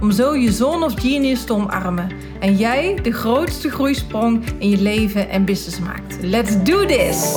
om 0.00 0.10
zo 0.10 0.36
je 0.36 0.52
zone 0.52 0.84
of 0.84 1.00
genius 1.00 1.44
te 1.44 1.52
omarmen 1.52 2.10
en 2.40 2.56
jij 2.56 2.94
de 3.02 3.12
grootste 3.12 3.70
groeisprong 3.70 4.44
in 4.58 4.68
je 4.68 4.80
leven 4.82 5.28
en 5.28 5.44
business 5.44 5.78
maakt. 5.78 6.22
Let's 6.22 6.62
do 6.62 6.86
this! 6.86 7.34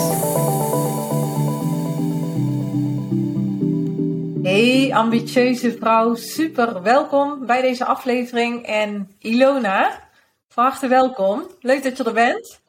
Hey 4.43 4.93
ambitieuze 4.93 5.77
vrouw, 5.79 6.15
super 6.15 6.81
welkom 6.81 7.45
bij 7.45 7.61
deze 7.61 7.85
aflevering 7.85 8.65
en 8.65 9.15
Ilona, 9.19 10.09
van 10.49 10.63
harte 10.63 10.87
welkom. 10.87 11.47
Leuk 11.59 11.83
dat 11.83 11.97
je 11.97 12.03
er 12.03 12.13
bent. 12.13 12.61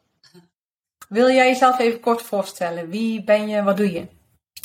Wil 1.09 1.29
jij 1.29 1.47
jezelf 1.47 1.79
even 1.79 1.99
kort 1.99 2.21
voorstellen? 2.21 2.89
Wie 2.89 3.23
ben 3.23 3.47
je, 3.47 3.63
wat 3.63 3.77
doe 3.77 3.91
je? 3.91 4.07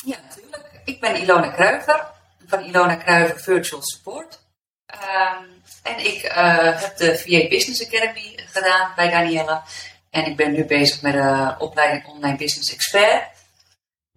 Ja, 0.05 0.17
natuurlijk. 0.29 0.81
Ik 0.85 1.01
ben 1.01 1.17
Ilona 1.23 1.49
Kruiver 1.49 2.07
van 2.47 2.61
Ilona 2.61 2.95
Kruiver 2.95 3.39
Virtual 3.39 3.83
Support. 3.83 4.40
Ehm, 4.91 5.45
en 5.83 5.99
ik 6.07 6.25
uh, 6.25 6.81
heb 6.81 6.97
de 6.97 7.19
VA 7.19 7.49
Business 7.49 7.87
Academy 7.87 8.39
gedaan 8.47 8.93
bij 8.97 9.11
Danielle. 9.11 9.61
En 10.11 10.27
ik 10.27 10.37
ben 10.37 10.53
nu 10.53 10.65
bezig 10.65 11.03
met 11.03 11.13
de 11.13 11.55
opleiding 11.59 12.07
Online 12.07 12.37
Business 12.37 12.73
Expert. 12.73 13.23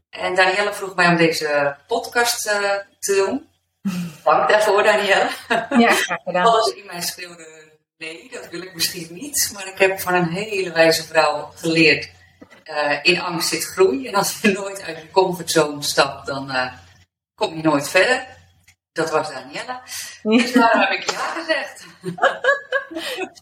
En 0.10 0.36
Danielle 0.36 0.74
vroeg 0.74 0.96
mij 0.96 1.08
om 1.08 1.18
deze 1.18 1.78
podcast 1.88 2.48
uh, 2.48 2.54
te 3.00 3.16
doen. 3.16 3.50
Dank 4.24 4.50
daarvoor, 4.50 4.84
Danielle. 4.84 5.30
Ja, 5.78 5.92
graag 5.92 6.24
gedaan. 6.24 6.46
Alles 6.46 6.74
in 6.74 6.86
mij 6.86 7.02
schreeuwde, 7.02 7.72
nee, 7.98 8.30
dat 8.32 8.50
wil 8.50 8.62
ik 8.62 8.74
misschien 8.74 9.08
niet. 9.12 9.52
Maar 9.54 9.68
ik 9.68 9.78
heb 9.78 10.00
van 10.00 10.14
een 10.14 10.30
hele 10.30 10.72
wijze 10.72 11.04
vrouw 11.04 11.52
geleerd. 11.56 12.10
Uh, 12.66 13.00
in 13.02 13.22
angst 13.22 13.50
zit 13.50 13.66
groei. 13.66 14.08
En 14.08 14.16
als 14.16 14.42
je 14.42 14.52
nooit 14.52 14.82
uit 14.82 14.98
je 14.98 15.12
comfortzone 15.12 15.82
stapt, 15.84 16.26
dan 16.26 16.72
kom 17.36 17.56
je 17.56 17.64
nooit 17.64 17.90
verder. 17.90 18.28
Dat 18.94 19.12
was 19.12 19.34
Danielle. 19.34 19.80
Dus 20.40 20.52
daarom 20.52 20.82
heb 20.82 20.92
ik 20.92 21.12
ja 21.12 21.20
gezegd. 21.20 21.86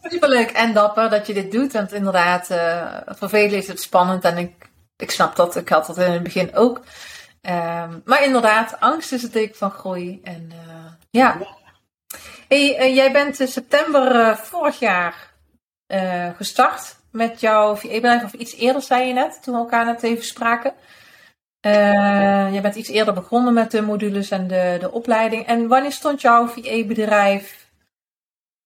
Superleuk 0.10 0.50
en 0.50 0.72
dapper 0.72 1.10
dat 1.10 1.26
je 1.26 1.34
dit 1.34 1.52
doet. 1.52 1.72
Want 1.72 1.92
inderdaad, 1.92 2.50
uh, 2.50 2.96
voor 3.06 3.28
velen 3.28 3.58
is 3.58 3.68
het 3.68 3.80
spannend. 3.80 4.24
En 4.24 4.38
ik, 4.38 4.70
ik 4.96 5.10
snap 5.10 5.36
dat. 5.36 5.56
Ik 5.56 5.68
had 5.68 5.86
dat 5.86 5.98
in 5.98 6.12
het 6.12 6.22
begin 6.22 6.54
ook. 6.54 6.76
Um, 6.76 8.02
maar 8.04 8.24
inderdaad, 8.24 8.80
angst 8.80 9.12
is 9.12 9.22
het 9.22 9.32
teken 9.32 9.56
van 9.56 9.70
groei. 9.70 10.20
En 10.22 10.50
uh, 10.52 10.92
ja. 11.10 11.38
Hey, 12.48 12.80
uh, 12.80 12.94
jij 12.94 13.12
bent 13.12 13.40
in 13.40 13.48
september 13.48 14.36
vorig 14.36 14.78
jaar 14.78 15.30
gestart 16.36 16.96
met 17.10 17.40
jouw 17.40 17.76
VA-bedrijf. 17.76 18.24
Of 18.24 18.32
iets 18.32 18.56
eerder, 18.56 18.82
zei 18.82 19.06
je 19.06 19.12
net, 19.12 19.42
toen 19.42 19.54
we 19.54 19.60
elkaar 19.60 19.84
net 19.84 20.02
even 20.02 20.24
spraken. 20.24 20.74
Uh, 21.66 22.54
je 22.54 22.60
bent 22.60 22.74
iets 22.74 22.88
eerder 22.88 23.14
begonnen 23.14 23.54
met 23.54 23.70
de 23.70 23.82
modules 23.82 24.30
en 24.30 24.46
de, 24.46 24.76
de 24.80 24.92
opleiding. 24.92 25.46
En 25.46 25.68
wanneer 25.68 25.92
stond 25.92 26.20
jouw 26.20 26.46
VA-bedrijf 26.46 27.68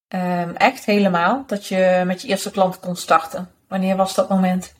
um, 0.08 0.56
echt 0.56 0.84
helemaal? 0.84 1.44
Dat 1.46 1.66
je 1.66 2.02
met 2.06 2.22
je 2.22 2.28
eerste 2.28 2.50
klant 2.50 2.80
kon 2.80 2.96
starten? 2.96 3.50
Wanneer 3.68 3.96
was 3.96 4.14
dat 4.14 4.28
moment? 4.28 4.74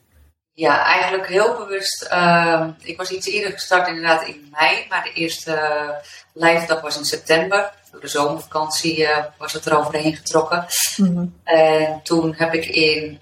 Ja, 0.52 0.84
eigenlijk 0.84 1.26
heel 1.26 1.56
bewust. 1.56 2.08
Uh, 2.12 2.68
ik 2.82 2.96
was 2.96 3.10
iets 3.10 3.26
eerder 3.26 3.52
gestart 3.52 3.88
inderdaad 3.88 4.26
in 4.26 4.48
mei. 4.50 4.86
Maar 4.88 5.02
de 5.04 5.12
eerste 5.12 5.52
uh, 5.52 5.90
live 6.32 6.66
dag 6.66 6.80
was 6.80 6.98
in 6.98 7.04
september. 7.04 7.72
Door 7.90 8.00
de 8.00 8.08
zomervakantie 8.08 8.98
uh, 8.98 9.18
was 9.38 9.52
het 9.52 9.64
er 9.66 9.78
overheen 9.78 10.16
getrokken. 10.16 10.66
Mm 10.96 11.06
-hmm. 11.06 11.40
En 11.44 12.00
toen 12.02 12.34
heb 12.36 12.54
ik 12.54 12.66
in 12.66 13.20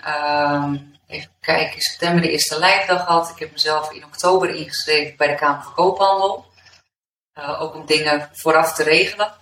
even 1.15 1.31
kijken, 1.41 1.75
in 1.75 1.81
september 1.81 2.23
de 2.23 2.31
eerste 2.31 2.59
lijfdag 2.59 3.05
gehad. 3.05 3.31
Ik 3.31 3.39
heb 3.39 3.53
mezelf 3.53 3.93
in 3.93 4.05
oktober 4.05 4.55
ingeschreven 4.55 5.17
bij 5.17 5.27
de 5.27 5.35
Kamer 5.35 5.63
van 5.63 5.75
Koophandel. 5.75 6.47
Uh, 7.39 7.63
ook 7.63 7.75
om 7.75 7.87
dingen 7.87 8.29
vooraf 8.33 8.75
te 8.75 8.83
regelen. 8.83 9.33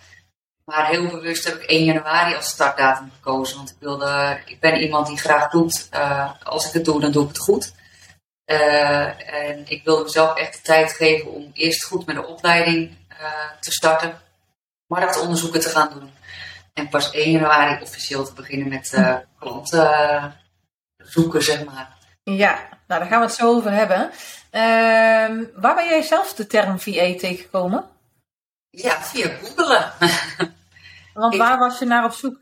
Maar 0.64 0.88
heel 0.88 1.06
bewust 1.06 1.44
heb 1.44 1.54
ik 1.54 1.62
1 1.62 1.84
januari 1.84 2.34
als 2.34 2.48
startdatum 2.48 3.10
gekozen. 3.14 3.56
Want 3.56 3.70
ik, 3.70 3.76
wilde, 3.78 4.40
ik 4.44 4.60
ben 4.60 4.80
iemand 4.80 5.06
die 5.06 5.18
graag 5.18 5.50
doet. 5.50 5.88
Uh, 5.94 6.30
als 6.42 6.66
ik 6.66 6.72
het 6.72 6.84
doe, 6.84 7.00
dan 7.00 7.12
doe 7.12 7.22
ik 7.22 7.28
het 7.28 7.38
goed. 7.38 7.74
Uh, 8.46 9.44
en 9.44 9.64
ik 9.68 9.84
wilde 9.84 10.02
mezelf 10.02 10.36
echt 10.36 10.54
de 10.54 10.60
tijd 10.62 10.92
geven 10.92 11.30
om 11.30 11.50
eerst 11.54 11.84
goed 11.84 12.06
met 12.06 12.16
de 12.16 12.26
opleiding 12.26 12.96
te 13.60 13.72
starten. 13.72 14.20
Marktonderzoeken 14.86 15.60
te 15.60 15.68
gaan 15.68 15.90
doen. 15.92 16.10
En 16.72 16.88
pas 16.88 17.10
1 17.10 17.30
januari 17.30 17.82
officieel 17.82 18.24
te 18.24 18.32
beginnen 18.32 18.68
met 18.68 18.98
klanten 19.38 20.41
zoeken, 21.04 21.42
zeg 21.42 21.64
maar. 21.64 21.88
Ja, 22.24 22.68
nou 22.86 23.00
daar 23.00 23.06
gaan 23.06 23.20
we 23.20 23.26
het 23.26 23.34
zo 23.34 23.54
over 23.54 23.72
hebben. 23.72 24.10
Uh, 24.52 25.46
waar 25.54 25.74
ben 25.74 25.88
jij 25.88 26.02
zelf 26.02 26.34
de 26.34 26.46
term 26.46 26.80
VA 26.80 27.14
tegengekomen? 27.18 27.84
Ja, 28.70 29.02
via 29.02 29.28
googelen. 29.42 29.92
Want 31.14 31.36
waar 31.36 31.58
was 31.58 31.78
je 31.78 31.84
naar 31.84 32.04
op 32.04 32.12
zoek? 32.12 32.38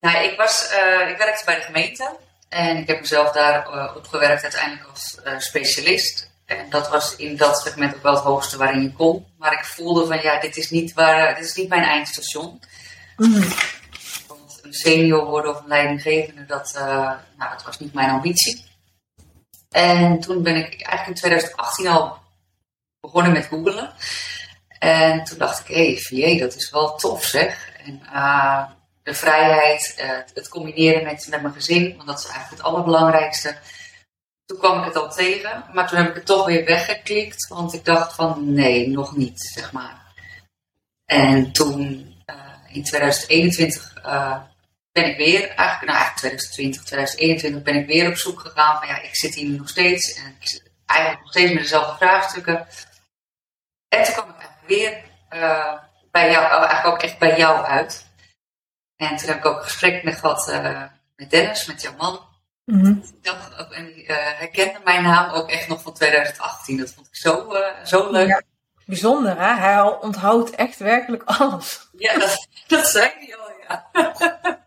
Nou, 0.00 0.24
ik, 0.24 0.36
was, 0.36 0.70
uh, 0.72 1.08
ik 1.10 1.16
werkte 1.16 1.44
bij 1.44 1.54
de 1.54 1.60
gemeente 1.60 2.16
en 2.48 2.76
ik 2.76 2.86
heb 2.86 3.00
mezelf 3.00 3.32
daar 3.32 3.74
uh, 3.74 3.96
opgewerkt 3.96 4.42
uiteindelijk 4.42 4.88
als 4.90 5.18
uh, 5.26 5.38
specialist. 5.38 6.30
En 6.46 6.70
dat 6.70 6.88
was 6.88 7.16
in 7.16 7.36
dat 7.36 7.60
segment 7.60 7.94
ook 7.94 8.02
wel 8.02 8.14
het 8.14 8.24
hoogste 8.24 8.56
waarin 8.56 8.82
je 8.82 8.92
kon. 8.92 9.26
Maar 9.38 9.52
ik 9.52 9.64
voelde 9.64 10.06
van 10.06 10.20
ja, 10.22 10.40
dit 10.40 10.56
is 10.56 10.70
niet, 10.70 10.92
waar, 10.92 11.34
dit 11.34 11.44
is 11.44 11.54
niet 11.54 11.68
mijn 11.68 11.82
eindstation. 11.82 12.60
Mm 13.16 13.44
een 13.83 13.83
senior 14.72 15.24
worden 15.24 15.50
of 15.50 15.60
een 15.60 15.68
leidinggevende, 15.68 16.46
dat, 16.46 16.74
uh, 16.76 17.12
nou, 17.38 17.54
was 17.64 17.78
niet 17.78 17.94
mijn 17.94 18.10
ambitie. 18.10 18.64
En 19.70 20.20
toen 20.20 20.42
ben 20.42 20.56
ik 20.56 20.82
eigenlijk 20.82 21.06
in 21.06 21.14
2018 21.14 21.86
al 21.86 22.18
begonnen 23.00 23.32
met 23.32 23.46
googlen. 23.46 23.92
En 24.78 25.24
toen 25.24 25.38
dacht 25.38 25.68
ik, 25.68 25.74
hé, 25.74 26.20
hey, 26.20 26.38
dat 26.38 26.54
is 26.54 26.70
wel 26.70 26.96
tof 26.96 27.24
zeg. 27.24 27.72
En 27.84 28.00
uh, 28.12 28.64
de 29.02 29.14
vrijheid, 29.14 29.94
uh, 30.00 30.18
het 30.34 30.48
combineren 30.48 31.04
met, 31.04 31.26
met 31.30 31.42
mijn 31.42 31.54
gezin, 31.54 31.96
want 31.96 32.08
dat 32.08 32.18
is 32.18 32.26
eigenlijk 32.26 32.56
het 32.56 32.62
allerbelangrijkste. 32.62 33.56
Toen 34.44 34.58
kwam 34.58 34.78
ik 34.78 34.84
het 34.84 34.96
al 34.96 35.10
tegen, 35.10 35.64
maar 35.72 35.88
toen 35.88 35.98
heb 35.98 36.08
ik 36.08 36.14
het 36.14 36.26
toch 36.26 36.46
weer 36.46 36.64
weggeklikt, 36.64 37.48
want 37.48 37.74
ik 37.74 37.84
dacht 37.84 38.14
van 38.14 38.52
nee, 38.52 38.88
nog 38.88 39.16
niet, 39.16 39.40
zeg 39.54 39.72
maar. 39.72 40.02
En 41.04 41.52
toen 41.52 42.12
in 42.68 42.84
2021 42.84 43.94
ben 44.94 45.10
ik 45.10 45.16
weer, 45.16 45.48
eigenlijk, 45.48 45.84
nou 45.84 45.98
eigenlijk 45.98 46.16
2020, 46.16 46.84
2021 46.84 47.62
ben 47.62 47.74
ik 47.74 47.86
weer 47.86 48.08
op 48.08 48.16
zoek 48.16 48.40
gegaan 48.40 48.78
van 48.78 48.88
ja, 48.88 49.02
ik 49.02 49.16
zit 49.16 49.34
hier 49.34 49.48
nog 49.48 49.68
steeds 49.68 50.14
en 50.14 50.36
ik 50.40 50.48
zit 50.48 50.70
eigenlijk 50.86 51.20
nog 51.20 51.30
steeds 51.30 51.52
met 51.52 51.62
dezelfde 51.62 51.96
vraagstukken. 51.96 52.66
En 53.88 54.04
toen 54.04 54.14
kwam 54.14 54.28
ik 54.28 54.36
eigenlijk 54.36 54.66
weer 54.66 55.02
uh, 55.40 55.74
bij 56.10 56.30
jou, 56.30 56.44
eigenlijk 56.46 56.86
ook 56.86 57.02
echt 57.02 57.18
bij 57.18 57.36
jou 57.36 57.64
uit. 57.64 58.06
En 58.96 59.16
toen 59.16 59.28
heb 59.28 59.36
ik 59.36 59.44
ook 59.44 59.56
een 59.56 59.64
gesprek 59.64 60.02
met 60.02 60.18
gehad 60.18 60.48
uh, 60.48 60.82
met 61.16 61.30
Dennis, 61.30 61.66
met 61.66 61.82
jouw 61.82 61.94
man. 61.96 62.20
Mm 62.64 62.80
-hmm. 62.80 63.04
En 63.70 63.86
die 63.86 64.02
uh, 64.02 64.16
herkende 64.16 64.80
mijn 64.84 65.02
naam 65.02 65.30
ook 65.30 65.50
echt 65.50 65.68
nog 65.68 65.82
van 65.82 65.94
2018. 65.94 66.76
Dat 66.76 66.92
vond 66.92 67.06
ik 67.06 67.16
zo, 67.16 67.56
zo 67.84 68.10
leuk. 68.10 68.28
Ja, 68.28 68.42
bijzonder 68.86 69.38
hè, 69.38 69.54
hij 69.54 69.80
onthoudt 69.80 70.50
echt 70.50 70.78
werkelijk 70.78 71.22
alles. 71.22 71.88
Ja, 71.92 72.18
dat, 72.18 72.46
dat 72.66 72.86
zei 72.86 73.12
hij 73.18 73.36
al, 73.36 73.50
ja. 73.68 73.90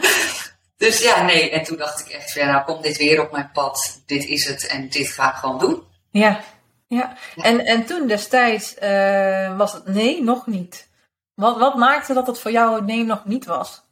Dus 0.78 1.02
ja, 1.02 1.22
nee. 1.22 1.50
En 1.50 1.62
toen 1.62 1.76
dacht 1.76 2.00
ik 2.00 2.08
echt, 2.08 2.32
ja, 2.32 2.46
nou 2.46 2.64
komt 2.64 2.82
dit 2.82 2.96
weer 2.96 3.20
op 3.20 3.32
mijn 3.32 3.50
pad. 3.52 4.02
Dit 4.06 4.24
is 4.24 4.46
het 4.46 4.66
en 4.66 4.88
dit 4.88 5.08
ga 5.08 5.30
ik 5.30 5.36
gewoon 5.36 5.58
doen. 5.58 5.82
Ja, 6.10 6.40
ja. 6.86 7.16
En, 7.36 7.64
en 7.64 7.84
toen 7.84 8.06
destijds 8.06 8.74
uh, 8.82 9.56
was 9.56 9.72
het 9.72 9.86
nee, 9.86 10.22
nog 10.22 10.46
niet. 10.46 10.88
Wat, 11.34 11.58
wat 11.58 11.76
maakte 11.76 12.14
dat 12.14 12.26
het 12.26 12.38
voor 12.40 12.50
jou 12.50 12.74
het 12.74 12.86
nee 12.86 13.04
nog 13.04 13.24
niet 13.24 13.44
was? 13.44 13.82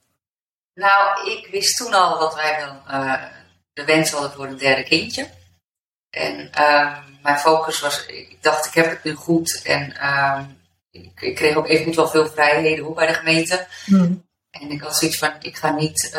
Nou, 0.75 1.31
ik 1.31 1.49
wist 1.50 1.76
toen 1.76 1.94
al 1.94 2.19
dat 2.19 2.35
wij 2.35 2.58
dan 2.61 3.00
uh, 3.00 3.23
de 3.73 3.85
wens 3.85 4.11
hadden 4.11 4.32
voor 4.32 4.47
een 4.47 4.56
derde 4.56 4.82
kindje. 4.82 5.29
En 6.11 6.50
uh, 6.58 6.99
mijn 7.23 7.38
focus 7.38 7.81
was, 7.81 8.06
ik 8.06 8.38
dacht, 8.41 8.67
ik 8.67 8.75
heb 8.75 8.91
het 8.91 9.05
nu 9.05 9.14
goed. 9.14 9.62
En 9.64 9.94
ik, 10.91 11.20
ik, 11.20 11.35
kreeg 11.35 11.56
ook 11.56 11.69
even 11.69 11.94
wel 11.94 12.08
veel 12.08 12.26
vrijheden 12.26 12.85
hoor, 12.85 12.94
bij 12.94 13.06
de 13.06 13.14
gemeente. 13.14 13.67
Hmm. 13.85 14.25
En 14.61 14.70
ik 14.70 14.81
had 14.81 14.97
zoiets 14.97 15.19
van, 15.19 15.32
ik 15.41 15.56
ga 15.56 15.70
niet 15.70 16.11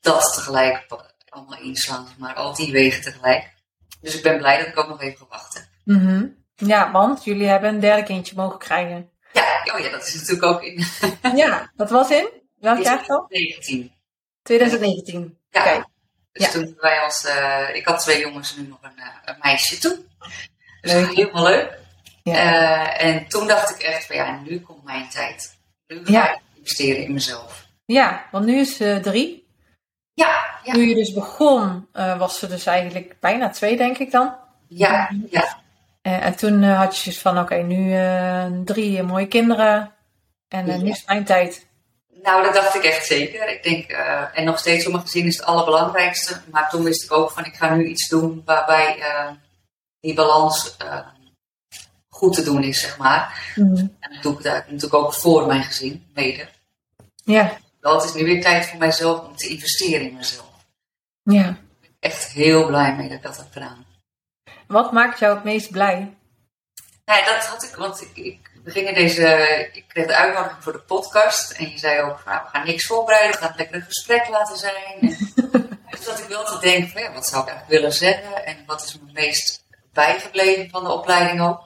dat 0.00 0.32
tegelijk 0.34 0.86
allemaal 1.28 1.58
inslaan, 1.60 2.08
maar 2.18 2.34
al 2.34 2.54
die 2.54 2.72
wegen 2.72 3.02
tegelijk. 3.02 3.54
Dus 4.00 4.14
ik 4.16 4.22
ben 4.22 4.38
blij 4.38 4.58
dat 4.58 4.66
ik 4.66 4.78
ook 4.78 4.88
nog 4.88 5.02
even 5.02 5.16
gewacht 5.18 5.68
Mm 5.84 6.06
-hmm. 6.06 6.44
Ja, 6.54 6.90
want 6.92 7.24
jullie 7.24 7.46
hebben 7.46 7.74
een 7.74 7.80
derde 7.80 8.02
kindje 8.02 8.34
mogen 8.36 8.58
krijgen. 8.58 9.10
Ja, 9.32 9.62
oh 9.74 9.78
ja, 9.80 9.90
dat 9.90 10.06
is 10.06 10.14
natuurlijk 10.14 10.42
ook 10.42 10.62
in. 10.62 10.84
ja, 11.42 11.70
dat 11.76 11.90
was 11.90 12.10
in? 12.10 12.28
Welk 12.58 12.82
jaar 12.82 13.04
dan? 13.06 13.26
2019. 13.28 13.92
2019. 14.42 15.38
Ja. 15.50 15.88
Dus 16.32 16.44
Ja. 16.46 16.50
toen 16.52 16.74
wij 16.80 17.02
ons, 17.04 17.24
eh, 17.24 17.74
ik 17.74 17.86
had 17.86 17.98
twee 18.00 18.20
jongens 18.20 18.56
en 18.56 18.62
nu 18.62 18.68
nog 18.68 18.78
een, 18.82 18.98
eh, 18.98 19.06
een 19.24 19.36
meisje 19.40 19.78
toen. 19.78 20.08
Dus 20.80 20.92
Leuk. 20.92 21.00
dat 21.00 21.06
was 21.06 21.16
helemaal 21.16 21.42
leuk. 21.44 21.78
Ja. 22.22 22.34
Eh, 22.34 23.06
en 23.06 23.28
toen 23.28 23.46
dacht 23.46 23.70
ik 23.70 23.82
echt 23.82 24.06
van 24.06 24.16
ja, 24.16 24.40
nu 24.44 24.60
komt 24.60 24.84
mijn 24.84 25.08
tijd. 25.08 25.56
Nu 25.86 26.04
ga 26.04 26.12
Ja. 26.12 26.34
ik 26.34 26.40
investeren 26.54 27.02
in 27.02 27.12
mezelf. 27.12 27.65
Ja, 27.86 28.26
want 28.30 28.44
nu 28.44 28.58
is 28.58 28.76
ze 28.76 28.98
drie. 29.02 29.46
Ja, 30.14 30.44
ja, 30.64 30.72
Toen 30.72 30.88
je 30.88 30.94
dus 30.94 31.12
begon, 31.12 31.88
eh, 31.92 32.18
was 32.18 32.38
ze 32.38 32.46
dus 32.46 32.66
eigenlijk 32.66 33.16
bijna 33.20 33.48
twee, 33.50 33.76
denk 33.76 33.98
ik 33.98 34.10
dan. 34.10 34.34
ja, 34.68 35.10
ja. 35.30 35.64
Eh, 36.02 36.24
en 36.24 36.36
toen 36.36 36.62
eh, 36.62 36.78
had 36.78 36.96
je 36.96 37.02
zoiets 37.02 37.20
van, 37.22 37.38
oké, 37.38 37.54
nu 37.54 37.94
eh, 37.94 38.46
drie 38.64 39.02
mooie 39.02 39.26
kinderen. 39.28 39.92
En 40.48 40.68
eh, 40.68 40.78
nu 40.78 40.90
is 40.90 41.04
mijn 41.06 41.24
tijd. 41.24 41.66
Nou, 42.22 42.42
dat 42.42 42.54
dacht 42.54 42.74
ik 42.74 42.82
echt 42.84 43.06
zeker. 43.06 43.48
Ik 43.48 43.62
denk, 43.62 43.90
eh, 43.90 44.38
en 44.38 44.44
nog 44.44 44.58
steeds 44.58 44.82
voor 44.84 44.92
mijn 44.92 45.04
gezin 45.04 45.26
is 45.26 45.36
het 45.36 45.46
allerbelangrijkste. 45.46 46.40
Maar 46.50 46.68
toen 46.70 46.82
wist 46.84 47.04
ik 47.04 47.12
ook 47.12 47.30
van, 47.30 47.44
ik 47.44 47.54
ga 47.54 47.74
nu 47.74 47.86
iets 47.86 48.08
doen 48.08 48.42
waarbij 48.44 48.98
eh, 49.00 49.30
die 50.00 50.14
balans 50.14 50.76
eh, 50.76 51.06
goed 52.08 52.34
te 52.34 52.42
doen 52.42 52.62
is, 52.62 52.80
zeg 52.80 52.98
maar. 52.98 53.52
En 54.00 54.12
dat 54.12 54.22
doe 54.22 54.32
ik 54.32 54.42
daar 54.42 54.64
natuurlijk 54.66 54.94
ook 54.94 55.14
voor 55.14 55.46
mijn 55.46 55.62
gezin, 55.62 56.06
mede. 56.14 56.48
Ja, 57.24 57.56
Wel, 57.86 57.94
het 57.94 58.04
is 58.04 58.12
nu 58.12 58.24
weer 58.24 58.42
tijd 58.42 58.66
voor 58.66 58.78
mijzelf 58.78 59.20
om 59.20 59.36
te 59.36 59.48
investeren 59.48 60.08
in 60.08 60.16
mezelf. 60.16 60.50
ja. 61.22 61.56
Echt 62.00 62.32
heel 62.32 62.66
blij 62.66 62.94
mee 62.94 63.08
dat 63.08 63.16
ik 63.16 63.22
dat 63.22 63.36
heb 63.36 63.46
gedaan. 63.52 63.86
Wat 64.66 64.92
maakt 64.92 65.18
jou 65.18 65.34
het 65.34 65.44
meest 65.44 65.70
blij? 65.70 66.16
Nee, 67.04 67.24
dat 67.24 67.46
had 67.46 67.62
ik, 67.62 67.74
want 67.74 68.02
ik, 68.02 68.10
ik, 68.24 68.50
we 68.64 68.70
gingen 68.70 68.94
deze, 68.94 69.68
ik 69.72 69.84
kreeg 69.88 70.06
de 70.06 70.16
uitnodiging 70.16 70.62
voor 70.62 70.72
de 70.72 70.78
podcast. 70.78 71.50
En 71.50 71.70
je 71.70 71.78
zei 71.78 72.00
ook, 72.00 72.24
nou, 72.24 72.42
we 72.44 72.48
gaan 72.52 72.66
niks 72.66 72.86
voorbereiden, 72.86 73.32
we 73.32 73.38
gaan 73.38 73.48
het 73.48 73.58
lekker 73.58 73.76
een 73.76 73.82
gesprek 73.82 74.28
laten 74.28 74.56
zijn. 74.56 74.84
En, 75.00 75.08
dus 75.90 76.04
dat 76.04 76.18
ik 76.18 76.28
wel 76.28 76.44
te 76.44 76.58
denken 76.60 76.88
van, 76.88 77.02
ja, 77.02 77.12
wat 77.12 77.26
zou 77.26 77.42
ik 77.42 77.48
eigenlijk 77.48 77.80
willen 77.80 77.96
zeggen? 77.96 78.46
En 78.46 78.56
wat 78.66 78.82
is 78.84 78.98
me 78.98 79.12
meest 79.12 79.64
bijgebleven 79.92 80.70
van 80.70 80.84
de 80.84 80.90
opleiding 80.90 81.40
ook? 81.40 81.65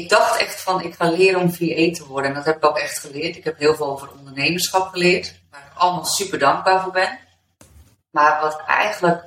Ik 0.00 0.08
dacht 0.08 0.40
echt 0.40 0.60
van, 0.60 0.82
ik 0.82 0.94
ga 0.94 1.10
leren 1.10 1.40
om 1.40 1.52
VA 1.52 1.90
te 1.92 2.04
worden. 2.08 2.30
En 2.30 2.36
dat 2.36 2.44
heb 2.44 2.56
ik 2.56 2.64
ook 2.64 2.78
echt 2.78 2.98
geleerd. 2.98 3.36
Ik 3.36 3.44
heb 3.44 3.58
heel 3.58 3.74
veel 3.74 3.86
over 3.86 4.10
ondernemerschap 4.18 4.88
geleerd. 4.88 5.34
Waar 5.50 5.60
ik 5.60 5.78
allemaal 5.78 6.04
super 6.04 6.38
dankbaar 6.38 6.82
voor 6.82 6.92
ben. 6.92 7.18
Maar 8.10 8.40
wat 8.40 8.62
eigenlijk 8.66 9.24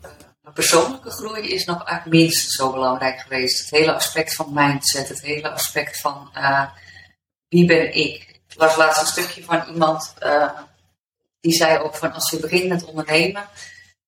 eh, 0.00 0.10
mijn 0.40 0.54
persoonlijke 0.54 1.10
groei 1.10 1.48
is 1.48 1.64
nog 1.64 1.84
eigenlijk 1.84 2.22
minstens 2.22 2.54
zo 2.54 2.72
belangrijk 2.72 3.20
geweest. 3.20 3.60
Het 3.60 3.70
hele 3.70 3.94
aspect 3.94 4.34
van 4.34 4.52
mindset, 4.52 5.08
het 5.08 5.20
hele 5.20 5.50
aspect 5.50 6.00
van 6.00 6.30
eh, 6.34 6.66
wie 7.48 7.66
ben 7.66 7.94
ik. 7.94 8.40
Ik 8.48 8.54
las 8.56 8.76
laatst 8.76 9.00
een 9.00 9.06
stukje 9.06 9.44
van 9.44 9.64
iemand 9.72 10.14
eh, 10.18 10.50
die 11.40 11.52
zei 11.52 11.78
ook 11.78 11.94
van 11.94 12.12
als 12.12 12.30
je 12.30 12.40
begint 12.40 12.68
met 12.68 12.84
ondernemen, 12.84 13.48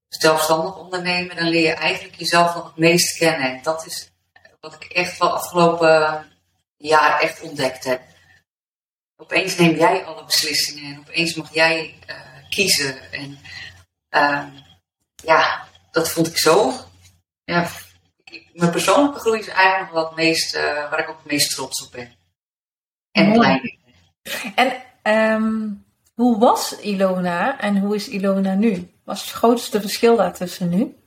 zelfstandig 0.08 0.76
ondernemen, 0.76 1.37
dan 1.37 1.49
leer 1.49 1.62
je 1.62 1.73
eigenlijk 1.73 2.14
jezelf 2.14 2.55
nog 2.55 2.64
het 2.64 2.76
meest 2.76 3.19
kennen. 3.19 3.50
En 3.50 3.61
dat 3.62 3.87
is 3.87 4.09
wat 4.60 4.74
ik 4.74 4.84
echt 4.84 5.18
wel 5.18 5.30
afgelopen 5.34 6.26
jaar 6.76 7.20
echt 7.20 7.40
ontdekt 7.40 7.84
heb. 7.84 8.02
Opeens 9.16 9.56
neem 9.56 9.76
jij 9.76 10.04
alle 10.04 10.24
beslissingen 10.24 10.94
en 10.94 10.98
opeens 10.98 11.34
mag 11.34 11.54
jij 11.54 11.98
eh, 12.06 12.16
kiezen. 12.48 13.12
En 13.12 13.38
ehm, 14.08 14.48
ja, 15.14 15.68
dat 15.90 16.10
vond 16.10 16.26
ik 16.26 16.38
zo. 16.38 16.72
Ja, 17.44 17.68
mijn 18.52 18.70
persoonlijke 18.70 19.18
groei 19.18 19.38
is 19.38 19.48
eigenlijk 19.48 19.80
nog 19.80 19.92
wel 19.92 20.06
het 20.06 20.16
meest, 20.16 20.54
eh, 20.54 20.90
waar 20.90 20.98
ik 20.98 21.08
ook 21.08 21.18
het 21.22 21.32
meest 21.32 21.54
trots 21.54 21.84
op 21.86 21.92
ben. 21.92 22.14
En 23.12 23.38
mee. 23.38 23.78
En 24.54 24.82
ehm, 25.02 25.68
hoe 26.14 26.38
was 26.38 26.78
Ilona 26.78 27.60
en 27.60 27.78
hoe 27.78 27.94
is 27.94 28.08
Ilona 28.08 28.54
nu? 28.54 28.90
Wat 29.04 29.16
is 29.16 29.22
het 29.22 29.30
grootste 29.30 29.80
verschil 29.80 30.16
daartussen 30.16 30.68
nu? 30.68 31.00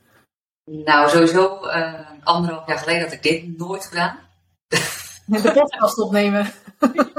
Nou, 0.65 1.09
sowieso 1.09 1.65
eh, 1.65 1.93
anderhalf 2.23 2.67
jaar 2.67 2.77
geleden 2.77 3.01
had 3.01 3.11
ik 3.11 3.23
dit 3.23 3.57
nooit 3.57 3.85
gedaan. 3.85 4.19
De 5.25 5.41
podcast 5.41 5.97
opnemen. 5.99 6.51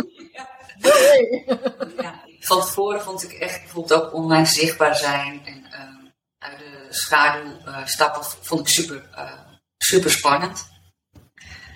Ja, 1.97 2.23
van 2.41 2.61
tevoren 2.61 3.03
vond 3.03 3.23
ik 3.23 3.33
echt 3.33 3.61
bijvoorbeeld 3.61 4.03
ook 4.03 4.15
online 4.15 4.47
zichtbaar 4.47 4.97
zijn 4.97 5.47
en 5.47 5.65
ehm, 5.71 6.07
uit 6.39 6.59
de 6.59 6.87
schaduw 6.89 7.57
eh, 7.65 7.87
stappen 7.87 8.23
vond 8.25 8.61
ik 8.61 8.69
super, 8.69 9.09
eh, 9.15 9.33
super 9.79 10.11
spannend. 10.11 10.69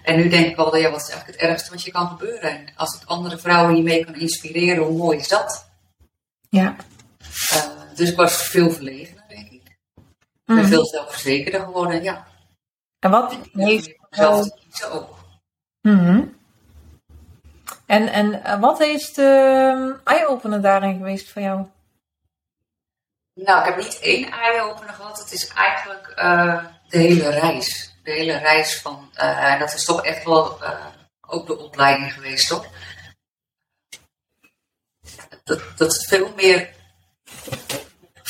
En 0.02 0.16
nu 0.16 0.28
denk 0.28 0.46
ik 0.46 0.56
wel, 0.56 0.76
ja, 0.76 0.90
wat 0.90 1.00
is 1.00 1.08
eigenlijk 1.08 1.40
het 1.40 1.50
ergste 1.50 1.70
wat 1.70 1.82
je 1.82 1.90
kan 1.90 2.08
gebeuren? 2.08 2.50
En 2.50 2.72
als 2.76 2.94
ik 2.94 3.08
andere 3.08 3.38
vrouwen 3.38 3.74
hiermee 3.74 4.04
kan 4.04 4.14
inspireren, 4.14 4.84
hoe 4.84 4.98
mooi 4.98 5.18
is 5.18 5.28
dat? 5.28 5.68
Ja. 6.48 6.76
Eh, 7.50 7.70
dus 7.94 8.10
ik 8.10 8.16
was 8.16 8.42
veel 8.42 8.70
ik. 8.70 9.17
Ik 10.48 10.54
ben 10.54 10.64
Mhm. 10.64 10.66
veel 10.68 10.86
zelfverzekerder 10.86 11.60
geworden, 11.60 12.02
ja. 12.02 12.26
En 12.98 13.10
wat 13.10 13.36
heeft 13.52 13.96
Zelf 14.10 14.48
ook. 14.90 15.18
Mhm. 15.80 16.24
En, 17.86 18.08
en 18.08 18.44
eh, 18.44 18.60
wat 18.60 18.80
is 18.80 19.12
de 19.12 20.00
eye-opener 20.04 20.60
daarin 20.62 20.96
geweest 20.96 21.30
voor 21.30 21.42
jou? 21.42 21.66
Nou, 23.34 23.58
ik 23.60 23.64
heb 23.64 23.76
niet 23.76 23.98
één 23.98 24.30
eye-opener 24.30 24.94
gehad. 24.94 25.18
Het 25.18 25.32
is 25.32 25.48
eigenlijk 25.48 26.06
eh, 26.08 26.64
de 26.88 26.98
hele 26.98 27.28
reis. 27.28 27.94
De 28.02 28.10
hele 28.10 28.36
reis 28.36 28.80
van, 28.80 29.10
eh, 29.14 29.52
en 29.52 29.58
dat 29.58 29.74
is 29.74 29.84
toch 29.84 30.04
echt 30.04 30.24
wel 30.24 30.58
ook 31.20 31.46
de 31.46 31.58
opleiding 31.58 32.12
geweest, 32.12 32.48
toch? 32.48 32.66
Dat, 35.44 35.62
dat 35.76 35.92
is 35.92 36.06
veel 36.06 36.32
meer, 36.36 36.74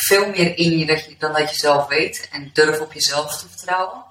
veel 0.09 0.29
meer 0.29 0.57
in 0.59 0.79
je, 0.79 0.87
dat 0.87 1.05
je 1.05 1.17
dan 1.19 1.33
dat 1.33 1.51
je 1.51 1.57
zelf 1.57 1.87
weet. 1.87 2.29
En 2.33 2.51
durf 2.53 2.81
op 2.81 2.93
jezelf 2.93 3.37
te 3.39 3.49
vertrouwen. 3.49 4.05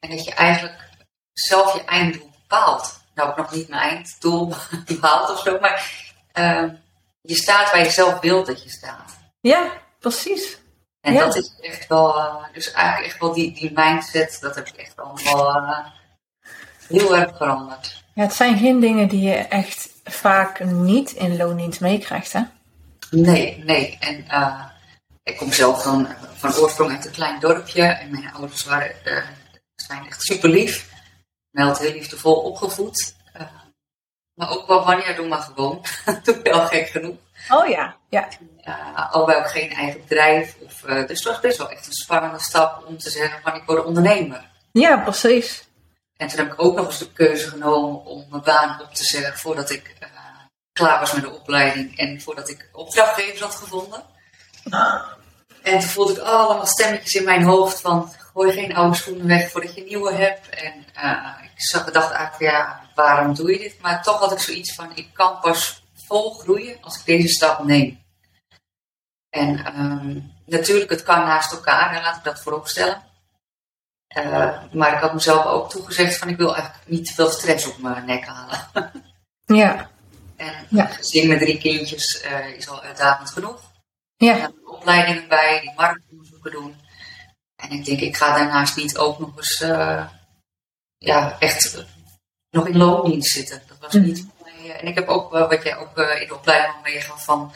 En 0.00 0.10
dat 0.10 0.24
je 0.24 0.34
eigenlijk 0.34 0.88
zelf 1.32 1.74
je 1.74 1.84
einddoel 1.84 2.30
bepaalt. 2.40 3.00
Nou, 3.14 3.30
ik 3.30 3.36
nog 3.36 3.52
niet 3.52 3.68
mijn 3.68 3.82
einddoel 3.82 4.54
behaald 5.00 5.30
of 5.30 5.40
zo, 5.40 5.58
maar 5.60 5.90
eh, 6.32 6.64
je 7.20 7.34
staat 7.34 7.70
waar 7.70 7.84
je 7.84 7.90
zelf 7.90 8.20
wilt 8.20 8.46
dat 8.46 8.62
je 8.62 8.70
staat. 8.70 9.18
Ja, 9.40 9.72
precies. 9.98 10.58
En 11.00 11.12
Ja. 11.12 11.24
dat 11.24 11.36
is 11.36 11.52
echt 11.60 11.86
wel, 11.86 12.18
eh, 12.18 12.34
dus 12.52 12.70
eigenlijk 12.72 13.06
echt 13.06 13.20
wel 13.20 13.32
die, 13.32 13.52
die 13.52 13.70
mindset, 13.74 14.38
dat 14.40 14.54
heb 14.54 14.66
ik 14.68 14.76
echt 14.76 14.96
allemaal 14.96 15.56
eh, 15.56 15.86
heel 16.88 17.16
erg 17.16 17.36
veranderd. 17.36 18.02
Ja, 18.14 18.22
het 18.22 18.34
zijn 18.34 18.58
geen 18.58 18.80
dingen 18.80 19.08
die 19.08 19.20
je 19.20 19.34
echt 19.34 19.88
vaak 20.04 20.60
niet 20.64 21.10
in 21.12 21.36
loondienst 21.36 21.80
meekrijgt, 21.80 22.32
hè? 22.32 22.40
Nee, 23.10 23.62
nee. 23.64 23.96
En 24.00 24.28
eh, 24.28 24.64
ik 25.30 25.36
kom 25.36 25.52
zelf 25.52 25.82
van, 25.82 26.08
van 26.34 26.54
oorsprong 26.54 26.90
uit 26.90 27.06
een 27.06 27.12
klein 27.12 27.40
dorpje 27.40 27.82
en 27.82 28.10
mijn 28.10 28.32
ouders 28.34 28.64
waren, 28.64 29.04
eh, 29.04 29.24
zijn 29.74 30.06
echt 30.06 30.22
super 30.22 30.48
lief. 30.48 30.88
Mij 31.50 31.64
altijd 31.64 31.88
heel 31.88 31.98
liefdevol 31.98 32.34
opgevoed. 32.34 33.14
Eh, 33.32 33.42
maar 34.34 34.50
ook 34.50 34.66
wel 34.66 34.84
wanneer 34.84 35.16
doe 35.16 35.28
maar 35.28 35.40
gewoon. 35.40 35.84
Doe 36.24 36.40
wel 36.42 36.66
gek 36.66 36.88
genoeg. 36.88 37.16
Oh 37.48 37.68
ja, 37.68 37.96
ja. 38.08 38.28
Uh, 38.64 39.12
alhoewel 39.12 39.38
ook 39.38 39.50
geen 39.50 39.72
eigen 39.72 40.00
bedrijf. 40.00 40.56
Of, 40.60 40.84
eh, 40.84 41.06
dus 41.06 41.18
het 41.18 41.28
was 41.28 41.40
best 41.40 41.58
wel 41.58 41.70
echt 41.70 41.86
een 41.86 41.92
spannende 41.92 42.40
stap 42.40 42.86
om 42.86 42.98
te 42.98 43.10
zeggen 43.10 43.40
van 43.42 43.54
ik 43.54 43.62
word 43.66 43.84
ondernemer. 43.84 44.50
Ja, 44.72 44.96
precies. 44.96 45.68
En 46.16 46.28
toen 46.28 46.38
heb 46.38 46.52
ik 46.52 46.62
ook 46.62 46.76
nog 46.76 46.86
eens 46.86 46.98
de 46.98 47.12
keuze 47.12 47.48
genomen 47.48 48.04
om 48.04 48.26
mijn 48.30 48.42
baan 48.42 48.80
op 48.80 48.94
te 48.94 49.04
zeggen 49.04 49.38
voordat 49.38 49.70
ik 49.70 49.94
klaar 50.72 51.00
was 51.00 51.12
met 51.12 51.22
de 51.22 51.30
opleiding 51.30 51.98
en 51.98 52.20
voordat 52.20 52.48
ik 52.48 52.68
opdrachtgevers 52.72 53.40
had 53.40 53.54
gevonden. 53.54 54.02
En 55.62 55.78
toen 55.78 55.88
voelde 55.88 56.12
ik 56.12 56.18
allemaal 56.18 56.66
stemmetjes 56.66 57.14
in 57.14 57.24
mijn 57.24 57.42
hoofd 57.42 57.80
van 57.80 58.12
gooi 58.32 58.52
geen 58.52 58.74
oude 58.74 58.96
schoenen 58.96 59.26
weg 59.26 59.50
voordat 59.50 59.74
je 59.74 59.84
nieuwe 59.84 60.12
hebt. 60.12 60.48
En 60.48 60.86
eh, 60.94 61.28
ik 61.42 61.50
zag, 61.62 61.90
dacht 61.90 62.10
eigenlijk, 62.10 62.52
ja, 62.52 62.80
waarom 62.94 63.34
doe 63.34 63.52
je 63.52 63.58
dit? 63.58 63.80
Maar 63.80 64.02
toch 64.02 64.18
had 64.18 64.32
ik 64.32 64.38
zoiets 64.38 64.74
van, 64.74 64.90
ik 64.94 65.08
kan 65.12 65.40
pas 65.40 65.82
vol 66.06 66.34
groeien 66.34 66.76
als 66.80 66.98
ik 66.98 67.04
deze 67.04 67.28
stap 67.28 67.64
neem. 67.64 68.02
En 69.30 69.64
ehm, 69.64 70.18
natuurlijk, 70.46 70.90
het 70.90 71.02
kan 71.02 71.18
naast 71.18 71.52
elkaar, 71.52 71.94
en 71.94 72.02
laat 72.02 72.16
ik 72.16 72.24
dat 72.24 72.40
voorop 72.40 72.68
stellen. 72.68 73.08
Uh, 74.16 74.58
maar 74.72 74.92
ik 74.92 75.00
had 75.00 75.12
mezelf 75.14 75.44
ook 75.44 75.70
toegezegd 75.70 76.16
van 76.18 76.28
ik 76.28 76.36
wil 76.36 76.54
eigenlijk 76.54 76.88
niet 76.88 77.06
te 77.06 77.14
veel 77.14 77.30
stress 77.30 77.66
op 77.66 77.78
mijn 77.78 78.04
nek 78.04 78.24
halen. 78.26 78.68
Ja, 79.46 79.90
en 80.36 80.66
Ja. 80.68 80.86
gezin 80.86 81.28
met 81.28 81.38
drie 81.38 81.58
kindjes 81.58 82.24
uh, 82.24 82.48
is 82.48 82.68
al 82.68 82.82
uitdagend 82.82 83.30
genoeg. 83.30 83.69
Ja, 84.26 84.38
En 84.38 84.54
opleidingen 84.66 85.28
bij, 85.28 85.60
die 85.60 85.72
marktonderzoeken 85.76 86.50
doen. 86.50 86.74
En 87.56 87.70
ik 87.70 87.84
denk, 87.84 88.00
ik 88.00 88.16
ga 88.16 88.34
daarnaast 88.36 88.76
niet 88.76 88.98
ook 88.98 89.18
nog 89.18 89.36
eens 89.36 89.60
uh, 89.60 90.06
ja, 90.98 91.36
echt 91.38 91.76
uh, 91.76 91.84
nog 92.50 92.66
in 92.68 92.76
loondienst 92.76 93.32
zitten. 93.32 93.62
Dat 93.68 93.78
was 93.78 93.92
Mhm. 93.92 94.04
niet 94.04 94.26
eh, 94.44 94.80
en 94.80 94.86
ik 94.86 94.94
heb 94.94 95.08
ook, 95.08 95.34
uh, 95.34 95.48
wat 95.48 95.62
jij 95.62 95.76
ook 95.76 95.96
in 95.98 96.28
de 96.28 96.34
opleiding 96.34 96.74
al 96.74 96.80
meegaf, 96.82 97.24
van 97.24 97.52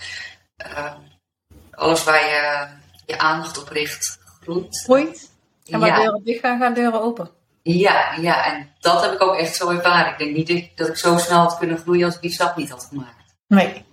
alles 1.70 2.04
waar 2.04 2.24
je 2.24 2.66
je 3.06 3.18
aandacht 3.18 3.58
op 3.62 3.68
richt, 3.68 4.18
groeit. 4.42 4.80
groeit. 4.84 5.30
En 5.66 5.78
waar 5.80 5.88
Ja. 5.88 5.96
deuren 5.96 6.24
dicht 6.24 6.40
gaan, 6.40 6.58
gaan 6.58 6.74
deuren 6.74 7.02
open. 7.02 7.30
Ja, 7.62 8.12
ja, 8.20 8.44
en 8.52 8.70
dat 8.80 9.02
heb 9.02 9.12
ik 9.12 9.22
ook 9.22 9.34
echt 9.36 9.56
zo 9.56 9.68
ervaren. 9.70 10.12
Ik 10.12 10.18
denk 10.18 10.36
niet 10.48 10.76
dat 10.76 10.88
ik- 10.88 10.96
zo 10.96 11.18
snel 11.18 11.38
had 11.38 11.58
kunnen 11.58 11.78
groeien 11.78 12.04
als 12.04 12.14
ik 12.14 12.20
die 12.20 12.32
stap 12.32 12.56
niet 12.56 12.70
had 12.70 12.84
gemaakt. 12.84 13.34
Nee. 13.46 13.84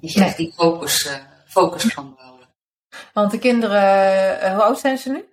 niet 0.00 0.16
echt 0.16 0.36
die 0.36 0.52
focus, 0.56 1.08
focus 1.48 1.94
kan 1.94 2.14
behouden. 2.14 2.48
Want 3.12 3.30
de 3.30 3.38
kinderen, 3.38 4.52
hoe 4.52 4.62
oud 4.62 4.78
zijn 4.78 4.98
ze 4.98 5.10
nu? 5.10 5.24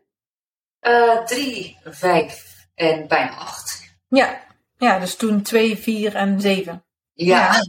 drie, 1.25 1.77
vijf 1.83 2.67
en 2.75 3.07
bijna 3.07 3.35
acht. 3.35 3.97
Ja. 4.07 4.39
ja, 4.77 4.99
dus 4.99 5.15
toen 5.15 5.41
twee, 5.41 5.77
vier 5.77 6.15
en 6.15 6.41
zeven. 6.41 6.85
Ja. 7.13 7.63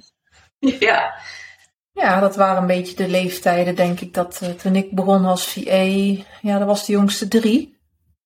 ja. 0.59 1.15
Ja, 1.93 2.21
dat 2.21 2.37
waren 2.37 2.57
een 2.57 2.67
beetje 2.67 2.97
de 2.97 3.09
leeftijden, 3.09 3.75
denk 3.75 4.01
ik, 4.01 4.15
dat 4.15 4.59
toen 4.63 4.77
ik 4.77 4.95
begon 4.95 5.25
als 5.25 5.47
VA, 5.47 5.85
ja, 6.41 6.59
dat 6.59 6.67
was 6.67 6.87
de 6.87 6.93
jongste 6.93 7.29
drie. 7.29 7.79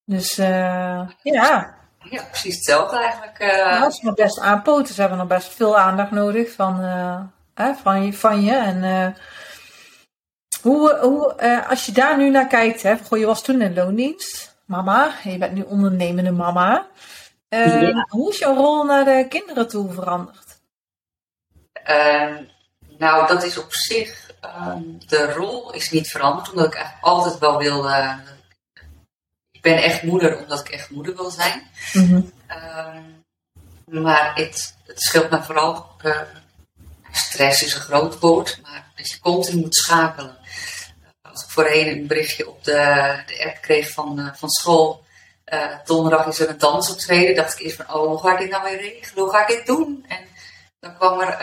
Dus 0.05 0.39
uh, 0.39 1.09
ja. 1.23 1.75
Ja, 2.11 2.23
precies 2.31 2.55
hetzelfde 2.55 2.99
eigenlijk. 2.99 3.41
Uh... 3.41 3.49
Ja, 3.49 3.91
ze 3.91 4.05
nog 4.05 4.15
best 4.15 4.39
aanpoten. 4.39 4.95
Ze 4.95 5.00
hebben 5.00 5.19
nog 5.19 5.27
best 5.27 5.55
veel 5.55 5.79
aandacht 5.79 6.11
nodig 6.11 6.53
van, 6.53 6.85
uh, 6.85 7.75
van, 7.83 8.05
je, 8.05 8.12
van 8.12 8.43
je. 8.43 8.55
En 8.55 9.15
hoe, 10.62 10.99
hoe 11.00 11.67
als 11.69 11.87
je 11.87 11.93
daar 11.93 12.17
nu 12.17 12.31
naar 12.31 12.47
kijkt, 12.47 12.83
hè, 12.83 12.97
goh, 12.99 13.19
je 13.19 13.26
was 13.26 13.43
toen 13.43 13.62
in 13.62 13.75
loondienst, 13.75 14.57
mama, 14.64 15.14
je 15.23 15.38
bent 15.38 15.52
nu 15.52 15.62
ondernemende 15.62 16.31
mama. 16.31 16.87
Ja. 17.49 18.07
Hoe 18.09 18.31
is 18.31 18.38
jouw 18.38 18.55
rol 18.55 18.85
naar 18.85 19.05
de 19.05 19.26
kinderen 19.29 19.69
toe 19.69 19.93
veranderd? 19.93 20.61
Ehm, 21.73 22.43
nou, 22.99 23.26
dat 23.26 23.43
is 23.43 23.59
op 23.59 23.73
zich, 23.73 24.31
ehm, 24.40 24.83
de 25.07 25.33
rol 25.33 25.73
is 25.73 25.90
niet 25.90 26.09
veranderd, 26.09 26.50
omdat 26.50 26.67
ik 26.67 26.75
eigenlijk 26.75 27.05
altijd 27.05 27.38
wel 27.38 27.59
wilde 27.59 28.19
ik 29.61 29.73
ben 29.73 29.83
echt 29.83 30.02
moeder 30.02 30.38
omdat 30.38 30.61
ik 30.61 30.69
echt 30.69 30.90
moeder 30.90 31.17
wil 31.17 31.31
zijn. 31.31 31.71
Mhm. 31.93 32.21
Ehm, 32.47 33.02
maar 33.85 34.35
het, 34.35 34.76
het 34.87 35.00
scheelt 35.00 35.31
me 35.31 35.43
vooral. 35.43 35.90
Stress 37.12 37.62
is 37.62 37.75
een 37.75 37.81
groot 37.81 38.19
woord, 38.19 38.59
maar 38.62 38.93
dat 38.97 39.11
je 39.11 39.19
continu 39.19 39.61
moet 39.61 39.75
schakelen. 39.75 40.37
Ik 41.43 41.51
voorheen 41.51 41.89
een 41.89 42.07
berichtje 42.07 42.49
op 42.49 42.65
de, 42.65 43.15
de 43.27 43.45
app 43.47 43.59
kreeg 43.61 43.91
van, 43.91 44.21
uh, 44.21 44.35
van 44.35 44.51
school. 44.51 45.05
Uh, 45.53 45.65
donderdag 45.85 46.27
is 46.27 46.41
er 46.41 46.49
een 46.49 46.59
dansoptreden. 46.59 47.35
Dacht 47.35 47.59
ik 47.59 47.65
eerst 47.65 47.77
van, 47.77 47.95
oh, 47.95 48.07
hoe 48.07 48.19
ga 48.19 48.33
ik 48.33 48.39
dit 48.39 48.51
nou 48.51 48.65
weer 48.65 48.81
regelen? 48.81 49.25
Hoe 49.25 49.33
ga 49.33 49.41
ik 49.41 49.57
dit 49.57 49.67
doen? 49.67 50.05
En 50.09 50.19
dan 50.81 50.97
kwam 50.97 51.21
er 51.21 51.39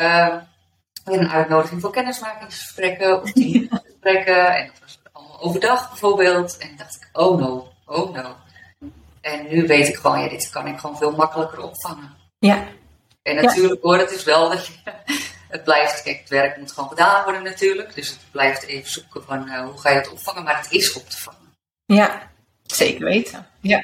weer 1.05 1.19
een 1.19 1.29
uitnodiging 1.29 1.81
voor 1.81 1.91
kennismakingsgesprekken 1.91 3.21
of 3.21 3.31
teamgesprekken. 3.31 4.55
En 4.55 4.65
dat 4.65 4.79
was 4.81 4.99
allemaal 5.11 5.41
overdag 5.41 5.89
bijvoorbeeld. 5.89 6.57
En 6.57 6.77
dacht 6.77 6.95
ik, 6.95 7.09
oh 7.13 7.39
no, 7.39 7.73
oh 7.85 8.13
no. 8.13 8.35
En 9.21 9.47
nu 9.49 9.67
weet 9.67 9.87
ik 9.87 9.95
gewoon, 9.95 10.21
ja, 10.21 10.29
dit 10.29 10.49
kan 10.49 10.67
ik 10.67 10.79
gewoon 10.79 10.97
veel 10.97 11.11
makkelijker 11.11 11.61
opvangen. 11.61 12.15
Ja. 12.39 12.67
En 13.21 13.35
natuurlijk 13.35 13.81
hoor, 13.81 13.97
het 13.97 14.11
is 14.11 14.23
wel 14.23 14.49
dat 14.49 14.65
je, 14.65 14.73
het 15.47 15.63
blijft, 15.63 16.03
kijk, 16.03 16.19
het 16.19 16.29
werk 16.29 16.57
moet 16.57 16.71
gewoon 16.71 16.89
gedaan 16.89 17.23
worden 17.23 17.43
natuurlijk. 17.43 17.95
Dus 17.95 18.09
het 18.09 18.19
blijft 18.31 18.63
even 18.63 18.91
zoeken 18.91 19.23
van 19.23 19.47
uh, 19.47 19.61
hoe 19.61 19.77
ga 19.77 19.89
je 19.89 19.95
het 19.95 20.11
opvangen, 20.11 20.43
maar 20.43 20.57
het 20.57 20.71
is 20.71 20.93
op 20.93 21.09
te 21.09 21.17
vangen. 21.17 21.55
Ja, 21.85 22.31
zeker 22.63 23.05
weten. 23.05 23.47
Ja. 23.59 23.83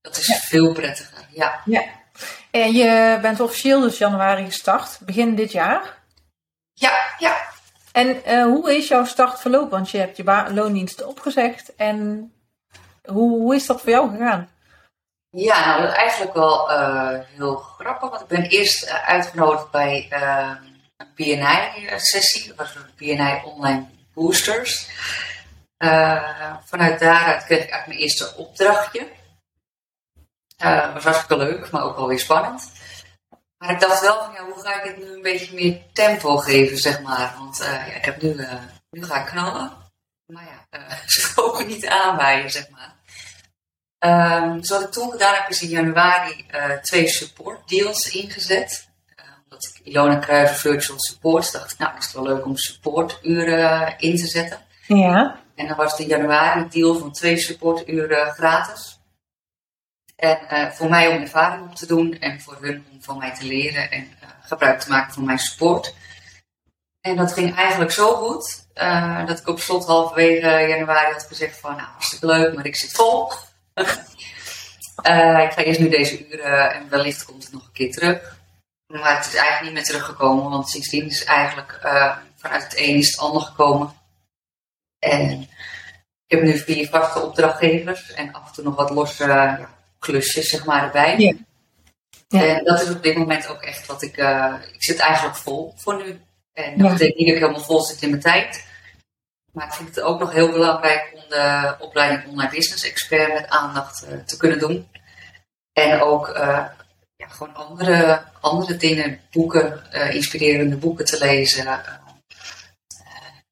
Dat 0.00 0.16
is 0.16 0.44
veel 0.44 0.72
prettiger, 0.72 1.26
ja. 1.30 1.60
Ja. 1.64 1.82
En 2.50 2.72
je 2.72 3.18
bent 3.22 3.40
officieel 3.40 3.80
dus 3.80 3.98
januari 3.98 4.44
gestart, 4.44 4.98
begin 5.00 5.34
dit 5.34 5.52
jaar? 5.52 5.96
Ja, 6.72 7.14
ja. 7.18 7.36
En 7.92 8.22
uh, 8.26 8.42
hoe 8.42 8.76
is 8.76 8.88
jouw 8.88 9.04
start 9.04 9.40
verlopen? 9.40 9.70
Want 9.70 9.90
je 9.90 9.98
hebt 9.98 10.16
je 10.16 10.44
loondienst 10.52 11.04
opgezegd 11.04 11.74
en 11.76 12.32
hoe, 13.04 13.38
hoe 13.38 13.54
is 13.54 13.66
dat 13.66 13.80
voor 13.80 13.90
jou 13.90 14.10
gegaan? 14.10 14.50
Ja, 15.30 15.66
nou, 15.66 15.82
dat 15.82 15.90
is 15.90 15.96
eigenlijk 15.96 16.34
wel 16.34 16.70
uh, 16.70 17.18
heel 17.36 17.56
grappig. 17.56 18.10
Want 18.10 18.22
ik 18.22 18.28
ben 18.28 18.44
eerst 18.44 18.84
uh, 18.84 19.08
uitgenodigd 19.08 19.70
bij 19.70 20.08
uh, 20.12 20.50
een 20.98 21.14
BNI-sessie. 21.14 22.46
Dat 22.46 22.56
was 22.56 22.74
een 22.74 22.90
BNI 22.96 23.42
Online 23.44 23.86
Boosters. 24.14 24.88
vanuit 26.64 27.00
daaruit 27.00 27.44
kreeg 27.44 27.62
ik 27.62 27.70
eigenlijk 27.70 27.86
mijn 27.86 27.98
eerste 27.98 28.36
opdrachtje. 28.36 29.08
Dat 30.56 30.92
was 30.92 31.04
hartstikke 31.04 31.36
leuk, 31.36 31.70
maar 31.70 31.82
ook 31.82 31.96
wel 31.96 32.08
weer 32.08 32.18
spannend. 32.18 32.72
Maar 33.58 33.70
ik 33.70 33.80
dacht 33.80 34.00
wel 34.00 34.24
van, 34.24 34.32
ja, 34.32 34.44
hoe 34.44 34.60
ga 34.60 34.82
ik 34.82 34.90
het 34.90 34.96
nu 34.98 35.14
een 35.14 35.22
beetje 35.22 35.54
meer 35.54 35.82
tempo 35.92 36.36
geven, 36.36 36.78
zeg 36.78 37.00
maar. 37.00 37.34
Want 37.38 37.56
ja, 37.56 37.84
ik 37.84 38.04
heb 38.04 38.22
nu, 38.22 38.46
nu 38.90 39.04
ga 39.04 39.20
ik 39.20 39.26
knallen. 39.26 39.72
Maar 40.26 40.44
ja, 40.44 40.78
ze 41.06 41.34
komen 41.34 41.66
niet 41.66 41.86
aanwaaien, 41.86 42.50
zeg 42.50 42.68
maar. 42.68 42.96
Um, 43.98 44.66
wat 44.66 44.82
ik 44.82 44.90
toen 44.90 45.10
gedaan 45.10 45.34
heb, 45.34 45.48
is 45.48 45.62
in 45.62 45.68
januari 45.68 46.46
uh, 46.54 46.72
twee 46.72 47.08
support 47.08 47.68
deals 47.68 48.10
ingezet. 48.10 48.87
Ilona 49.82 50.16
Kruijver 50.16 50.56
Virtual 50.56 51.00
Support 51.00 51.52
dacht 51.52 51.72
ik, 51.72 51.78
nou, 51.78 51.98
is 51.98 52.04
het 52.04 52.14
wel 52.14 52.22
leuk 52.22 52.44
om 52.44 52.56
supporturen 52.56 53.98
in 53.98 54.16
te 54.16 54.26
zetten. 54.26 54.58
Ja. 54.86 55.40
En 55.54 55.66
dan 55.66 55.76
was 55.76 55.90
het 55.90 56.00
in 56.00 56.06
januari 56.06 56.60
een 56.60 56.68
deal 56.70 56.98
van 56.98 57.12
twee 57.12 57.36
supporturen 57.36 58.30
gratis. 58.30 59.00
En 60.16 60.38
uh, 60.52 60.70
voor 60.70 60.88
mij 60.88 61.08
om 61.08 61.20
ervaring 61.20 61.62
op 61.62 61.74
te 61.74 61.86
doen 61.86 62.18
en 62.18 62.40
voor 62.40 62.56
hun 62.60 62.86
om 62.92 63.02
van 63.02 63.18
mij 63.18 63.34
te 63.34 63.44
leren 63.44 63.90
en 63.90 64.08
gebruik 64.42 64.80
te 64.80 64.90
maken 64.90 65.14
van 65.14 65.24
mijn 65.24 65.38
support. 65.38 65.94
En 67.00 67.16
dat 67.16 67.32
ging 67.32 67.56
eigenlijk 67.56 67.90
zo 67.90 68.14
goed 68.14 68.66
dat 69.26 69.38
ik 69.38 69.48
op 69.48 69.60
slot 69.60 69.86
halverwege 69.86 70.66
januari 70.68 71.12
had 71.12 71.26
gezegd 71.28 71.60
van, 71.60 71.76
nou, 71.76 71.88
hartstikke 71.88 72.26
leuk, 72.26 72.54
maar 72.54 72.66
ik 72.66 72.76
zit 72.76 72.92
vol. 72.92 73.32
ik 75.46 75.52
ga 75.52 75.56
eerst 75.56 75.80
nu 75.80 75.88
deze 75.88 76.28
uren 76.28 76.72
en 76.72 76.88
wellicht 76.88 77.24
komt 77.24 77.42
het 77.42 77.52
nog 77.52 77.64
een 77.64 77.72
keer 77.72 77.92
terug. 77.92 78.37
Maar 78.88 79.16
het 79.16 79.26
is 79.26 79.34
eigenlijk 79.34 79.62
niet 79.62 79.72
meer 79.72 79.84
teruggekomen, 79.84 80.50
want 80.50 80.68
sindsdien 80.68 81.06
is 81.06 81.24
eigenlijk 81.24 81.80
uh, 81.84 82.16
vanuit 82.36 82.62
het 82.62 82.78
een 82.78 82.96
is 82.96 83.10
het 83.10 83.20
ander 83.20 83.42
gekomen. 83.42 83.92
En 84.98 85.40
ik 86.26 86.36
heb 86.36 86.42
nu 86.42 86.58
vier 86.58 86.88
vaste 86.88 87.20
opdrachtgevers 87.20 88.12
en 88.12 88.32
af 88.32 88.46
en 88.48 88.52
toe 88.52 88.64
nog 88.64 88.76
wat 88.76 88.90
losse 88.90 89.66
klusjes 89.98 90.48
zeg 90.48 90.64
maar 90.64 90.82
erbij. 90.82 91.18
Ja. 91.18 91.32
Ja. 92.28 92.56
En 92.56 92.64
dat 92.64 92.82
is 92.82 92.90
op 92.90 93.02
dit 93.02 93.16
moment 93.16 93.46
ook 93.46 93.62
echt 93.62 93.86
wat 93.86 94.02
ik. 94.02 94.16
Uh, 94.16 94.54
ik 94.72 94.82
zit 94.82 94.98
eigenlijk 94.98 95.36
vol 95.36 95.74
voor 95.76 95.96
nu. 95.96 96.20
En 96.52 96.78
dat 96.78 96.92
betekent 96.92 97.16
niet 97.16 97.26
dat 97.26 97.36
ik 97.36 97.42
helemaal 97.42 97.64
vol 97.64 97.82
zit 97.82 98.02
in 98.02 98.10
mijn 98.10 98.22
tijd. 98.22 98.66
Maar 99.52 99.66
ik 99.66 99.72
vind 99.72 99.88
het 99.88 100.00
ook 100.00 100.20
nog 100.20 100.32
heel 100.32 100.50
belangrijk 100.50 101.12
om 101.14 101.22
de 101.28 101.76
opleiding 101.78 102.28
Online 102.28 102.50
Business 102.50 102.84
Expert 102.84 103.32
met 103.32 103.48
aandacht 103.48 104.04
uh, 104.04 104.18
te 104.24 104.36
kunnen 104.36 104.58
doen. 104.58 104.88
En 105.72 106.00
ook 106.00 106.28
ja, 107.18 107.28
gewoon 107.28 107.54
andere, 107.54 108.22
andere 108.40 108.76
dingen, 108.76 109.20
boeken, 109.30 109.82
uh, 109.94 110.14
inspirerende 110.14 110.76
boeken 110.76 111.04
te 111.04 111.18
lezen. 111.18 111.66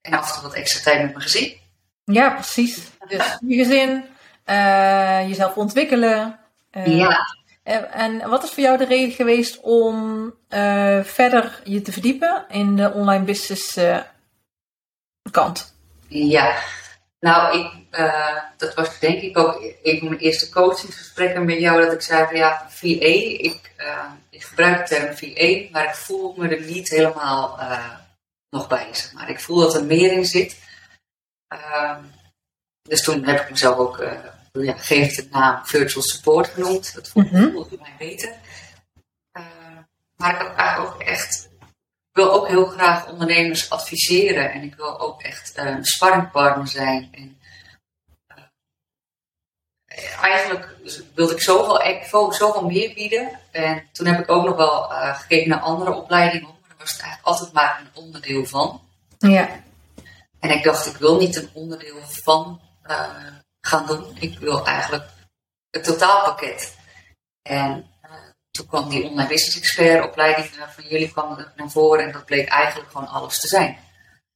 en 0.00 0.12
af 0.12 0.28
en 0.28 0.34
toe 0.34 0.42
wat 0.42 0.54
extra 0.54 0.82
tijd 0.82 1.02
met 1.02 1.10
mijn 1.10 1.22
gezin. 1.22 1.56
Ja, 2.04 2.30
precies. 2.30 2.78
Dus 3.08 3.38
je 3.46 3.56
gezin, 3.56 4.04
jezelf 5.28 5.56
ontwikkelen. 5.56 6.38
ja. 6.84 7.34
En 7.92 8.28
wat 8.28 8.44
is 8.44 8.50
voor 8.50 8.62
jou 8.62 8.78
de 8.78 8.84
reden 8.84 9.14
geweest 9.14 9.60
om 9.60 10.34
verder 11.02 11.60
je 11.64 11.82
te 11.82 11.92
verdiepen 11.92 12.44
in 12.48 12.76
de 12.76 12.92
online 12.92 13.24
business 13.24 13.78
kant? 15.30 15.74
Ja, 16.08 16.56
nou, 17.26 17.58
ik, 17.58 17.98
uh, 17.98 18.38
dat 18.56 18.74
was 18.74 18.98
denk 18.98 19.22
ik 19.22 19.38
ook 19.38 19.62
een 19.82 19.98
van 19.98 20.08
mijn 20.08 20.20
eerste 20.20 20.48
coachingsgesprekken 20.48 21.44
met 21.44 21.58
jou, 21.58 21.80
dat 21.80 21.92
ik 21.92 22.00
zei 22.00 22.26
van 22.26 22.36
ja, 22.36 22.66
VA, 22.68 22.86
ik, 22.86 23.74
uh, 23.78 24.10
ik 24.30 24.42
gebruik 24.42 24.88
de 24.88 24.94
term 24.94 25.16
VA, 25.16 25.70
maar 25.72 25.84
ik 25.84 25.94
voel 25.94 26.34
me 26.36 26.48
er 26.48 26.60
niet 26.60 26.88
helemaal 26.88 27.58
uh, 27.60 27.94
nog 28.50 28.68
bij, 28.68 28.88
zeg 28.92 29.12
maar. 29.12 29.30
Ik 29.30 29.40
voel 29.40 29.58
dat 29.58 29.74
er 29.74 29.84
meer 29.84 30.12
in 30.12 30.24
zit. 30.24 30.58
Ehm, 31.48 32.02
dus 32.82 33.02
toen 33.02 33.24
heb 33.24 33.40
ik 33.40 33.50
mezelf 33.50 33.76
ook, 33.76 34.04
ja, 34.52 34.76
geef 34.76 35.14
de 35.14 35.28
naam 35.30 35.66
Virtual 35.66 36.02
Support 36.02 36.48
genoemd. 36.48 36.94
Dat 36.94 37.08
voelde 37.08 37.28
mm 37.32 37.54
-hmm. 37.54 37.78
mij 37.80 37.94
beter. 37.98 38.32
maar 40.16 40.32
ik 40.32 40.38
heb 40.38 40.56
eigenlijk 40.56 40.94
ook 40.94 41.02
echt 41.02 41.45
wil 42.16 42.32
ook 42.32 42.48
heel 42.48 42.66
graag 42.66 43.08
ondernemers 43.08 43.70
adviseren 43.70 44.52
en 44.52 44.62
ik 44.62 44.74
wil 44.74 45.00
ook 45.00 45.22
echt 45.22 45.58
uh, 45.58 45.64
een 45.64 45.84
sparringpartner 45.84 46.68
zijn. 46.68 47.08
En, 47.12 47.40
uh, 49.88 50.22
eigenlijk 50.22 50.76
wilde 51.14 51.32
ik 51.32 51.40
zoveel, 51.40 52.32
zoveel 52.32 52.66
meer 52.66 52.94
bieden. 52.94 53.40
En 53.50 53.88
toen 53.92 54.06
heb 54.06 54.20
ik 54.20 54.30
ook 54.30 54.44
nog 54.44 54.56
wel 54.56 54.92
uh, 54.92 55.18
gekeken 55.18 55.48
naar 55.48 55.60
andere 55.60 55.94
opleidingen, 55.94 56.48
maar 56.48 56.68
daar 56.68 56.78
was 56.78 56.92
het 56.92 57.00
eigenlijk 57.00 57.28
altijd 57.28 57.52
maar 57.52 57.80
een 57.80 58.02
onderdeel 58.02 58.46
van. 58.46 58.80
Ja. 59.18 59.48
En 60.40 60.50
ik 60.50 60.64
dacht, 60.64 60.86
ik 60.86 60.96
wil 60.96 61.16
niet 61.16 61.36
een 61.36 61.50
onderdeel 61.52 62.00
van 62.02 62.60
gaan 63.60 63.86
doen. 63.86 64.16
Ik 64.18 64.38
wil 64.38 64.66
eigenlijk 64.66 65.08
het 65.70 65.84
totaalpakket. 65.84 66.76
En 67.42 67.90
toen 68.56 68.66
kwam 68.66 68.88
die 68.88 69.04
online 69.04 69.28
business 69.28 69.58
expert 69.58 70.04
opleiding 70.04 70.46
eh, 70.46 70.68
van 70.68 70.84
jullie 70.88 71.12
kwam 71.12 71.46
naar 71.56 71.70
voren 71.70 72.04
en 72.04 72.12
dat 72.12 72.24
bleek 72.24 72.48
eigenlijk 72.48 72.90
gewoon 72.90 73.08
alles 73.08 73.40
te 73.40 73.48
zijn. 73.48 73.78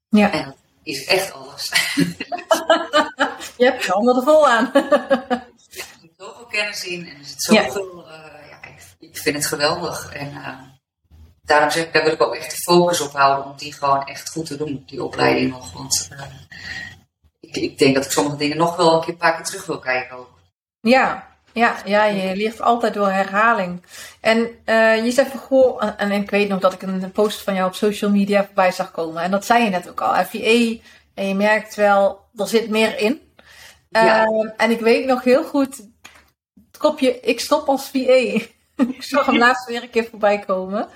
Ja. 0.08 0.32
En 0.32 0.44
dat 0.44 0.56
is 0.82 1.04
echt 1.04 1.32
alles. 1.32 1.72
Je 3.56 3.64
hebt 3.64 3.84
je 3.84 3.92
handen 3.92 4.16
er 4.16 4.22
vol 4.22 4.48
aan. 4.48 4.74
er 4.74 5.46
zit 5.56 6.12
zoveel 6.16 6.46
kennis 6.46 6.84
in 6.84 7.08
en 7.08 7.18
er 7.18 7.24
zit 7.24 7.42
zoveel, 7.42 8.06
ja. 8.06 8.12
Uh, 8.12 8.48
ja 8.48 8.68
ik, 8.68 9.08
ik, 9.10 9.18
vind 9.18 9.36
het 9.36 9.46
geweldig. 9.46 10.12
En 10.12 10.32
uh, 10.32 10.58
daarom 11.42 11.70
zeg 11.70 11.84
ik, 11.84 11.92
daar 11.92 12.04
wil 12.04 12.12
ik 12.12 12.22
ook 12.22 12.34
echt 12.34 12.50
de 12.50 12.62
focus 12.62 13.00
op 13.00 13.12
houden 13.12 13.44
om 13.44 13.56
die 13.56 13.72
gewoon 13.72 14.04
echt 14.04 14.30
goed 14.30 14.46
te 14.46 14.56
doen, 14.56 14.82
die 14.86 15.04
opleiding 15.04 15.50
nog. 15.50 15.72
Want 15.72 16.08
uh, 16.12 16.22
ik, 17.40 17.56
ik, 17.56 17.78
denk 17.78 17.94
dat 17.94 18.04
ik 18.04 18.10
sommige 18.10 18.36
dingen 18.36 18.56
nog 18.56 18.76
wel 18.76 18.94
een 18.94 19.00
keer 19.00 19.08
een 19.08 19.16
paar 19.16 19.36
keer 19.36 19.44
terug 19.44 19.66
wil 19.66 19.78
kijken 19.78 20.16
ook. 20.16 20.38
Ja, 20.80 21.29
ja, 21.60 21.76
ja, 21.84 22.04
je 22.04 22.36
leert 22.36 22.60
altijd 22.60 22.94
door 22.94 23.10
herhaling. 23.10 23.82
En 24.20 24.38
uh, 24.66 25.04
je 25.04 25.10
zegt 25.10 25.30
van 25.30 25.40
goh, 25.40 25.82
en, 25.82 25.96
en, 25.96 26.12
ik 26.12 26.30
weet 26.30 26.48
nog 26.48 26.60
dat 26.60 26.72
ik 26.72 26.82
een 26.82 27.12
post 27.12 27.42
van 27.42 27.54
jou 27.54 27.66
op 27.66 27.74
social 27.74 28.10
media 28.10 28.44
voorbij 28.44 28.72
zag 28.72 28.90
komen. 28.90 29.22
En 29.22 29.30
dat 29.30 29.44
zei 29.44 29.64
je 29.64 29.70
net 29.70 29.88
ook 29.88 30.00
al, 30.00 30.24
FVA. 30.24 30.80
En 31.14 31.28
je 31.28 31.34
merkt 31.34 31.74
wel, 31.74 32.20
er 32.36 32.48
zit 32.48 32.68
meer 32.68 32.98
in. 32.98 33.20
Ja. 33.88 34.26
Uh, 34.26 34.50
en 34.56 34.70
ik 34.70 34.80
weet 34.80 35.06
nog 35.06 35.24
heel 35.24 35.44
goed, 35.44 35.76
het 36.66 36.78
kopje, 36.78 37.20
ik 37.20 37.40
stop 37.40 37.68
als 37.68 37.88
VA. 37.88 37.98
ik 38.96 39.02
zag 39.02 39.26
hem 39.26 39.38
laatst 39.46 39.66
weer 39.66 39.82
een 39.82 39.90
keer 39.90 40.08
voorbij 40.10 40.38
komen. 40.38 40.88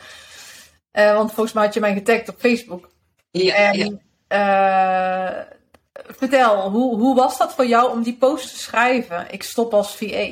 Uh, 0.92 1.14
want 1.14 1.32
volgens 1.32 1.54
mij 1.54 1.64
had 1.64 1.74
je 1.74 1.80
mij 1.80 1.94
getagd 1.94 2.28
op 2.28 2.38
Facebook. 2.38 2.90
Ja, 3.30 3.54
en, 3.54 4.00
ja. 4.28 5.46
vertel, 5.92 6.70
hoe, 6.70 6.96
hoe 6.98 7.14
was 7.14 7.38
dat 7.38 7.54
voor 7.54 7.66
jou 7.66 7.90
om 7.90 8.02
die 8.02 8.16
post 8.16 8.48
te 8.48 8.58
schrijven? 8.58 9.26
Ik 9.30 9.42
stop 9.42 9.74
als 9.74 9.96
VA. 9.96 10.30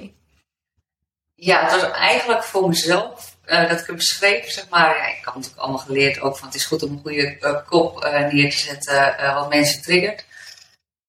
Ja, 1.44 1.62
het 1.62 1.80
was 1.80 1.90
eigenlijk 1.90 2.42
voor 2.42 2.68
mezelf 2.68 3.36
uh, 3.46 3.68
dat 3.68 3.80
ik 3.80 3.86
hem 3.86 4.00
schreef, 4.00 4.50
zeg 4.50 4.68
maar. 4.68 4.96
Ja, 4.96 5.06
ik 5.06 5.24
had 5.24 5.34
natuurlijk 5.34 5.62
allemaal 5.62 5.78
geleerd 5.78 6.20
ook 6.20 6.36
van 6.36 6.46
het 6.46 6.56
is 6.56 6.64
goed 6.64 6.82
om 6.82 6.92
een 6.92 7.00
goede 7.00 7.36
uh, 7.40 7.66
kop 7.66 8.04
uh, 8.04 8.32
neer 8.32 8.50
te 8.50 8.58
zetten 8.58 9.34
wat 9.34 9.48
mensen 9.48 9.82
triggert. 9.82 10.24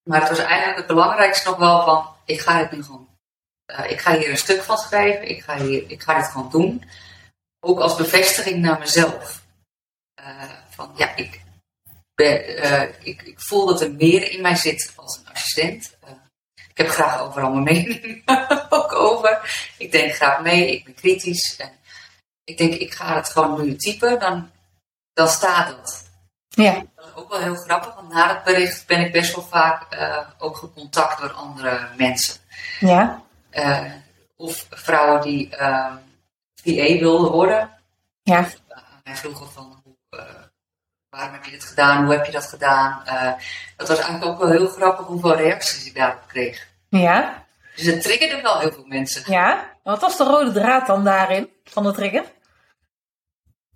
Maar 0.04 0.20
het 0.20 0.30
was 0.30 0.40
eigenlijk 0.40 0.78
het 0.78 0.88
belangrijkste 0.88 1.50
nog 1.50 1.58
wel 1.58 1.84
van, 1.84 2.16
ik 2.26 2.40
ga 2.40 2.58
het 2.58 2.72
nu 2.72 2.84
gewoon. 2.84 3.08
ik 3.88 4.00
ga 4.00 4.18
hier 4.18 4.30
een 4.30 4.38
stuk 4.38 4.64
van 4.64 4.78
schrijven, 4.78 5.30
ik 5.30 5.44
ga, 5.44 5.58
hier, 5.58 5.84
ik 5.88 6.02
ga 6.02 6.18
dit 6.18 6.28
gewoon 6.28 6.50
doen. 6.50 6.90
Ook 7.60 7.80
als 7.80 7.96
bevestiging 7.96 8.62
naar 8.62 8.80
mezelf. 8.80 9.42
van 10.70 10.92
ja, 10.96 11.16
ik, 11.16 11.42
ben, 12.16 13.06
ik, 13.06 13.22
ik 13.22 13.42
voel 13.42 13.66
dat 13.66 13.82
er 13.82 13.92
meer 13.92 14.32
in 14.32 14.42
mij 14.42 14.56
zit 14.56 14.94
als 14.96 15.18
een 15.18 15.34
assistent. 15.34 15.93
Ik 16.74 16.78
heb 16.78 16.88
graag 16.88 17.22
overal 17.22 17.52
mijn 17.52 17.64
mening 17.64 18.22
ook 18.70 18.94
over. 18.94 19.40
Ik 19.78 19.92
denk 19.92 20.14
graag 20.14 20.42
mee, 20.42 20.72
ik 20.72 20.86
ben 20.86 20.94
kritisch. 20.94 21.56
En 21.58 21.72
ik 22.44 22.58
denk, 22.58 22.74
ik 22.74 22.94
ga 22.94 23.16
het 23.16 23.30
gewoon 23.30 23.66
nu 23.66 23.76
typen, 23.76 24.20
dan, 24.20 24.52
dan 25.14 25.28
staat 25.28 25.68
het. 25.68 26.12
Ja. 26.48 26.84
Dat 26.96 27.06
is 27.06 27.16
ook 27.16 27.30
wel 27.30 27.40
heel 27.40 27.56
grappig, 27.56 27.96
want 27.96 28.14
na 28.14 28.34
het 28.34 28.44
bericht 28.44 28.88
ben 28.88 29.00
ik 29.00 29.12
best 29.12 29.36
wel 29.36 29.44
vaak 29.44 29.96
uh, 29.96 30.18
ook 30.38 30.58
gecontact 30.58 31.22
door 31.22 31.32
andere 31.32 31.88
mensen. 31.98 32.36
Ja. 32.80 33.22
Uh, 33.52 33.92
of 34.36 34.68
vrouwen 34.70 35.22
die 35.22 35.50
uh, 35.60 35.94
VA 36.56 37.00
wilden 37.00 37.32
worden. 37.32 37.70
Ja. 38.24 38.50
Mij 39.04 39.16
vroegen 39.16 39.52
van, 39.52 39.84
waarom 41.14 41.34
heb 41.34 41.46
je 41.46 41.52
dit 41.52 41.64
gedaan, 41.64 42.04
hoe 42.04 42.14
heb 42.14 42.26
je 42.26 42.32
dat 42.32 42.46
gedaan? 42.46 43.04
dat 43.78 43.88
was 43.88 43.98
eigenlijk 43.98 44.26
ook 44.26 44.40
wel 44.40 44.52
heel 44.52 44.68
grappig 44.68 45.06
hoeveel 45.06 45.36
reacties 45.36 45.86
ik 45.86 45.96
daarop 45.96 46.28
kreeg. 46.28 46.68
Ja. 46.90 47.46
Dus 47.76 47.86
het 47.86 48.02
triggerde 48.02 48.42
wel 48.42 48.60
heel 48.60 48.72
veel 48.72 48.86
mensen. 48.88 49.24
Ja, 49.26 49.70
wat 49.84 50.02
was 50.02 50.18
de 50.18 50.24
rode 50.24 50.52
draad 50.52 50.88
dan 50.88 51.04
daarin, 51.04 51.50
van 51.64 51.84
de 51.84 51.92
trigger? 51.92 52.24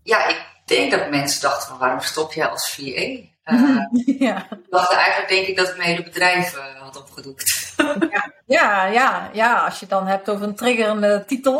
Ja, 0.03 0.27
ik 0.27 0.45
denk 0.65 0.91
dat 0.91 1.09
mensen 1.09 1.41
dachten 1.41 1.67
van 1.67 1.77
waarom 1.77 2.01
stop 2.01 2.33
jij 2.33 2.47
als 2.47 2.69
VA? 2.69 3.25
Uh, 3.53 3.79
ja. 4.27 4.47
dachten 4.69 4.97
eigenlijk 4.97 5.29
denk 5.29 5.47
ik 5.47 5.57
dat 5.57 5.69
ik 5.69 5.77
mijn 5.77 5.89
hele 5.89 6.03
bedrijf 6.03 6.55
uh, 6.55 6.81
had 6.81 6.97
opgedoekt. 6.97 7.66
Ja, 8.09 8.33
ja, 8.45 8.85
ja, 8.85 9.29
ja, 9.33 9.65
als 9.65 9.73
je 9.73 9.79
het 9.79 9.89
dan 9.89 10.07
hebt 10.07 10.29
over 10.29 10.47
een 10.47 10.55
triggerende 10.55 11.23
titel. 11.27 11.57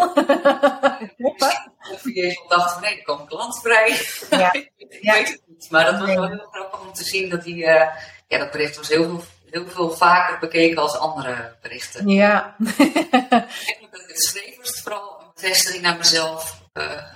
of 1.94 2.02
VA's 2.02 2.48
dachten 2.48 2.82
nee, 2.82 2.98
er 2.98 3.04
komt 3.04 3.28
klant 3.28 3.60
vrij. 3.60 4.02
Ja. 4.30 4.54
ik 4.78 4.98
ja. 5.02 5.14
weet 5.14 5.28
het 5.28 5.42
niet, 5.48 5.68
maar 5.70 5.86
dat 5.86 6.00
was 6.00 6.14
wel 6.14 6.28
heel 6.28 6.48
grappig 6.52 6.82
om 6.82 6.94
te 6.94 7.04
zien 7.04 7.30
dat 7.30 7.44
die, 7.44 7.58
uh, 7.58 7.88
ja, 8.28 8.38
dat 8.38 8.52
bericht 8.52 8.78
was 8.78 8.88
heel 8.88 9.04
veel 9.04 9.24
heel 9.50 9.68
veel 9.68 9.92
vaker 9.92 10.40
bekeken 10.40 10.78
als 10.78 10.98
andere 10.98 11.56
berichten. 11.62 12.08
Ja. 12.10 12.56
Eigenlijk 12.78 13.92
dat 13.92 14.02
ik 14.02 14.08
het 14.08 14.24
schreef 14.24 14.58
was 14.58 14.82
vooral 14.82 15.20
een 15.20 15.32
bevestiging 15.34 15.84
naar 15.84 15.98
mezelf. 15.98 16.62
Uh, 16.74 17.14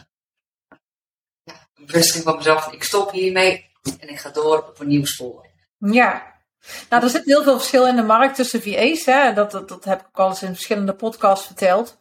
ja, 1.43 1.67
een 1.75 1.85
bevestiging 1.85 2.23
van 2.23 2.35
mezelf. 2.35 2.71
Ik 2.71 2.83
stop 2.83 3.11
hiermee 3.11 3.69
en 3.99 4.09
ik 4.09 4.19
ga 4.19 4.29
door 4.29 4.57
op 4.57 4.79
een 4.79 4.87
nieuw 4.87 5.05
spoor. 5.05 5.47
Ja. 5.77 6.30
Nou, 6.89 7.03
er 7.03 7.09
zit 7.09 7.25
heel 7.25 7.43
veel 7.43 7.57
verschil 7.57 7.87
in 7.87 7.95
de 7.95 8.03
markt 8.03 8.35
tussen 8.35 8.61
VA's. 8.61 9.05
Hè? 9.05 9.33
Dat, 9.33 9.51
dat, 9.51 9.69
dat 9.69 9.83
heb 9.83 9.99
ik 9.99 10.07
ook 10.07 10.19
al 10.19 10.29
eens 10.29 10.43
in 10.43 10.53
verschillende 10.53 10.93
podcasts 10.93 11.45
verteld. 11.45 11.97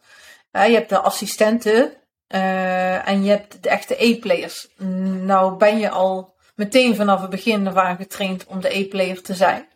Uh, 0.51 0.67
je 0.67 0.73
hebt 0.73 0.89
de 0.89 0.99
assistenten 0.99 1.93
uh, 2.27 3.07
en 3.07 3.23
je 3.23 3.29
hebt 3.29 3.63
de 3.63 3.69
echte 3.69 4.03
E-players. 4.05 4.67
Nou 4.77 5.57
ben 5.57 5.79
je 5.79 5.89
al 5.89 6.35
meteen 6.55 6.95
vanaf 6.95 7.21
het 7.21 7.29
begin 7.29 7.65
ervan 7.65 7.95
getraind 7.95 8.45
om 8.45 8.61
de 8.61 8.77
E-player 8.77 9.21
te 9.21 9.33
zijn. 9.33 9.67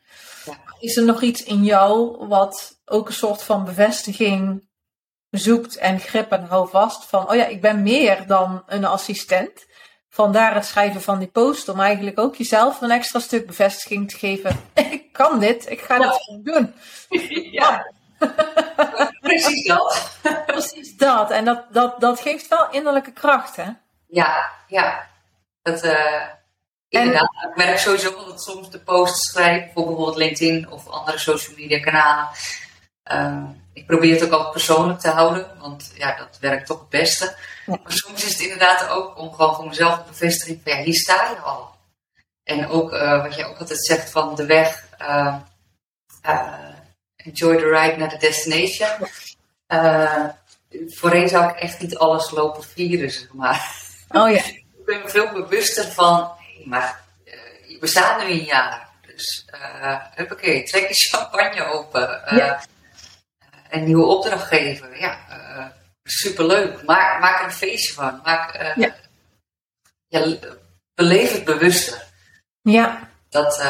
Is 0.79 0.97
er 0.97 1.03
nog 1.03 1.21
iets 1.21 1.43
in 1.43 1.63
jou 1.63 2.17
wat 2.27 2.81
ook 2.85 3.07
een 3.07 3.13
soort 3.13 3.43
van 3.43 3.65
bevestiging 3.65 4.67
zoekt 5.29 5.77
en 5.77 5.99
grip 5.99 6.31
en 6.31 6.45
hou 6.45 6.69
vast 6.69 7.05
van, 7.05 7.29
oh 7.29 7.35
ja, 7.35 7.45
ik 7.45 7.61
ben 7.61 7.83
meer 7.83 8.27
dan 8.27 8.63
een 8.65 8.85
assistent. 8.85 9.65
Vandaar 10.15 10.53
het 10.55 10.65
schrijven 10.65 11.01
van 11.01 11.19
die 11.19 11.27
post 11.27 11.69
om 11.69 11.79
eigenlijk 11.79 12.19
ook 12.19 12.35
jezelf 12.35 12.81
een 12.81 12.91
extra 12.91 13.19
stuk 13.19 13.47
bevestiging 13.47 14.09
te 14.09 14.17
geven. 14.17 14.59
Ik 14.91 15.13
kan 15.13 15.39
dit, 15.39 15.69
ik 15.69 15.81
ga 15.81 15.97
dit 15.97 16.21
gewoon 16.21 16.43
doen. 16.43 16.73
Ja. 17.51 17.91
Precies 19.21 19.67
dat. 19.67 20.17
Precies 20.45 20.97
dat. 20.97 21.31
En 21.31 21.45
dat, 21.45 21.65
dat, 21.73 21.99
dat 21.99 22.19
geeft 22.19 22.47
wel 22.47 22.67
innerlijke 22.71 23.11
kracht, 23.11 23.55
hè? 23.55 23.69
Ja, 24.07 24.51
ja. 24.67 25.07
Dat, 25.61 25.83
uh, 25.83 26.23
Inderdaad, 26.89 27.29
en, 27.41 27.49
ik 27.49 27.55
merk 27.55 27.77
sowieso 27.77 28.25
dat 28.25 28.43
soms 28.43 28.69
de 28.69 28.79
posts 28.79 29.31
schrijf 29.31 29.73
voor 29.73 29.85
bijvoorbeeld 29.85 30.17
LinkedIn 30.17 30.71
of 30.71 30.87
andere 30.87 31.17
social 31.17 31.55
media 31.57 31.79
kanalen. 31.79 32.29
Uh, 33.11 33.49
ik 33.75 33.85
probeer 33.85 34.13
het 34.13 34.23
ook 34.23 34.31
altijd 34.31 34.51
persoonlijk 34.51 34.99
te 34.99 35.09
houden, 35.09 35.47
want 35.59 35.91
ja, 35.95 36.17
dat 36.17 36.37
werkt 36.39 36.67
toch 36.67 36.79
het 36.79 36.89
beste. 36.89 37.35
Ja. 37.65 37.79
Maar 37.83 37.91
soms 37.91 38.25
is 38.25 38.31
het 38.31 38.41
inderdaad 38.41 38.89
ook 38.89 39.17
om 39.17 39.33
gewoon 39.33 39.55
voor 39.55 39.67
mezelf 39.67 39.97
de 39.97 40.03
bevestiging 40.07 40.61
van 40.63 40.77
ja, 40.77 40.83
hier 40.83 40.95
sta 40.95 41.29
je 41.29 41.37
al. 41.37 41.73
En 42.43 42.67
ook 42.67 42.93
uh, 42.93 43.21
wat 43.21 43.35
je 43.35 43.45
ook 43.45 43.57
altijd 43.57 43.85
zegt 43.85 44.09
van 44.09 44.35
de 44.35 44.45
weg, 44.45 44.85
uh, 45.01 45.35
enjoy 47.15 47.57
the 47.57 47.69
ride 47.69 47.97
naar 47.97 48.09
de 48.09 48.17
destination. 48.17 48.89
voorheen 50.87 51.29
zou 51.29 51.49
ik 51.49 51.55
echt 51.55 51.79
niet 51.79 51.97
alles 51.97 52.31
lopen 52.31 52.63
vieren, 52.63 53.11
zeg 53.11 53.33
maar. 53.33 53.71
Oh 54.09 54.29
ja. 54.29 54.43
ik 54.77 54.85
ben 54.85 55.01
me 55.01 55.09
veel 55.09 55.31
bewuster 55.31 55.83
van 55.83 56.31
maar 56.65 57.01
uh, 57.25 57.79
we 57.79 57.87
staan 57.87 58.25
nu 58.25 58.31
een 58.31 58.43
jaar. 58.43 58.89
Dus 59.05 59.47
uh, 59.53 59.97
huppakee, 60.15 60.63
trek 60.63 60.87
je 60.87 60.93
champagne 60.93 61.65
open. 61.65 62.21
Ja. 62.29 62.63
Een 63.75 63.83
nieuwe 63.83 64.05
opdrachtgever. 64.05 64.99
Ja, 64.99 65.17
superleuk. 66.03 66.83
Maak, 66.83 67.19
maak 67.19 67.39
er 67.39 67.45
een 67.45 67.51
feestje 67.51 67.93
van. 67.93 68.19
Maak, 68.23 68.75
ja. 68.75 68.95
ja. 70.07 70.37
beleef 70.93 71.31
het 71.31 71.45
bewuster. 71.45 72.03
Ja. 72.61 73.09
Dat, 73.29 73.63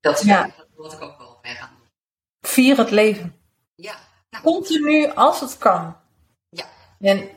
dat 0.00 0.20
is 0.20 0.26
ja. 0.26 0.50
wat 0.74 0.92
ik 0.92 1.02
ook 1.02 1.18
wel 1.18 1.38
mee 1.42 1.54
gaan 1.54 1.70
doen. 1.78 1.88
Vier 2.40 2.76
het 2.76 2.90
leven. 2.90 3.36
Ja. 3.74 3.94
Nou. 4.30 4.44
Continu 4.44 5.12
als 5.14 5.40
het 5.40 5.58
kan. 5.58 5.96
Ja. 6.48 6.64
En 7.00 7.30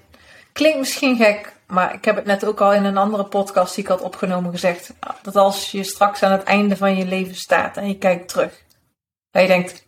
klinkt 0.53 0.77
misschien 0.77 1.17
gek, 1.17 1.53
maar 1.67 1.93
ik 1.93 2.05
heb 2.05 2.15
het 2.15 2.25
net 2.25 2.45
ook 2.45 2.61
al 2.61 2.73
in 2.73 2.83
een 2.83 2.97
andere 2.97 3.25
podcast 3.25 3.75
die 3.75 3.83
ik 3.83 3.89
had 3.89 4.01
opgenomen 4.01 4.51
gezegd. 4.51 4.93
Dat 5.21 5.35
als 5.35 5.71
je 5.71 5.83
straks 5.83 6.23
aan 6.23 6.31
het 6.31 6.43
einde 6.43 6.77
van 6.77 6.95
je 6.95 7.05
leven 7.05 7.35
staat 7.35 7.77
en 7.77 7.87
je 7.87 7.97
kijkt 7.97 8.27
terug. 8.27 8.63
Dat 9.31 9.41
je 9.41 9.47
denkt, 9.47 9.87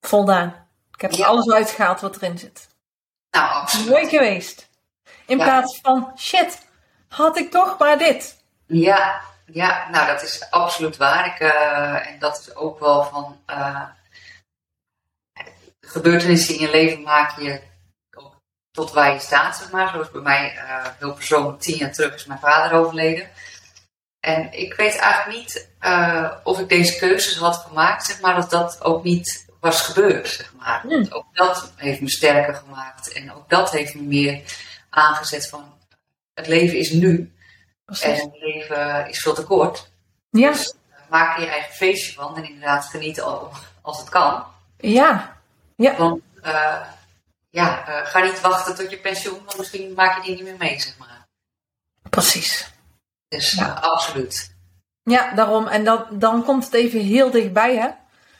voldaan. 0.00 0.61
Ik 1.02 1.10
heb 1.10 1.20
er 1.20 1.26
alles 1.26 1.50
uitgehaald 1.50 2.00
wat 2.00 2.16
erin 2.16 2.38
zit. 2.38 2.68
Nou, 3.30 3.52
absoluut. 3.52 3.88
Mooi 3.88 4.08
geweest. 4.08 4.68
In 5.26 5.36
plaats 5.36 5.78
van, 5.80 6.12
shit, 6.18 6.66
had 7.08 7.36
ik 7.36 7.50
toch 7.50 7.78
maar 7.78 7.98
dit. 7.98 8.44
Ja, 8.66 9.20
ja 9.46 9.88
nou 9.90 10.06
dat 10.06 10.22
is 10.22 10.50
absoluut 10.50 10.96
waar. 10.96 11.26
Ik, 11.26 11.40
uh, 11.40 12.08
en 12.08 12.18
dat 12.18 12.38
is 12.38 12.54
ook 12.54 12.80
wel 12.80 13.04
van... 13.04 13.40
Uh, 13.50 13.88
gebeurtenissen 15.80 16.54
in 16.54 16.60
je 16.60 16.70
leven 16.70 17.02
maak 17.02 17.38
je 17.40 17.62
tot 18.70 18.92
waar 18.92 19.12
je 19.12 19.18
staat, 19.18 19.56
zeg 19.56 19.70
maar. 19.70 19.88
Zoals 19.88 20.10
bij 20.10 20.20
mij, 20.20 20.54
uh, 20.54 20.86
heel 20.98 21.14
persoonlijk, 21.14 21.60
tien 21.60 21.76
jaar 21.76 21.92
terug 21.92 22.14
is 22.14 22.24
mijn 22.24 22.40
vader 22.40 22.78
overleden. 22.78 23.30
En 24.20 24.52
ik 24.52 24.74
weet 24.74 24.96
eigenlijk 24.96 25.38
niet 25.38 25.68
uh, 25.80 26.32
of 26.44 26.58
ik 26.58 26.68
deze 26.68 26.98
keuzes 26.98 27.36
had 27.36 27.56
gemaakt, 27.56 28.04
zeg 28.04 28.20
maar, 28.20 28.34
dat 28.34 28.50
dat 28.50 28.84
ook 28.84 29.04
niet 29.04 29.50
was 29.62 29.80
gebeurd, 29.80 30.28
zeg 30.28 30.54
maar. 30.58 30.82
Mm. 30.86 31.06
Ook 31.10 31.26
dat 31.32 31.72
heeft 31.76 32.00
me 32.00 32.10
sterker 32.10 32.54
gemaakt. 32.54 33.12
En 33.12 33.32
ook 33.32 33.48
dat 33.48 33.70
heeft 33.70 33.94
me 33.94 34.02
meer 34.02 34.42
aangezet 34.90 35.48
van, 35.48 35.74
het 36.34 36.46
leven 36.46 36.78
is 36.78 36.90
nu. 36.90 37.32
Precies. 37.84 38.04
En 38.04 38.14
het 38.14 38.40
leven 38.40 39.08
is 39.08 39.18
veel 39.18 39.34
te 39.34 39.44
kort. 39.44 39.90
Ja. 40.30 40.48
Dus 40.48 40.74
uh, 40.90 40.96
maak 41.10 41.36
er 41.36 41.42
je 41.42 41.48
eigen 41.48 41.74
feestje 41.74 42.12
van 42.12 42.36
en 42.36 42.44
inderdaad 42.44 42.84
geniet 42.84 43.20
als 43.82 43.98
het 43.98 44.08
kan. 44.08 44.44
Ja. 44.76 45.36
ja. 45.76 45.96
Want 45.96 46.22
ja, 47.50 47.88
uh, 47.88 48.06
ga 48.06 48.20
niet 48.20 48.40
wachten 48.40 48.74
tot 48.74 48.90
je 48.90 48.98
pensioen, 48.98 49.40
want 49.44 49.58
misschien 49.58 49.92
maak 49.94 50.16
je 50.16 50.22
die 50.22 50.34
niet 50.34 50.44
meer 50.44 50.56
mee, 50.58 50.80
zeg 50.80 50.98
maar. 50.98 51.26
Precies. 52.10 52.72
Dus 53.28 53.50
ja. 53.50 53.66
absoluut. 53.66 54.54
Ja, 55.02 55.34
daarom. 55.34 55.66
En 55.66 55.84
dan, 55.84 56.06
dan 56.10 56.44
komt 56.44 56.64
het 56.64 56.74
even 56.74 57.00
heel 57.00 57.30
dichtbij, 57.30 57.76
hè? 57.76 57.88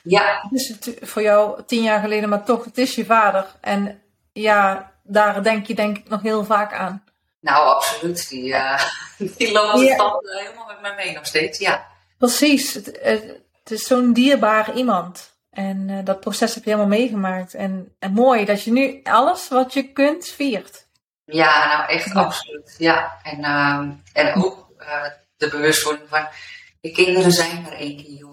Ja. 0.03 0.49
Het 0.51 0.87
is 0.87 0.95
voor 1.01 1.23
jou 1.23 1.62
tien 1.67 1.83
jaar 1.83 2.01
geleden, 2.01 2.29
maar 2.29 2.45
toch, 2.45 2.65
het 2.65 2.79
is 2.79 2.95
je 2.95 3.05
vader. 3.05 3.47
En 3.61 4.03
ja, 4.33 4.93
daar 5.03 5.43
denk 5.43 5.67
je 5.67 5.75
denk 5.75 5.99
ik 5.99 6.09
nog 6.09 6.23
heel 6.23 6.45
vaak 6.45 6.73
aan. 6.73 7.05
Nou, 7.41 7.67
absoluut. 7.67 8.29
Die, 8.29 8.49
uh, 8.49 8.83
die 9.37 9.53
loopt 9.53 9.81
ja. 9.81 10.19
helemaal 10.23 10.67
met 10.67 10.81
mij 10.81 10.95
mee 10.95 11.15
nog 11.15 11.27
steeds, 11.27 11.59
ja. 11.59 11.87
Precies. 12.19 12.75
Het, 12.75 12.87
het 13.03 13.71
is 13.71 13.87
zo'n 13.87 14.12
dierbaar 14.12 14.75
iemand. 14.75 15.31
En 15.51 15.88
uh, 15.88 15.99
dat 16.05 16.21
proces 16.21 16.55
heb 16.55 16.65
je 16.65 16.71
helemaal 16.71 16.99
meegemaakt. 16.99 17.55
En, 17.55 17.95
en 17.99 18.12
mooi 18.12 18.45
dat 18.45 18.62
je 18.62 18.73
nu 18.73 19.01
alles 19.03 19.49
wat 19.49 19.73
je 19.73 19.93
kunt 19.93 20.27
viert. 20.27 20.87
Ja, 21.25 21.77
nou 21.77 21.91
echt 21.91 22.12
ja. 22.12 22.21
absoluut. 22.21 22.75
Ja, 22.79 23.19
en, 23.23 23.38
uh, 23.41 23.88
en 24.12 24.45
ook 24.45 24.62
de 25.37 25.49
bewustwording 25.49 26.09
van 26.09 26.29
je 26.81 26.91
kinderen 26.91 27.33
zijn 27.33 27.62
maar 27.62 27.73
één 27.73 27.97
keer 27.97 28.12
jong. 28.12 28.32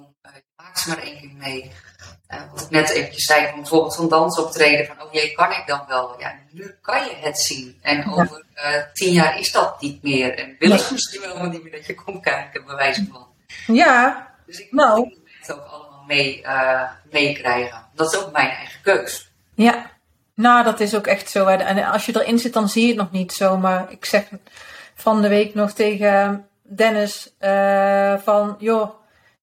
Je 0.73 0.75
maakt 0.75 0.79
ze 0.79 0.89
maar 0.89 0.97
één 0.97 1.19
keer 1.19 1.31
mee. 1.37 1.71
wat 2.51 2.61
ik 2.61 2.69
net 2.69 2.89
eventjes 2.89 3.25
zei, 3.25 3.47
van 3.47 3.59
bijvoorbeeld 3.59 3.93
zo'n 3.93 4.09
dansoptreden 4.09 4.85
van 4.85 5.01
oh 5.01 5.13
jee, 5.13 5.31
kan 5.31 5.51
ik 5.51 5.63
dan 5.65 5.81
wel? 5.87 6.15
Ja, 6.19 6.35
nu 6.51 6.75
kan 6.81 7.03
je 7.03 7.15
het 7.15 7.39
zien. 7.39 7.79
En 7.81 7.97
ja. 7.97 8.11
over 8.11 8.45
tien 8.93 9.13
jaar 9.13 9.39
is 9.39 9.51
dat 9.51 9.81
niet 9.81 10.03
meer. 10.03 10.37
En 10.37 10.55
wil 10.59 10.71
ik 10.71 10.91
misschien 10.91 11.21
wel 11.21 11.43
niet 11.43 11.63
meer 11.63 11.71
dat 11.71 11.85
je 11.85 11.95
komt 11.95 12.23
kijken, 12.23 12.65
bij 12.65 12.75
wijze 12.75 13.07
van. 13.11 13.27
Ja, 13.75 14.27
dus 14.45 14.59
ik 14.59 14.71
nou. 14.71 14.99
moet 14.99 15.17
het 15.39 15.51
ook 15.51 15.65
allemaal 15.65 16.03
mee, 16.07 16.45
meekrijgen. 17.11 17.85
Dat 17.93 18.13
is 18.13 18.19
ook 18.19 18.31
mijn 18.31 18.49
eigen 18.49 18.81
keus. 18.81 19.31
Ja, 19.55 19.91
nou, 20.33 20.63
dat 20.63 20.79
is 20.79 20.95
ook 20.95 21.07
echt 21.07 21.29
zo. 21.29 21.45
En 21.45 21.83
als 21.83 22.05
je 22.05 22.21
erin 22.21 22.39
zit, 22.39 22.53
dan 22.53 22.69
zie 22.69 22.81
je 22.81 22.87
het 22.87 22.97
nog 22.97 23.11
niet 23.11 23.33
zo. 23.33 23.57
Maar 23.57 23.91
ik 23.91 24.05
zeg 24.05 24.23
van 24.95 25.21
de 25.21 25.27
week 25.27 25.53
nog 25.53 25.71
tegen 25.71 26.47
Dennis 26.61 27.33
van, 28.23 28.55
joh, 28.59 28.89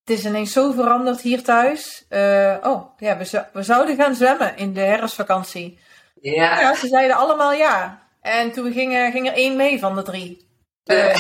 het 0.07 0.19
is 0.19 0.25
ineens 0.25 0.53
zo 0.53 0.73
veranderd 0.73 1.21
hier 1.21 1.43
thuis. 1.43 2.05
Uh, 2.09 2.57
oh, 2.63 2.99
ja, 2.99 3.17
we, 3.17 3.45
we, 3.53 3.63
zouden 3.63 3.97
gaan 3.97 4.15
zwemmen 4.15 4.57
in 4.57 4.73
de 4.73 4.81
herfstvakantie. 4.81 5.79
Ja. 6.21 6.61
ja. 6.61 6.75
Ze 6.75 6.87
zeiden 6.87 7.17
allemaal 7.17 7.53
ja. 7.53 8.03
En 8.21 8.53
toen 8.53 8.73
ging, 8.73 9.11
ging 9.13 9.27
er 9.27 9.35
één 9.35 9.57
mee 9.57 9.79
van 9.79 9.97
de 9.97 10.03
drie. 10.03 10.49
Uh, 10.85 11.17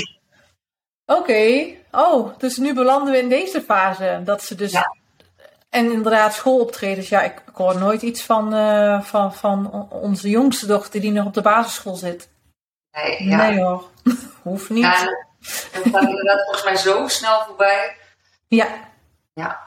Oké, 1.07 1.20
okay. 1.20 1.85
oh, 1.90 2.38
dus 2.38 2.57
nu 2.57 2.75
belanden 2.75 3.12
we 3.12 3.18
in 3.18 3.29
deze 3.29 3.62
fase. 3.62 4.20
Dat 4.25 4.42
ze 4.42 4.55
dus 4.55 4.72
ja. 4.72 4.96
En 5.70 5.92
inderdaad, 5.92 6.35
schooloptredens. 6.35 7.09
Ja, 7.09 7.22
ik, 7.22 7.42
ik 7.46 7.55
hoor 7.55 7.79
nooit 7.79 8.03
iets 8.03 8.22
van, 8.22 8.55
uh, 8.55 9.03
van, 9.03 9.35
van 9.35 9.88
onze 9.90 10.29
jongste 10.29 10.66
dochter 10.66 11.01
die 11.01 11.12
nog 11.12 11.27
op 11.27 11.35
de 11.35 11.42
basisschool 11.42 11.96
zit. 11.96 12.29
Nee, 12.90 13.25
ja. 13.25 13.37
nee 13.37 13.61
hoor, 13.61 13.90
hoeft 14.42 14.70
niet. 14.70 14.85
Ja, 14.85 15.05
dat 15.72 15.83
gaat 15.92 16.09
inderdaad 16.09 16.42
volgens 16.44 16.64
mij 16.64 16.77
zo 16.77 17.09
snel 17.09 17.44
voorbij. 17.46 17.96
Ja. 18.48 18.66
Ja. 19.35 19.61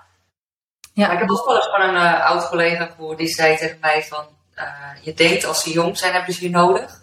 ja. 0.93 1.05
Maar 1.05 1.13
ik 1.13 1.19
heb 1.19 1.29
ook 1.29 1.45
wel 1.45 1.55
eens 1.55 1.69
van 1.69 1.81
een 1.81 1.95
uh, 1.95 2.25
oud 2.25 2.49
collega 2.49 2.85
gehoord 2.85 3.17
die 3.17 3.27
zei 3.27 3.57
tegen 3.57 3.77
mij 3.81 4.03
van... 4.03 4.25
Uh, 4.55 4.65
je 5.01 5.13
denkt 5.13 5.45
als 5.45 5.63
ze 5.63 5.71
jong 5.71 5.97
zijn 5.97 6.13
hebben 6.13 6.33
ze 6.33 6.43
je 6.43 6.49
nodig. 6.49 7.01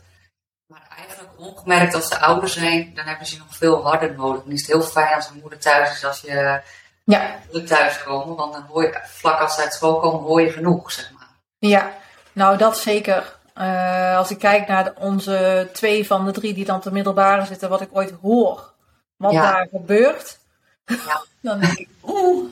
Maar 0.66 0.86
eigenlijk 0.96 1.30
ongemerkt 1.38 1.94
als 1.94 2.08
ze 2.08 2.18
ouder 2.18 2.48
zijn, 2.48 2.94
dan 2.94 3.04
hebben 3.06 3.26
ze 3.26 3.34
je 3.34 3.38
nog 3.40 3.56
veel 3.56 3.82
harder 3.82 4.14
nodig. 4.14 4.42
Dan 4.42 4.52
is 4.52 4.60
het 4.60 4.70
heel 4.70 4.82
fijn 4.82 5.14
als 5.14 5.28
een 5.28 5.38
moeder 5.40 5.58
thuis 5.58 5.90
is 5.90 6.04
als 6.04 6.20
je 6.20 6.60
ja. 7.04 7.38
thuiskomen. 7.66 8.36
Want 8.36 8.52
dan 8.52 8.62
hoor 8.62 8.82
je, 8.82 9.00
vlak 9.04 9.40
als 9.40 9.54
ze 9.54 9.62
uit 9.62 9.72
school 9.72 10.00
komen, 10.00 10.20
hoor 10.20 10.40
je 10.40 10.50
genoeg, 10.50 10.92
zeg 10.92 11.12
maar. 11.12 11.28
Ja, 11.58 11.92
nou 12.32 12.56
dat 12.56 12.78
zeker. 12.78 13.36
Uh, 13.58 14.16
als 14.16 14.30
ik 14.30 14.38
kijk 14.38 14.68
naar 14.68 14.84
de, 14.84 14.94
onze 14.98 15.68
twee 15.72 16.06
van 16.06 16.24
de 16.24 16.32
drie 16.32 16.54
die 16.54 16.64
dan 16.64 16.80
te 16.80 16.92
middelbare 16.92 17.44
zitten, 17.44 17.68
wat 17.68 17.80
ik 17.80 17.88
ooit 17.92 18.14
hoor, 18.22 18.72
wat 19.16 19.32
Ja. 19.32 19.52
daar 19.52 19.68
gebeurt, 19.70 20.38
Ja. 20.86 21.22
dan 21.40 21.60
denk 21.60 21.78
ik, 21.78 21.88
oeh. 22.06 22.44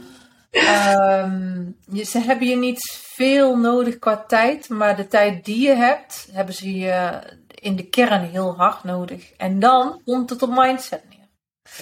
Ehm, 0.51 1.63
je, 1.91 2.03
ze 2.05 2.19
hebben 2.19 2.49
je 2.49 2.57
niet 2.57 3.01
veel 3.03 3.57
nodig 3.57 3.99
qua 3.99 4.25
tijd, 4.27 4.69
maar 4.69 4.97
de 4.97 5.09
tijd 5.09 5.45
die 5.45 5.67
je 5.67 5.75
hebt, 5.75 6.29
hebben 6.33 6.55
ze 6.55 6.79
je 6.79 7.19
in 7.55 7.77
de 7.77 7.83
kern 7.89 8.23
heel 8.23 8.57
hard 8.57 8.85
nodig. 8.85 9.33
En 9.37 9.59
dan 9.59 10.01
komt 10.05 10.31
het 10.31 10.43
op 10.43 10.51
mindset 10.55 11.03
neer. 11.09 11.29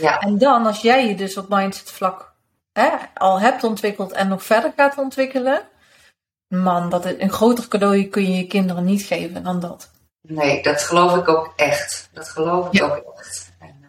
Ja, 0.01 0.19
En 0.21 0.39
dan, 0.39 0.67
als 0.67 0.81
jij 0.81 1.07
je 1.09 1.15
dus 1.15 1.37
op 1.37 1.49
mindset 1.49 1.91
vlak 1.91 2.33
hè, 2.73 2.89
al 3.15 3.41
hebt 3.41 3.65
ontwikkeld 3.65 4.13
en 4.13 4.29
nog 4.29 4.43
verder 4.45 4.73
gaat 4.77 4.99
ontwikkelen, 4.99 5.63
man, 6.49 6.91
dat 6.91 7.05
is, 7.05 7.15
een 7.19 7.31
groter 7.33 7.69
cadeau 7.69 8.05
kun 8.05 8.23
je 8.23 8.37
je 8.37 8.47
kinderen 8.47 8.85
niet 8.85 9.03
geven 9.03 9.43
dan 9.43 9.61
dat. 9.61 9.91
nee, 10.21 10.63
dat 10.63 10.83
geloof 10.83 11.17
ik 11.17 11.29
ook 11.29 11.53
echt. 11.57 12.09
Dat 12.13 12.29
geloof 12.29 12.67
ik 12.67 12.73
Ja. 12.73 12.85
ook 12.85 13.15
echt. 13.19 13.42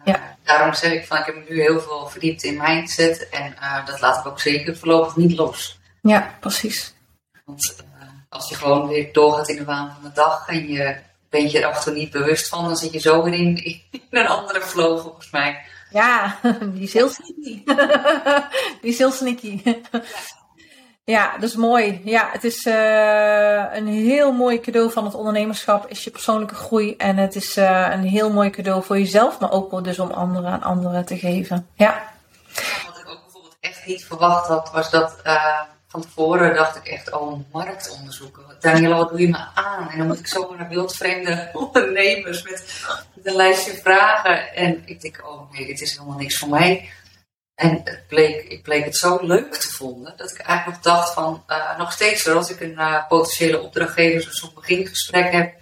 Ja. 0.04 0.36
Daarom 0.42 0.74
zeg 0.74 0.92
ik 0.92 1.06
van, 1.06 1.18
ik 1.18 1.26
heb 1.26 1.48
nu 1.48 1.60
heel 1.60 1.80
veel 1.80 2.08
verdiept 2.08 2.42
in 2.42 2.60
mindset. 2.62 3.28
En 3.28 3.56
eh, 3.60 3.86
dat 3.86 4.00
laat 4.00 4.18
ik 4.18 4.26
ook 4.26 4.40
zeker 4.40 4.76
voorlopig 4.76 5.16
niet 5.16 5.36
los. 5.36 5.78
Ja, 6.02 6.34
precies. 6.40 6.94
Want 7.44 7.76
eh, 7.78 8.06
als 8.28 8.48
je 8.48 8.54
gewoon 8.54 8.88
weer 8.88 9.12
doorgaat 9.12 9.48
in 9.48 9.56
de 9.56 9.64
waan 9.64 9.92
van 9.92 10.02
de 10.02 10.14
dag 10.14 10.48
en 10.48 10.68
je 10.68 10.96
bent 11.30 11.50
je 11.50 11.60
er 11.60 11.66
af 11.66 11.76
en 11.76 11.82
toe 11.82 11.92
niet 11.92 12.10
bewust 12.10 12.48
van, 12.48 12.64
dan 12.64 12.76
zit 12.76 12.92
je 12.92 12.98
zo 12.98 13.22
weer 13.22 13.34
in, 13.34 13.64
in 13.64 13.82
een 14.10 14.26
andere 14.26 14.60
flow 14.60 15.00
volgens 15.00 15.30
mij. 15.30 15.64
Ja, 15.90 16.38
die 16.74 16.82
is 16.82 16.92
heel 16.92 17.08
sneaky. 17.08 17.64
die 18.80 18.90
is 18.90 18.98
heel 18.98 19.12
sneaky. 19.12 19.60
Ja, 19.64 19.74
dat 21.04 21.42
is 21.42 21.56
mooi. 21.56 22.00
Ja, 22.04 22.28
het 22.32 22.44
is 22.44 22.66
eh, 22.66 23.64
een 23.72 23.86
heel 23.86 24.32
mooi 24.32 24.60
cadeau 24.60 24.90
van 24.90 25.04
het 25.04 25.14
ondernemerschap, 25.14 25.90
is 25.90 26.04
je 26.04 26.10
persoonlijke 26.10 26.54
groei. 26.54 26.96
En 26.96 27.16
het 27.16 27.34
is 27.34 27.56
eh, 27.56 27.88
een 27.90 28.02
heel 28.02 28.32
mooi 28.32 28.50
cadeau 28.50 28.84
voor 28.84 28.98
jezelf, 28.98 29.40
maar 29.40 29.52
ook 29.52 29.84
dus 29.84 29.98
om 29.98 30.10
anderen 30.10 30.50
aan 30.50 30.62
anderen 30.62 31.04
te 31.04 31.18
geven. 31.18 31.68
Ja, 31.74 32.12
Wat 32.86 32.98
ik 32.98 33.08
ook 33.08 33.22
bijvoorbeeld 33.22 33.56
echt 33.60 33.86
niet 33.86 34.04
verwacht 34.04 34.46
had, 34.46 34.70
was 34.72 34.90
dat 34.90 35.20
eh, 35.22 35.60
van 35.88 36.00
tevoren 36.00 36.54
dacht 36.54 36.76
ik 36.76 36.86
echt, 36.86 37.12
oh, 37.12 37.40
marktonderzoeken. 37.52 38.42
Daniela, 38.60 38.96
wat 38.96 39.08
doe 39.08 39.20
je 39.20 39.28
me 39.28 39.46
aan? 39.54 39.90
En 39.90 39.98
dan 39.98 40.06
moet 40.06 40.18
ik 40.18 40.26
zomaar 40.26 40.58
naar 40.58 40.68
wildvreemde 40.68 41.50
ondernemers 41.52 42.42
met 42.42 42.84
een 43.22 43.36
lijstje 43.36 43.74
vragen. 43.74 44.54
En 44.54 44.82
ik 44.84 45.00
denk, 45.00 45.22
oh 45.26 45.52
nee, 45.52 45.66
dit 45.66 45.80
is 45.80 45.92
helemaal 45.92 46.18
niks 46.18 46.38
voor 46.38 46.48
mij. 46.48 46.90
En 47.54 47.80
het 47.84 48.06
bleek, 48.06 48.48
ik 48.48 48.62
bleek 48.62 48.84
het 48.84 48.96
zo 48.96 49.18
leuk 49.22 49.54
te 49.54 49.68
vonden, 49.72 50.16
dat 50.16 50.30
ik 50.30 50.38
eigenlijk 50.38 50.82
nog 50.84 50.94
dacht 50.94 51.12
van, 51.14 51.44
eh, 51.46 51.78
nog 51.78 51.92
steeds 51.92 52.28
als 52.28 52.50
ik 52.50 52.60
een 52.60 52.78
eh, 52.78 53.06
potentiële 53.08 53.60
opdrachtgever 53.60 54.34
zo'n 54.34 54.54
begingesprek 54.54 55.32
heb, 55.32 55.54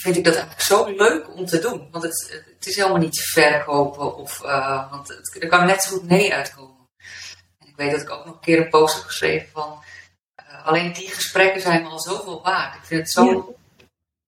vind 0.00 0.16
ik 0.16 0.24
dat 0.24 0.32
eigenlijk 0.34 0.62
zo 0.64 0.84
leuk 0.96 1.34
om 1.36 1.46
te 1.46 1.58
doen. 1.58 1.88
Want 1.90 2.04
het, 2.04 2.42
het 2.58 2.66
is 2.66 2.76
helemaal 2.76 2.98
niet 2.98 3.20
verkopen 3.20 4.16
of, 4.16 4.42
eh, 4.42 4.90
want 4.90 5.08
het, 5.08 5.36
er 5.42 5.48
kan 5.48 5.66
net 5.66 5.82
zo 5.82 5.90
goed 5.90 6.08
nee 6.08 6.34
uitkomen. 6.34 6.88
En 7.58 7.66
ik 7.68 7.76
weet 7.76 7.90
dat 7.90 8.00
ik 8.00 8.10
ook 8.10 8.24
nog 8.24 8.34
een 8.34 8.40
keer 8.40 8.58
een 8.58 8.68
post 8.68 8.94
heb 8.94 9.04
geschreven 9.04 9.48
van, 9.52 9.82
alleen 10.64 10.92
die 10.92 11.08
gesprekken 11.08 11.60
zijn 11.60 11.82
me 11.82 11.88
al 11.88 12.00
zoveel 12.00 12.42
waard. 12.42 12.74
Ik 12.74 12.84
vind 12.84 13.00
het 13.00 13.10
zo, 13.10 13.54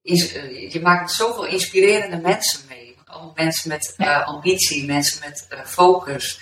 is- 0.03 0.33
je 0.73 0.81
maakt 0.83 1.13
zoveel 1.13 1.45
inspirerende 1.47 2.17
mensen 2.19 2.61
mee. 2.69 2.85
Allemaal 3.05 3.33
mensen 3.37 3.69
met 3.69 3.95
ambitie, 4.25 4.85
mensen 4.87 5.21
met 5.21 5.47
focus. 5.65 6.41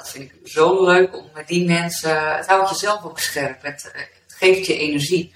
Dat 0.00 0.10
vind 0.10 0.32
ik 0.32 0.48
zo 0.48 0.84
leuk 0.84 1.16
om 1.16 1.30
met 1.34 1.48
die 1.48 1.66
mensen, 1.66 2.36
het 2.36 2.46
houdt 2.46 2.70
jezelf 2.70 3.04
ook 3.04 3.18
scherp. 3.18 3.62
Het, 3.62 3.90
eh, 3.94 4.00
het 4.00 4.32
geeft 4.36 4.66
je 4.66 4.78
energie. 4.78 5.34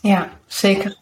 ja 0.00 0.30
zeker. 0.46 0.96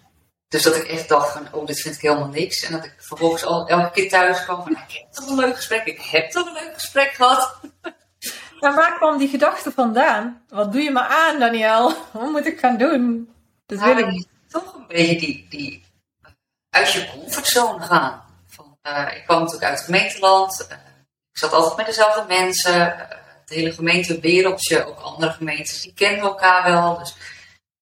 Dus 0.49 0.63
dat 0.63 0.77
ik 0.77 0.83
echt 0.87 1.09
dacht 1.09 1.33
van, 1.33 1.49
oh, 1.53 1.67
dit 1.67 1.81
vind 1.81 1.95
ik 1.95 2.01
helemaal 2.01 2.29
niks. 2.29 2.65
En 2.65 2.73
dat 2.73 2.85
ik 2.85 2.95
vervolgens 2.99 3.45
al 3.45 3.69
elke 3.69 3.91
keer 3.91 4.09
thuis 4.09 4.45
kwam 4.45 4.63
van, 4.63 4.73
ik 4.73 4.79
heb 4.93 5.13
toch 5.13 5.29
een 5.29 5.37
leuk 5.37 5.57
gesprek. 5.57 5.85
Ik 5.85 6.01
heb 6.01 6.31
toch 6.31 6.47
een 6.47 6.53
leuk 6.53 6.75
gesprek 6.75 7.13
gehad. 7.13 7.61
Maar 8.61 8.75
waar 8.75 8.97
kwam 8.97 9.19
die 9.19 9.29
gedachte 9.29 9.73
vandaan? 9.73 10.43
Wat 10.49 10.73
doe 10.73 10.83
je 10.83 10.91
me 10.91 11.01
aan, 11.07 11.39
Daniel? 11.39 11.95
Wat 12.13 12.31
moet 12.31 12.47
ik 12.47 12.59
gaan 12.59 12.77
doen? 12.77 13.31
Dat 13.67 13.79
wil 13.81 13.97
ik 13.97 14.05
Maar 14.05 14.13
niet. 14.13 14.29
toch 14.49 14.75
een 14.75 14.87
beetje 14.89 15.19
die, 15.19 15.47
die 15.49 15.85
eh, 16.23 16.31
uit 16.71 16.93
je 16.93 17.11
comfortzone 17.13 17.81
gaan. 17.85 18.23
Van, 18.47 18.79
eh, 18.83 19.17
ik 19.17 19.25
kwam 19.25 19.39
natuurlijk 19.39 19.65
uit 19.65 19.77
het 19.77 19.85
gemeenteland. 19.85 20.69
Ik 21.33 21.39
zat 21.39 21.53
altijd 21.53 21.77
met 21.77 21.87
dezelfde 21.87 22.25
mensen. 22.29 22.99
eh, 23.11 23.19
de 23.45 23.55
hele 23.57 23.73
gemeentewereldje, 23.73 24.87
ook 24.87 24.99
andere 25.01 25.33
gemeentes, 25.33 25.81
die 25.83 25.93
kennen 25.95 26.21
elkaar 26.21 26.71
wel. 26.73 26.99
Dus 26.99 27.15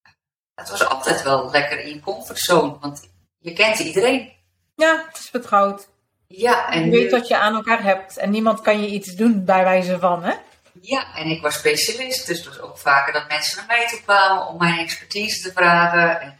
eh, 0.02 0.10
het 0.54 0.70
was 0.70 0.84
altijd 0.88 1.22
wel 1.22 1.50
lekker 1.50 1.80
in 1.80 1.88
je 1.88 2.00
comfortzone. 2.00 2.76
Want 2.80 3.08
je 3.38 3.52
kent 3.52 3.78
iedereen. 3.78 4.32
Ja, 4.74 5.04
het 5.08 5.18
is 5.18 5.28
vertrouwd. 5.30 5.88
Ja, 6.26 6.70
en 6.72 6.84
Je 6.84 6.90
weet 6.90 7.10
wat 7.10 7.28
je 7.28 7.38
aan 7.38 7.54
elkaar 7.54 7.82
hebt. 7.82 8.16
En 8.16 8.30
niemand 8.30 8.60
kan 8.60 8.80
je 8.82 8.88
iets 8.88 9.14
doen 9.14 9.44
bij 9.44 9.64
wijze 9.64 9.98
van, 9.98 10.24
hè? 10.24 10.34
Ja, 10.80 11.14
en 11.16 11.26
ik 11.26 11.42
was 11.42 11.54
specialist, 11.54 12.26
dus 12.26 12.36
het 12.38 12.46
was 12.46 12.60
ook 12.60 12.78
vaker 12.78 13.12
dat 13.12 13.28
mensen 13.28 13.56
naar 13.56 13.66
mij 13.78 13.88
toe 13.88 14.00
kwamen 14.02 14.46
om 14.46 14.58
mijn 14.58 14.78
expertise 14.78 15.42
te 15.42 15.52
vragen. 15.52 16.20
En, 16.20 16.38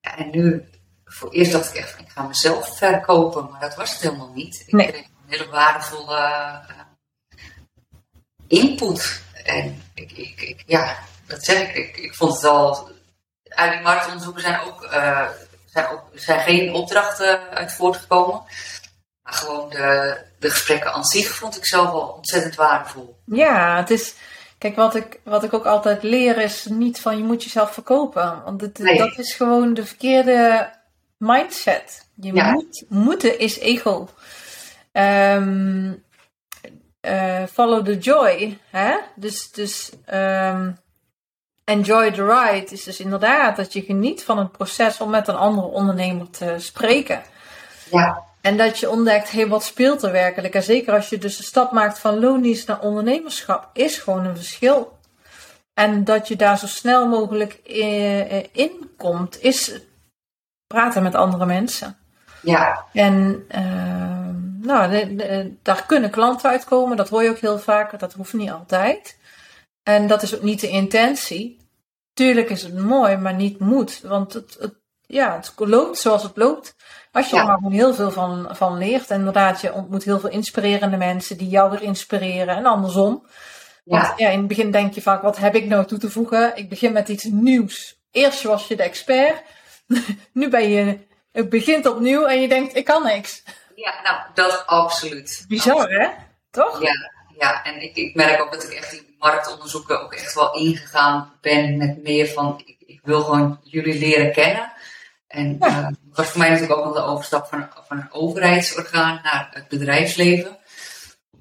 ja, 0.00 0.16
en 0.16 0.30
nu, 0.30 0.68
voor 1.04 1.30
eerst 1.30 1.52
dacht 1.52 1.68
ik 1.68 1.80
echt, 1.80 1.98
ik 1.98 2.08
ga 2.08 2.22
mezelf 2.22 2.76
verkopen, 2.78 3.48
maar 3.50 3.60
dat 3.60 3.74
was 3.74 3.92
het 3.92 4.00
helemaal 4.00 4.32
niet. 4.34 4.62
Ik 4.66 4.72
Nee. 4.72 4.86
kreeg 4.88 5.04
een 5.04 5.15
hele 5.26 5.48
waardevolle 5.48 6.16
eh, 6.16 6.58
input. 8.46 9.22
En 9.44 9.82
ik, 9.94 10.12
ik, 10.12 10.40
ik, 10.40 10.62
ja, 10.66 10.96
dat 11.26 11.44
zeg 11.44 11.68
ik, 11.68 11.74
ik, 11.76 11.96
ik 11.96 12.14
vond 12.14 12.34
het 12.34 12.44
al, 12.44 12.88
uit 13.48 13.72
die 13.72 13.80
marktonderzoeken 13.82 14.42
zijn 14.42 14.60
ook, 14.60 14.82
eh, 14.84 15.28
zijn 15.66 15.86
ook 15.88 16.02
zijn 16.14 16.40
geen 16.40 16.72
opdrachten 16.74 17.40
uit 17.50 17.72
voortgekomen. 17.72 18.42
Maar 19.22 19.32
gewoon 19.34 19.70
de, 19.70 20.18
de 20.38 20.50
gesprekken 20.50 20.92
aan 20.92 21.04
zich 21.04 21.28
vond 21.28 21.56
ik 21.56 21.66
zelf 21.66 21.88
al 21.90 22.08
ontzettend 22.08 22.54
waardevol. 22.54 23.16
Ja, 23.24 23.76
het 23.76 23.90
is. 23.90 24.14
Kijk, 24.58 24.76
wat 24.76 24.94
ik, 24.94 25.20
wat 25.24 25.44
ik 25.44 25.52
ook 25.54 25.66
altijd 25.66 26.02
leer 26.02 26.38
is 26.38 26.64
niet 26.64 27.00
van 27.00 27.16
je 27.16 27.24
moet 27.24 27.42
jezelf 27.44 27.72
verkopen. 27.72 28.42
Want 28.44 28.60
het, 28.60 28.78
Nee. 28.78 28.98
dat 28.98 29.18
is 29.18 29.34
gewoon 29.34 29.74
de 29.74 29.86
verkeerde 29.86 30.70
mindset. 31.16 32.06
Je 32.14 32.32
Ja. 32.34 32.50
moet, 32.50 32.84
moeten 32.88 33.38
is 33.38 33.58
ego. 33.58 34.08
Ehm, 34.96 35.92
eh, 37.00 37.42
follow 37.52 37.84
the 37.84 37.98
joy. 37.98 38.58
Hè? 38.70 38.96
Dus, 39.14 39.50
dus 39.50 39.90
ehm, 40.04 40.70
enjoy 41.64 42.12
the 42.12 42.26
ride 42.26 42.72
is 42.72 42.84
dus 42.84 43.00
inderdaad 43.00 43.56
dat 43.56 43.72
je 43.72 43.82
geniet 43.82 44.24
van 44.24 44.38
het 44.38 44.52
proces 44.52 45.00
om 45.00 45.10
met 45.10 45.28
een 45.28 45.36
andere 45.36 45.66
ondernemer 45.66 46.30
te 46.30 46.54
spreken. 46.58 47.22
Ja, 47.90 48.22
En 48.40 48.56
dat 48.56 48.78
je 48.78 48.90
ontdekt, 48.90 49.30
hé, 49.30 49.48
wat 49.48 49.64
speelt 49.64 50.02
er 50.02 50.12
werkelijk? 50.12 50.54
En 50.54 50.62
zeker 50.62 50.94
als 50.94 51.08
je 51.08 51.18
dus 51.18 51.36
de 51.36 51.42
stap 51.42 51.72
maakt 51.72 51.98
van 51.98 52.20
loondienst 52.20 52.68
naar 52.68 52.80
ondernemerschap, 52.80 53.70
is 53.72 53.98
gewoon 53.98 54.24
een 54.24 54.36
verschil. 54.36 54.98
En 55.74 56.04
dat 56.04 56.28
je 56.28 56.36
daar 56.36 56.58
zo 56.58 56.66
snel 56.66 57.08
mogelijk 57.08 57.52
eh, 57.52 58.42
in 58.42 58.90
komt, 58.96 59.42
is 59.42 59.80
praten 60.66 61.02
met 61.02 61.14
andere 61.14 61.46
mensen. 61.46 61.96
ja, 62.42 62.84
En 62.92 63.44
ehm, 63.48 64.15
nou, 64.66 64.90
de- 64.90 65.14
de- 65.16 65.54
daar 65.62 65.84
kunnen 65.86 66.10
klanten 66.10 66.50
uitkomen, 66.50 66.96
dat 66.96 67.08
hoor 67.08 67.22
je 67.22 67.30
ook 67.30 67.38
heel 67.38 67.58
vaak, 67.58 67.98
dat 67.98 68.12
hoeft 68.12 68.32
niet 68.32 68.50
altijd. 68.50 69.18
En 69.82 70.06
dat 70.06 70.22
is 70.22 70.34
ook 70.34 70.42
niet 70.42 70.60
de 70.60 70.68
intentie. 70.68 71.56
Tuurlijk 72.14 72.50
is 72.50 72.62
het 72.62 72.74
mooi, 72.78 73.16
maar 73.16 73.34
niet 73.34 73.58
moet. 73.58 74.00
Want 74.00 74.32
het, 74.32 74.56
het, 74.60 74.74
ja, 75.06 75.36
het 75.36 75.52
loopt 75.56 75.98
zoals 75.98 76.22
het 76.22 76.36
loopt. 76.36 76.74
Als 77.12 77.30
je 77.30 77.36
Ja. 77.36 77.42
er 77.42 77.60
maar 77.60 77.70
heel 77.70 77.94
veel 77.94 78.10
van, 78.10 78.48
van 78.50 78.78
leert. 78.78 79.10
En 79.10 79.18
inderdaad, 79.18 79.60
je 79.60 79.72
ontmoet 79.72 80.04
heel 80.04 80.20
veel 80.20 80.30
inspirerende 80.30 80.96
mensen 80.96 81.36
die 81.38 81.48
jou 81.48 81.70
weer 81.70 81.82
inspireren. 81.82 82.56
En 82.56 82.66
andersom. 82.66 83.26
ja, 83.84 84.00
Want 84.00 84.18
ja, 84.18 84.28
in 84.28 84.38
het 84.38 84.48
begin 84.48 84.70
denk 84.70 84.94
je 84.94 85.02
vaak, 85.02 85.22
wat 85.22 85.36
heb 85.38 85.54
ik 85.54 85.66
nou 85.66 85.86
toe 85.86 85.98
te 85.98 86.10
voegen? 86.10 86.56
Ik 86.56 86.68
begin 86.68 86.92
met 86.92 87.08
iets 87.08 87.24
nieuws. 87.24 88.00
Eerst 88.10 88.42
was 88.42 88.68
je 88.68 88.76
de 88.76 88.82
expert. 88.82 89.42
nu 90.32 90.48
ben 90.48 90.68
je, 90.68 90.98
het 91.32 91.48
begint 91.48 91.86
opnieuw 91.86 92.24
en 92.24 92.40
je 92.40 92.48
denkt, 92.48 92.76
ik 92.76 92.84
kan 92.84 93.02
niks. 93.02 93.42
Ja, 93.76 94.00
nou, 94.02 94.20
dat 94.34 94.66
absoluut. 94.66 95.44
Bizar, 95.48 95.90
hè? 95.90 96.08
Toch? 96.50 96.82
Ja, 96.82 97.12
ja, 97.38 97.64
en 97.64 97.82
ik, 97.82 97.96
ik 97.96 98.14
merk 98.14 98.40
ook 98.40 98.52
dat 98.52 98.62
ik 98.64 98.70
echt 98.70 98.90
die 98.90 99.16
marktonderzoeken 99.18 100.02
ook 100.02 100.14
echt 100.14 100.34
wel 100.34 100.54
ingegaan 100.54 101.32
ben 101.40 101.76
met 101.76 102.02
meer 102.02 102.26
van, 102.28 102.62
ik, 102.64 102.76
ik 102.86 103.00
wil 103.02 103.22
gewoon 103.22 103.60
jullie 103.62 103.98
leren 103.98 104.32
kennen. 104.32 104.72
En 105.26 105.56
Ja. 105.60 105.66
eh, 105.66 105.86
het 105.86 105.96
was 106.12 106.28
voor 106.28 106.38
mij 106.38 106.50
natuurlijk 106.50 106.78
ook 106.78 106.84
nog 106.84 106.94
de 106.94 107.02
overstap 107.02 107.46
van, 107.46 107.68
van 107.86 107.96
een 107.96 108.12
overheidsorgaan 108.12 109.20
naar 109.22 109.48
het 109.50 109.68
bedrijfsleven. 109.68 110.58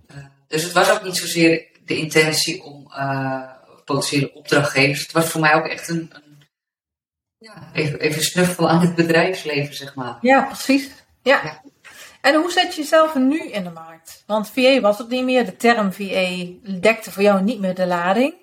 Eh, 0.08 0.18
dus 0.48 0.64
het 0.64 0.72
was 0.72 0.92
ook 0.92 1.04
niet 1.04 1.18
zozeer 1.18 1.68
de 1.86 1.98
intentie 1.98 2.64
om 2.64 2.92
eh, 2.92 3.42
potentiële 3.86 4.34
opdrachtgevers. 4.34 5.02
Het 5.02 5.12
was 5.12 5.26
voor 5.26 5.42
mij 5.42 5.54
ook 5.54 5.66
echt 5.68 5.90
een, 5.90 6.10
een 6.14 6.48
ja, 7.38 7.70
even, 7.74 8.00
even 8.00 8.24
snuffelen 8.24 8.70
aan 8.70 8.82
het 8.82 8.96
bedrijfsleven, 8.96 9.76
zeg 9.76 9.96
maar. 9.96 10.18
Ja, 10.22 10.42
precies. 10.44 10.90
Ja. 11.22 11.42
Ja. 11.44 11.62
En 12.26 12.36
hoe 12.36 12.52
zet 12.52 12.76
je 12.76 12.82
jezelf 12.82 13.16
nu 13.16 13.40
in 13.40 13.64
de 13.64 13.70
markt? 13.70 14.24
Want 14.28 14.50
VA 14.50 14.80
was 14.80 14.98
het 14.98 15.10
niet 15.10 15.24
meer. 15.24 15.46
De 15.46 15.56
term 15.56 15.94
VA 15.94 16.46
dekte 16.80 17.12
voor 17.12 17.24
jou 17.24 17.42
niet 17.42 17.60
meer 17.60 17.76
de 17.76 17.88
lading. 17.88 18.34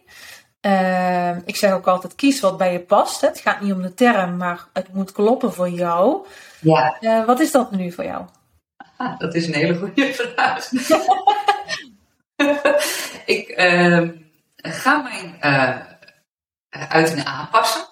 Ehm, 0.60 1.40
ik 1.44 1.56
zeg 1.56 1.72
ook 1.72 1.86
altijd, 1.86 2.14
kies 2.14 2.40
wat 2.40 2.56
bij 2.56 2.72
je 2.72 2.80
past. 2.80 3.20
Het 3.20 3.40
gaat 3.40 3.60
niet 3.60 3.72
om 3.72 3.82
de 3.82 3.94
term, 3.94 4.36
maar 4.36 4.66
het 4.72 4.92
moet 4.92 5.12
kloppen 5.12 5.52
voor 5.52 5.68
jou. 5.68 6.26
Ja, 6.60 6.96
Eh, 7.00 7.24
wat 7.24 7.40
is 7.40 7.50
dat 7.50 7.70
nu 7.70 7.92
voor 7.92 8.04
jou? 8.04 8.24
Ah, 8.96 9.18
dat 9.18 9.34
is 9.34 9.46
een 9.46 9.54
hele 9.54 9.78
goede 9.78 10.14
vraag. 10.14 10.70
ik 13.36 13.48
ehm, 13.48 14.10
ga 14.56 14.96
mijn 14.96 15.36
eh 15.40 15.76
uitingen 16.88 17.26
aanpassen. 17.26 17.82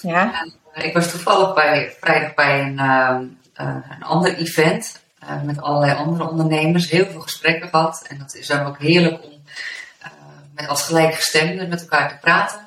Ja, 0.00 0.46
Eh, 0.72 0.84
ik 0.84 0.94
was 0.94 1.10
toevallig 1.10 1.54
bij, 1.54 1.96
vrijdag 2.00 2.34
bij 2.34 2.60
een, 2.60 2.78
ehm, 2.78 3.24
eh, 3.54 3.76
een 3.96 4.02
ander 4.02 4.36
event 4.36 5.01
eh, 5.26 5.42
met 5.42 5.60
allerlei 5.60 5.94
andere 5.98 6.28
ondernemers. 6.30 6.90
Heel 6.90 7.06
veel 7.06 7.20
gesprekken 7.20 7.68
gehad. 7.68 8.04
En 8.08 8.18
dat 8.18 8.34
is 8.34 8.46
dan 8.46 8.66
ook 8.66 8.78
heerlijk 8.78 9.24
om 9.24 9.42
eh, 9.98 10.10
met 10.54 10.68
als 10.68 10.82
gelijkgestemden 10.82 11.68
met 11.68 11.80
elkaar 11.80 12.08
te 12.08 12.16
praten. 12.20 12.60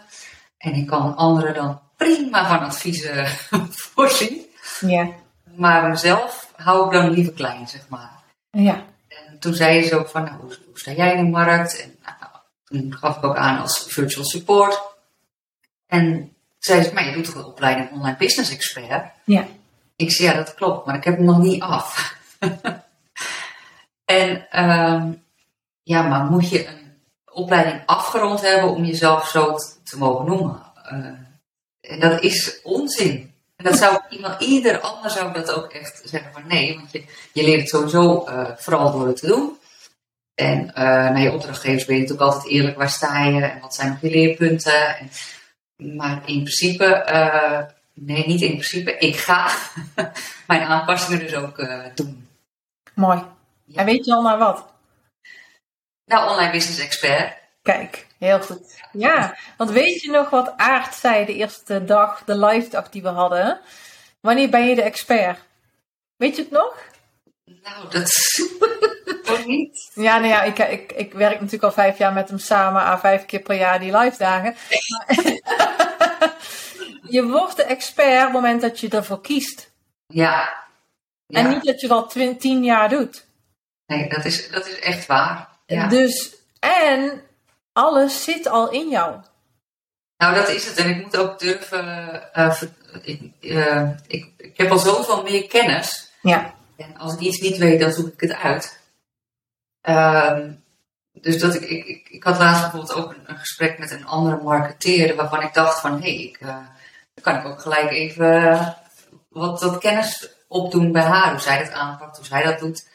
En 0.57 0.73
ik 0.73 0.87
kan 0.87 1.15
anderen 1.15 1.53
dan 1.53 1.81
prima 1.97 2.47
van 2.47 2.59
adviezen 2.59 3.27
voorzien. 3.93 4.45
ja, 4.79 5.07
Maar 5.55 5.89
mezelf 5.89 6.51
hou 6.55 6.85
ik 6.85 6.91
dan 6.91 7.09
liever 7.11 7.33
klein, 7.33 7.67
zeg 7.67 7.81
maar. 7.89 8.11
ja. 8.51 8.83
En 9.07 9.39
toen 9.39 9.53
zei 9.53 9.83
ze 9.83 9.97
ook 9.99 10.09
van, 10.09 10.23
nou, 10.23 10.35
hoe, 10.41 10.57
hoe 10.65 10.79
sta 10.79 10.91
jij 10.91 11.15
in 11.15 11.23
de 11.25 11.31
markt? 11.31 11.81
En 11.81 11.95
nou, 12.03 12.15
toen 12.65 12.95
gaf 12.99 13.17
ik 13.17 13.23
ook 13.23 13.35
aan 13.35 13.61
als 13.61 13.85
virtual 13.87 14.25
support. 14.25 14.81
En 15.87 16.35
zei 16.59 16.83
ze, 16.83 16.93
maar 16.93 17.05
je 17.05 17.11
doet 17.13 17.25
toch 17.25 17.45
opleiding 17.45 17.91
online 17.91 18.17
business 18.17 18.51
expert? 18.51 19.03
Ja. 19.25 19.47
Ik 19.95 20.11
zei, 20.11 20.29
ja, 20.29 20.35
dat 20.35 20.53
klopt, 20.53 20.85
maar 20.85 20.95
ik 20.95 21.03
heb 21.03 21.15
hem 21.15 21.25
nog 21.25 21.37
niet 21.37 21.61
af. 21.61 22.15
en 24.05 24.49
ehm, 24.49 25.11
ja, 25.85 26.01
maar 26.01 26.25
moet 26.25 26.49
je 26.49 26.67
een 26.67 26.97
opleiding 27.25 27.81
afgerond 27.85 28.41
hebben 28.41 28.69
om 28.69 28.85
jezelf 28.85 29.27
zo 29.27 29.57
te 29.83 29.97
mogen 29.97 30.25
noemen? 30.25 30.61
Eh, 30.83 30.95
en 31.81 31.99
dat 31.99 32.21
is 32.23 32.59
onzin. 32.63 33.33
En 33.55 33.65
dat 33.65 33.77
zou 33.77 33.99
iemand, 34.09 34.41
ieder 34.41 34.79
ander 34.79 35.11
zou 35.11 35.33
dat 35.33 35.51
ook 35.51 35.73
echt 35.73 36.01
zeggen 36.03 36.33
van 36.33 36.47
nee, 36.47 36.75
want 36.75 36.91
je, 36.91 37.03
je 37.33 37.43
leert 37.43 37.59
het 37.59 37.69
sowieso 37.69 38.25
eh, 38.25 38.49
vooral 38.57 38.91
door 38.91 39.07
het 39.07 39.17
te 39.17 39.27
doen. 39.27 39.57
En 40.33 40.73
eh, 40.73 40.83
naar 40.83 41.21
je 41.21 41.31
opdrachtgevers 41.31 41.85
ben 41.85 41.95
je 41.95 42.01
natuurlijk 42.01 42.31
altijd 42.31 42.51
eerlijk, 42.51 42.77
waar 42.77 42.89
sta 42.89 43.23
je 43.23 43.45
en 43.45 43.59
wat 43.59 43.75
zijn 43.75 43.97
je 44.01 44.09
leerpunten. 44.09 44.97
En, 44.97 45.09
maar 45.97 46.21
in 46.25 46.43
principe, 46.43 47.05
nee, 47.93 48.27
niet 48.27 48.41
in 48.41 48.51
principe, 48.51 48.97
ik 48.97 49.15
ga 49.15 49.51
mijn 50.47 50.61
aanpassingen 50.61 51.19
dus 51.19 51.35
ook 51.35 51.67
doen. 51.95 52.24
Mooi. 52.95 53.23
Ja. 53.65 53.79
En 53.79 53.85
weet 53.85 54.05
je 54.05 54.13
al 54.13 54.21
naar 54.21 54.37
wat? 54.37 54.73
Nou, 56.05 56.29
online 56.29 56.51
business 56.51 56.79
expert. 56.79 57.33
Kijk, 57.61 58.07
heel 58.19 58.41
goed. 58.41 58.83
Ja, 58.91 59.37
want 59.57 59.69
weet 59.71 60.01
je 60.01 60.11
nog 60.11 60.29
wat 60.29 60.53
Aart 60.57 60.95
zei 60.95 61.25
de 61.25 61.33
eerste 61.33 61.85
dag, 61.85 62.23
de 62.23 62.37
live 62.37 62.69
dag 62.69 62.89
die 62.89 63.01
we 63.01 63.07
hadden? 63.07 63.59
Wanneer 64.21 64.49
ben 64.49 64.67
je 64.67 64.75
de 64.75 64.81
expert? 64.81 65.39
Weet 66.15 66.35
je 66.35 66.41
het 66.41 66.51
nog? 66.51 66.75
Nou, 67.45 67.89
dat 67.89 68.11
ook 69.31 69.45
niet. 69.45 69.91
Ja, 69.93 70.17
nou 70.17 70.27
ja, 70.27 70.43
ik, 70.43 70.59
ik, 70.59 70.91
ik 70.91 71.13
werk 71.13 71.33
natuurlijk 71.35 71.63
al 71.63 71.71
vijf 71.71 71.97
jaar 71.97 72.13
met 72.13 72.29
hem 72.29 72.37
samen 72.37 72.81
aan 72.81 72.99
vijf 72.99 73.25
keer 73.25 73.39
per 73.39 73.55
jaar 73.55 73.79
die 73.79 73.97
live 73.97 74.17
dagen. 74.17 74.55
Maar- 74.87 75.15
je 77.15 77.25
wordt 77.27 77.55
de 77.55 77.63
expert 77.63 78.17
op 78.17 78.23
het 78.23 78.31
moment 78.33 78.61
dat 78.61 78.79
je 78.79 78.89
ervoor 78.89 79.21
kiest. 79.21 79.71
Ja. 80.07 80.64
Ja. 81.27 81.39
En 81.39 81.49
niet 81.49 81.63
dat 81.63 81.81
je 81.81 81.87
dat 81.87 82.11
tien 82.39 82.63
jaar 82.63 82.89
doet. 82.89 83.25
Nee, 83.85 84.09
dat 84.09 84.25
is, 84.25 84.49
dat 84.49 84.67
is 84.67 84.79
echt 84.79 85.05
waar. 85.05 85.49
Ja. 85.65 85.87
Dus, 85.87 86.35
en 86.59 87.21
alles 87.73 88.23
zit 88.23 88.47
al 88.47 88.71
in 88.71 88.89
jou. 88.89 89.15
Nou, 90.17 90.35
dat 90.35 90.49
is 90.49 90.65
het. 90.67 90.77
En 90.77 90.89
ik 90.89 91.03
moet 91.03 91.17
ook 91.17 91.39
durven. 91.39 92.33
eh, 92.33 92.51
ver- 92.51 92.69
ik, 93.01 93.31
eh, 93.41 93.89
ik, 94.07 94.31
ik 94.37 94.57
heb 94.57 94.71
al 94.71 94.79
zoveel 94.79 95.23
meer 95.23 95.47
kennis. 95.47 96.11
Ja. 96.21 96.53
En 96.77 96.97
als 96.97 97.13
ik 97.13 97.19
iets 97.19 97.39
niet 97.39 97.57
weet, 97.57 97.79
dan 97.79 97.91
zoek 97.91 98.13
ik 98.13 98.19
het 98.19 98.33
uit. 98.33 98.79
Ehm, 99.81 100.51
dus 101.11 101.39
dat 101.39 101.55
ik, 101.55 101.61
ik, 101.61 101.85
ik, 101.85 102.09
ik 102.09 102.23
had 102.23 102.37
laatst 102.39 102.61
bijvoorbeeld 102.61 102.93
ook 102.93 103.11
een, 103.13 103.23
een 103.25 103.37
gesprek 103.37 103.79
met 103.79 103.91
een 103.91 104.05
andere 104.05 104.41
marketeer. 104.43 105.15
waarvan 105.15 105.41
ik 105.41 105.53
dacht: 105.53 105.79
van 105.79 105.91
hé, 106.01 106.13
hey, 106.15 106.23
ik, 106.23 106.37
eh, 106.39 106.47
dan 107.13 107.23
kan 107.23 107.35
ik 107.35 107.45
ook 107.45 107.61
gelijk 107.61 107.89
even 107.91 108.49
eh, 108.51 108.69
wat, 109.29 109.61
wat 109.61 109.77
kennis 109.77 110.34
opdoen 110.55 110.91
bij 110.91 111.01
haar. 111.01 111.31
Hoe 111.31 111.39
zij 111.39 111.63
dat 111.63 111.73
aanpakt, 111.73 112.17
hoe 112.17 112.25
zij 112.25 112.43
dat 112.43 112.59
doet. 112.59 112.87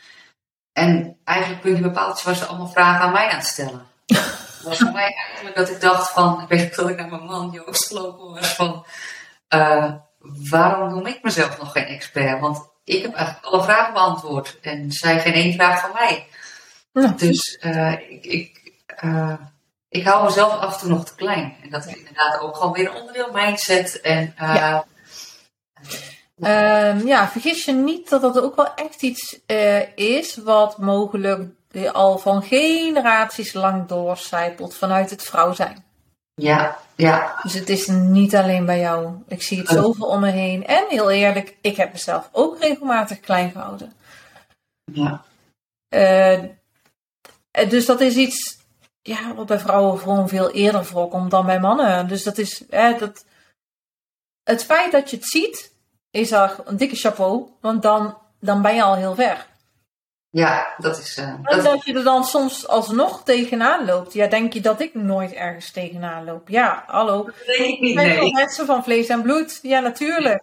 En 0.72 1.18
eigenlijk 1.24 1.60
puntje 1.60 1.82
bepaald 1.82 2.22
was 2.22 2.38
ze 2.38 2.44
allemaal 2.44 2.68
vragen 2.68 3.00
aan 3.00 3.12
mij 3.12 3.28
aan 3.28 3.36
het 3.36 3.46
stellen. 3.46 3.86
Het 4.06 4.62
was 4.62 4.78
voor 4.78 4.92
mij 4.92 5.14
eigenlijk 5.14 5.56
dat 5.56 5.70
ik 5.70 5.80
dacht 5.80 6.10
van, 6.10 6.40
ik 6.42 6.48
weet 6.48 6.74
dat 6.74 6.88
ik 6.88 6.96
naar 6.96 7.08
mijn 7.08 7.24
man 7.24 7.50
Joost 7.50 7.86
gelopen 7.86 8.34
was 8.34 8.48
van, 8.54 8.86
eh, 9.48 9.92
waarom 10.50 10.90
noem 10.90 11.06
ik 11.06 11.22
mezelf 11.22 11.58
nog 11.58 11.72
geen 11.72 11.86
expert? 11.86 12.40
Want 12.40 12.68
ik 12.84 13.02
heb 13.02 13.14
eigenlijk 13.14 13.46
alle 13.46 13.62
vragen 13.62 13.92
beantwoord 13.92 14.58
en 14.60 14.92
zij 14.92 15.20
geen 15.20 15.32
één 15.32 15.52
vraag 15.54 15.80
van 15.80 15.90
mij. 15.92 16.26
Dus 17.16 17.56
eh, 17.58 17.92
ik, 17.92 18.24
ik, 18.24 18.72
eh, 18.86 19.34
ik 19.88 20.04
hou 20.04 20.24
mezelf 20.24 20.52
af 20.52 20.72
en 20.72 20.78
toe 20.80 20.88
nog 20.88 21.04
te 21.04 21.14
klein. 21.14 21.56
En 21.62 21.70
dat 21.70 21.86
is 21.86 21.94
inderdaad 21.94 22.40
ook 22.40 22.56
gewoon 22.56 22.72
weer 22.72 22.88
een 22.88 23.00
onderdeel 23.00 23.32
mindset. 23.32 24.00
En 24.00 24.34
Ja. 24.36 24.84
Ehm, 26.40 27.06
ja, 27.06 27.28
vergis 27.28 27.64
je 27.64 27.72
niet 27.72 28.08
dat 28.08 28.20
dat 28.20 28.40
ook 28.40 28.56
wel 28.56 28.74
echt 28.74 29.02
iets 29.02 29.40
eh, 29.46 29.96
is 29.96 30.36
wat 30.36 30.78
mogelijk 30.78 31.50
eh, 31.70 31.92
al 31.92 32.18
van 32.18 32.42
generaties 32.42 33.52
lang 33.52 33.86
doorcijpelt 33.86 34.74
vanuit 34.74 35.10
het 35.10 35.22
vrouw 35.22 35.52
zijn. 35.52 35.84
ja, 36.34 36.78
ja, 36.96 37.38
Dus 37.42 37.54
het 37.54 37.68
is 37.68 37.86
niet 37.86 38.36
alleen 38.36 38.64
bij 38.64 38.80
jou. 38.80 39.14
Ik 39.28 39.42
zie 39.42 39.58
het 39.58 39.68
zoveel 39.68 40.06
om 40.06 40.20
me 40.20 40.30
heen. 40.30 40.66
En 40.66 40.84
heel 40.88 41.10
eerlijk, 41.10 41.56
ik 41.60 41.76
heb 41.76 41.92
mezelf 41.92 42.28
ook 42.32 42.58
regelmatig 42.58 43.20
klein 43.20 43.50
gehouden. 43.50 43.92
ja. 44.92 45.24
Eh, 45.88 46.40
dus 47.68 47.86
dat 47.86 48.00
is 48.00 48.16
iets 48.16 48.58
ja, 49.02 49.34
wat 49.34 49.46
bij 49.46 49.58
vrouwen 49.58 49.98
gewoon 49.98 50.28
veel 50.28 50.50
eerder 50.50 50.84
voorkomt 50.84 51.30
dan 51.30 51.46
bij 51.46 51.60
mannen. 51.60 52.08
Dus 52.08 52.22
dat 52.22 52.38
is 52.38 52.62
dat, 52.98 53.24
het 54.42 54.64
feit 54.64 54.92
dat 54.92 55.10
je 55.10 55.16
het 55.16 55.26
ziet, 55.26 55.72
is 56.10 56.32
er 56.32 56.56
een 56.64 56.76
dikke 56.76 56.96
chapeau, 56.96 57.46
want 57.60 57.82
dan, 57.82 58.16
dan 58.40 58.62
ben 58.62 58.74
je 58.74 58.82
al 58.82 58.94
heel 58.94 59.14
ver. 59.14 59.48
Ja, 60.30 60.74
dat 60.78 60.98
is. 60.98 61.18
Uh, 61.18 61.24
en 61.24 61.62
dat... 61.62 61.84
je 61.84 61.94
er 61.94 62.04
dan 62.04 62.24
soms 62.24 62.68
alsnog 62.68 63.22
tegenaan 63.24 63.84
loopt. 63.84 64.12
Ja, 64.12 64.26
denk 64.26 64.52
je 64.52 64.60
dat 64.60 64.80
ik 64.80 64.94
nooit 64.94 65.32
ergens 65.32 65.70
tegenaan 65.70 66.24
loop? 66.24 66.48
Ja, 66.48 66.84
hallo. 66.86 67.24
Dat 67.24 67.56
denk 67.56 67.68
ik 67.68 67.80
niet. 67.80 67.94
Nee. 67.94 68.32
mensen 68.32 68.66
van 68.66 68.84
vlees 68.84 69.06
en 69.06 69.22
bloed. 69.22 69.58
Ja, 69.62 69.80
natuurlijk. 69.80 70.42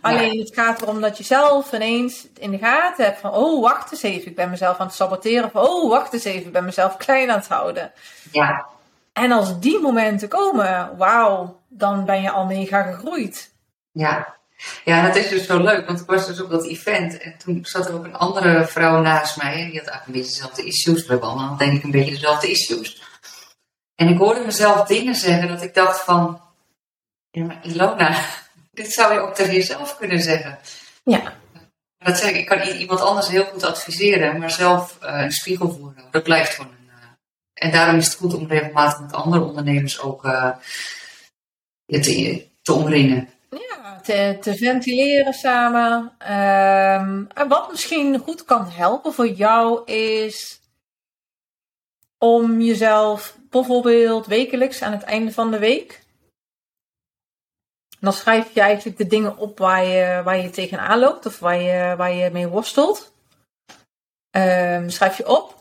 Alleen 0.00 0.38
het 0.38 0.54
gaat 0.54 0.82
erom 0.82 1.00
dat 1.00 1.18
je 1.18 1.24
zelf 1.24 1.72
ineens 1.72 2.26
in 2.38 2.50
de 2.50 2.58
gaten 2.58 3.04
hebt 3.04 3.20
van, 3.20 3.32
oh, 3.32 3.62
wacht 3.62 3.92
eens 3.92 4.02
even, 4.02 4.26
ik 4.26 4.36
ben 4.36 4.50
mezelf 4.50 4.78
aan 4.78 4.86
het 4.86 4.94
saboteren. 4.94 5.44
Of, 5.44 5.68
oh, 5.68 5.90
wacht 5.90 6.12
eens 6.12 6.24
even, 6.24 6.46
ik 6.46 6.52
ben 6.52 6.64
mezelf 6.64 6.96
klein 7.06 7.30
aan 7.30 7.38
het 7.38 7.48
houden. 7.48 7.92
Ja. 8.32 8.66
En 9.12 9.32
als 9.32 9.60
die 9.60 9.78
momenten 9.78 10.28
komen, 10.28 10.96
wauw, 10.96 11.60
dan 11.68 12.04
ben 12.04 12.22
je 12.22 12.30
al 12.30 12.44
mega 12.44 12.82
gegroeid. 12.82 13.52
Ja. 13.92 14.35
Ja, 14.84 15.06
dat 15.06 15.16
is 15.16 15.28
dus 15.28 15.46
zo 15.46 15.62
leuk, 15.62 15.86
want 15.86 16.00
ik 16.00 16.06
was 16.06 16.26
dus 16.26 16.40
op 16.40 16.50
dat 16.50 16.66
event 16.66 17.18
en 17.18 17.38
toen 17.38 17.64
zat 17.64 17.88
er 17.88 17.94
ook 17.94 18.04
een 18.04 18.14
andere 18.14 18.66
vrouw 18.66 19.00
naast 19.00 19.36
mij 19.36 19.62
en 19.62 19.70
die 19.70 19.78
had 19.78 19.88
eigenlijk 19.88 20.06
een 20.06 20.12
beetje 20.12 20.30
dezelfde 20.30 20.64
issues. 20.64 21.02
We 21.02 21.10
hebben 21.10 21.28
allemaal 21.28 21.56
denk 21.56 21.76
ik 21.76 21.82
een 21.82 21.90
beetje 21.90 22.10
dezelfde 22.10 22.50
issues. 22.50 23.02
En 23.94 24.08
ik 24.08 24.18
hoorde 24.18 24.44
mezelf 24.44 24.86
dingen 24.86 25.14
zeggen 25.14 25.48
dat 25.48 25.62
ik 25.62 25.74
dacht 25.74 26.00
van, 26.00 26.40
ja 27.30 27.44
maar 27.44 27.60
Ilona, 27.62 28.20
dit 28.72 28.92
zou 28.92 29.12
je 29.12 29.20
ook 29.20 29.34
tegen 29.34 29.54
jezelf 29.54 29.96
kunnen 29.96 30.20
zeggen. 30.20 30.58
Ja. 31.04 31.34
Dat 31.98 32.18
zeg 32.18 32.30
ik, 32.30 32.36
ik 32.36 32.46
kan 32.46 32.60
iemand 32.60 33.00
anders 33.00 33.28
heel 33.28 33.44
goed 33.44 33.64
adviseren, 33.64 34.38
maar 34.38 34.50
zelf 34.50 34.98
uh, 35.02 35.20
een 35.20 35.32
spiegel 35.32 35.68
voorhouden. 35.70 36.10
Dat 36.10 36.22
blijft 36.22 36.54
gewoon 36.54 36.70
een. 36.70 36.88
Uh, 36.88 36.94
en 37.54 37.70
daarom 37.70 37.96
is 37.96 38.04
het 38.04 38.14
goed 38.14 38.34
om 38.34 38.46
regelmatig 38.46 39.00
met 39.00 39.12
andere 39.12 39.42
ondernemers 39.42 40.00
ook 40.00 40.24
uh, 40.24 40.50
te, 41.86 42.46
te 42.62 42.72
omringen. 42.72 43.28
Te, 44.06 44.36
te 44.40 44.56
ventileren 44.56 45.32
samen. 45.32 46.16
Um, 46.20 47.26
en 47.34 47.48
wat 47.48 47.70
misschien 47.70 48.18
goed 48.18 48.44
kan 48.44 48.70
helpen 48.70 49.12
voor 49.12 49.28
jou 49.28 49.84
is 49.92 50.60
om 52.18 52.60
jezelf 52.60 53.38
bijvoorbeeld 53.50 54.26
wekelijks 54.26 54.82
aan 54.82 54.92
het 54.92 55.02
einde 55.02 55.32
van 55.32 55.50
de 55.50 55.58
week 55.58 56.04
dan 58.00 58.12
schrijf 58.12 58.54
je 58.54 58.60
eigenlijk 58.60 58.98
de 58.98 59.06
dingen 59.06 59.36
op 59.36 59.58
waar 59.58 59.84
je, 59.84 60.22
waar 60.24 60.36
je 60.36 60.50
tegenaan 60.50 60.98
loopt 60.98 61.26
of 61.26 61.38
waar 61.38 61.60
je, 61.60 61.94
waar 61.96 62.12
je 62.12 62.30
mee 62.30 62.46
worstelt. 62.46 63.14
Um, 64.30 64.90
schrijf 64.90 65.16
je 65.16 65.28
op. 65.28 65.54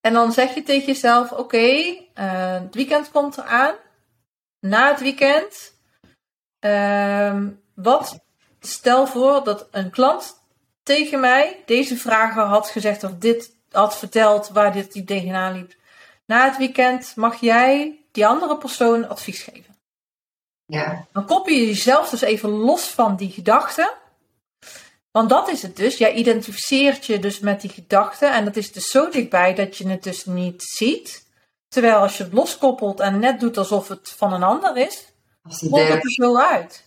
En 0.00 0.12
dan 0.12 0.32
zeg 0.32 0.54
je 0.54 0.62
tegen 0.62 0.86
jezelf: 0.86 1.32
Oké, 1.32 1.66
uh, 1.66 2.60
het 2.60 2.74
weekend 2.74 3.10
komt 3.10 3.38
eraan. 3.38 3.74
Na 4.60 4.90
het 4.90 5.00
weekend, 5.00 5.75
um, 6.66 7.60
wat 7.74 8.18
stel 8.60 9.06
voor 9.06 9.44
dat 9.44 9.68
een 9.70 9.90
klant 9.90 10.40
tegen 10.82 11.20
mij 11.20 11.62
deze 11.66 11.96
vragen 11.96 12.42
had 12.42 12.68
gezegd 12.68 13.04
of 13.04 13.10
dit 13.18 13.56
had 13.70 13.96
verteld 13.96 14.48
waar 14.48 14.72
dit 14.72 14.92
die 14.92 15.04
tegenaan 15.04 15.52
liep. 15.52 15.74
Na 16.26 16.44
het 16.44 16.56
weekend 16.56 17.12
mag 17.16 17.40
jij 17.40 18.00
die 18.12 18.26
andere 18.26 18.58
persoon 18.58 19.08
advies 19.08 19.42
geven. 19.42 19.76
Ja. 20.66 21.06
Dan 21.12 21.26
koppel 21.26 21.52
je 21.52 21.66
jezelf 21.66 22.10
dus 22.10 22.20
even 22.20 22.48
los 22.48 22.88
van 22.88 23.16
die 23.16 23.30
gedachten. 23.30 23.90
Want 25.10 25.28
dat 25.28 25.48
is 25.48 25.62
het 25.62 25.76
dus. 25.76 25.98
Jij 25.98 26.12
identificeert 26.12 27.06
je 27.06 27.18
dus 27.18 27.38
met 27.38 27.60
die 27.60 27.70
gedachten. 27.70 28.32
En 28.32 28.44
dat 28.44 28.56
is 28.56 28.72
dus 28.72 28.90
zo 28.90 29.08
dichtbij 29.08 29.54
dat 29.54 29.76
je 29.76 29.88
het 29.88 30.02
dus 30.02 30.24
niet 30.24 30.62
ziet. 30.62 31.26
Terwijl 31.68 31.96
als 31.96 32.16
je 32.16 32.22
het 32.22 32.32
loskoppelt 32.32 33.00
en 33.00 33.18
net 33.18 33.40
doet 33.40 33.58
alsof 33.58 33.88
het 33.88 34.14
van 34.16 34.32
een 34.32 34.42
ander 34.42 34.76
is, 34.76 35.04
komt 35.70 35.88
het 35.88 36.04
er 36.04 36.10
zo 36.10 36.38
uit. 36.38 36.84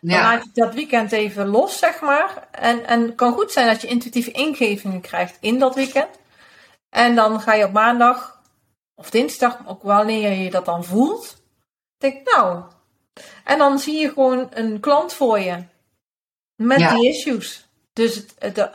Dan 0.00 0.20
laat 0.20 0.44
je 0.44 0.50
dat 0.52 0.74
weekend 0.74 1.12
even 1.12 1.46
los, 1.46 1.78
zeg 1.78 2.00
maar. 2.00 2.48
En, 2.50 2.86
en 2.86 3.02
het 3.02 3.14
kan 3.14 3.32
goed 3.32 3.52
zijn 3.52 3.66
dat 3.66 3.80
je 3.80 3.88
intuïtieve 3.88 4.30
ingevingen 4.30 5.00
krijgt 5.00 5.36
in 5.40 5.58
dat 5.58 5.74
weekend. 5.74 6.08
En 6.88 7.14
dan 7.14 7.40
ga 7.40 7.54
je 7.54 7.64
op 7.64 7.72
maandag 7.72 8.42
of 8.94 9.10
dinsdag, 9.10 9.58
ook 9.66 9.82
wanneer 9.82 10.32
je 10.32 10.50
dat 10.50 10.64
dan 10.64 10.84
voelt, 10.84 11.42
denk 11.98 12.34
nou, 12.34 12.62
en 13.44 13.58
dan 13.58 13.78
zie 13.78 14.00
je 14.00 14.08
gewoon 14.08 14.48
een 14.50 14.80
klant 14.80 15.12
voor 15.12 15.38
je. 15.38 15.64
Met 16.56 16.78
die 16.78 17.08
issues. 17.08 17.68
Dus 17.92 18.24
het, 18.38 18.70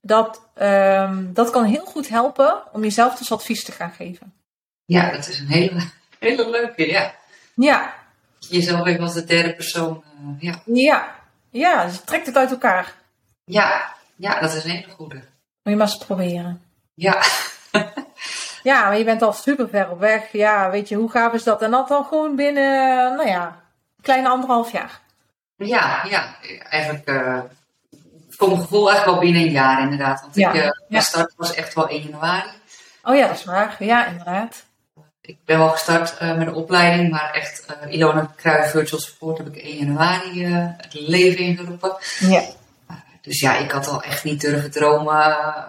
dat, 0.00 0.42
um, 0.54 1.32
dat 1.34 1.50
kan 1.50 1.64
heel 1.64 1.84
goed 1.84 2.08
helpen 2.08 2.62
om 2.72 2.82
jezelf 2.82 3.14
dus 3.14 3.32
advies 3.32 3.64
te 3.64 3.72
gaan 3.72 3.92
geven. 3.92 4.34
Ja, 4.84 5.10
dat 5.10 5.28
is 5.28 5.38
een 5.38 5.46
hele, 5.46 5.80
hele 6.18 6.50
leuke, 6.50 6.86
ja. 6.86 7.14
Ja. 7.54 7.94
Jezelf 8.48 8.86
even 8.86 9.02
als 9.02 9.14
de 9.14 9.24
derde 9.24 9.54
persoon, 9.54 10.04
uh, 10.22 10.40
ja. 10.40 10.62
Ja, 10.64 11.14
ja, 11.50 11.84
dus 11.84 12.00
trekt 12.04 12.26
het 12.26 12.36
uit 12.36 12.50
elkaar. 12.50 12.94
Ja, 13.44 13.94
ja, 14.16 14.40
dat 14.40 14.54
is 14.54 14.64
een 14.64 14.70
hele 14.70 14.92
goede. 14.92 15.14
Moet 15.14 15.22
je 15.62 15.76
maar 15.76 15.86
eens 15.86 16.04
proberen. 16.04 16.62
Ja. 16.94 17.22
ja, 18.62 18.82
maar 18.82 18.98
je 18.98 19.04
bent 19.04 19.22
al 19.22 19.32
super 19.32 19.68
ver 19.68 19.90
op 19.90 19.98
weg. 19.98 20.32
Ja, 20.32 20.70
weet 20.70 20.88
je, 20.88 20.96
hoe 20.96 21.10
gaaf 21.10 21.32
is 21.32 21.42
dat? 21.42 21.62
En 21.62 21.70
dat 21.70 21.88
dan 21.88 22.04
gewoon 22.04 22.36
binnen, 22.36 23.16
nou 23.16 23.28
ja, 23.28 23.60
kleine 24.00 24.28
anderhalf 24.28 24.72
jaar. 24.72 25.00
Ja, 25.56 26.04
ja. 26.08 26.36
Eigenlijk 26.68 27.08
uh, 27.08 27.40
voor 28.28 28.48
mijn 28.48 28.60
gevoel 28.60 28.92
echt 28.92 29.04
wel 29.04 29.18
binnen 29.18 29.42
een 29.42 29.50
jaar 29.50 29.82
inderdaad. 29.82 30.20
Want 30.20 30.36
ik, 30.36 30.54
uh, 30.54 30.70
mijn 30.88 31.02
start 31.02 31.34
was 31.36 31.54
echt 31.54 31.74
wel 31.74 31.88
1 31.88 32.02
januari. 32.02 32.50
Oh 33.02 33.16
ja, 33.16 33.26
dat 33.26 33.36
is 33.36 33.44
waar. 33.44 33.76
Ja, 33.78 34.06
inderdaad. 34.06 34.64
Ik 35.28 35.44
ben 35.44 35.58
wel 35.58 35.68
gestart 35.68 36.20
uh, 36.22 36.36
met 36.36 36.46
een 36.46 36.54
opleiding, 36.54 37.10
maar 37.10 37.30
echt 37.32 37.66
uh, 37.84 37.92
Ilona 37.92 38.32
Kruijf 38.36 38.70
Virtual 38.70 39.00
Support 39.00 39.38
heb 39.38 39.46
ik 39.46 39.62
1 39.62 39.76
januari 39.76 40.44
het 40.44 40.94
leven 40.94 41.44
ingeroepen. 41.44 41.96
Ja. 42.20 42.42
dus 43.20 43.40
ja, 43.40 43.56
ik 43.56 43.70
had 43.70 43.88
al 43.88 44.02
echt 44.02 44.24
niet 44.24 44.40
durven 44.40 44.70
dromen 44.70 45.04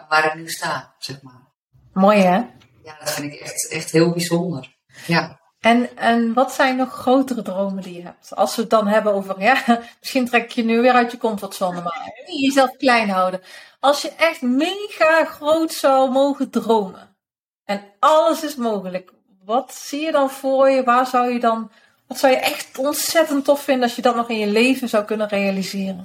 waar 0.09 0.25
ik 0.25 0.35
nu 0.35 0.49
sta, 0.49 0.93
zeg 0.97 1.21
maar. 1.21 1.47
Mooi 1.93 2.19
hè? 2.19 2.35
Ja, 2.83 2.95
dat 2.99 3.11
vind 3.11 3.33
ik 3.33 3.39
echt, 3.39 3.69
echt 3.71 3.91
heel 3.91 4.11
bijzonder. 4.11 4.75
Ja. 5.05 5.39
En, 5.59 5.97
en 5.97 6.33
wat 6.33 6.51
zijn 6.53 6.75
nog 6.75 6.93
grotere 6.93 7.41
dromen 7.41 7.83
die 7.83 7.95
je 7.95 8.03
hebt? 8.03 8.35
Als 8.35 8.55
we 8.55 8.61
het 8.61 8.69
dan 8.69 8.87
hebben 8.87 9.13
over, 9.13 9.41
ja, 9.41 9.63
misschien 9.99 10.25
trek 10.25 10.51
je 10.51 10.63
nu 10.63 10.81
weer 10.81 10.93
uit 10.93 11.11
je 11.11 11.17
comfortzone, 11.17 11.81
maar 11.81 12.11
jezelf 12.45 12.77
klein 12.77 13.09
houden. 13.09 13.41
Als 13.79 14.01
je 14.01 14.11
echt 14.17 14.41
mega 14.41 15.25
groot 15.25 15.73
zou 15.73 16.11
mogen 16.11 16.49
dromen 16.49 17.17
en 17.65 17.83
alles 17.99 18.43
is 18.43 18.55
mogelijk, 18.55 19.13
wat 19.49 19.75
zie 19.75 20.05
je 20.05 20.11
dan 20.11 20.29
voor 20.29 20.69
je? 20.69 20.83
Waar 20.83 21.07
zou 21.07 21.33
je 21.33 21.39
dan, 21.39 21.71
wat 22.07 22.19
zou 22.19 22.33
je 22.33 22.39
echt 22.39 22.77
ontzettend 22.77 23.45
tof 23.45 23.63
vinden 23.63 23.83
als 23.83 23.95
je 23.95 24.01
dat 24.01 24.15
nog 24.15 24.29
in 24.29 24.37
je 24.37 24.47
leven 24.47 24.89
zou 24.89 25.05
kunnen 25.05 25.27
realiseren? 25.27 26.03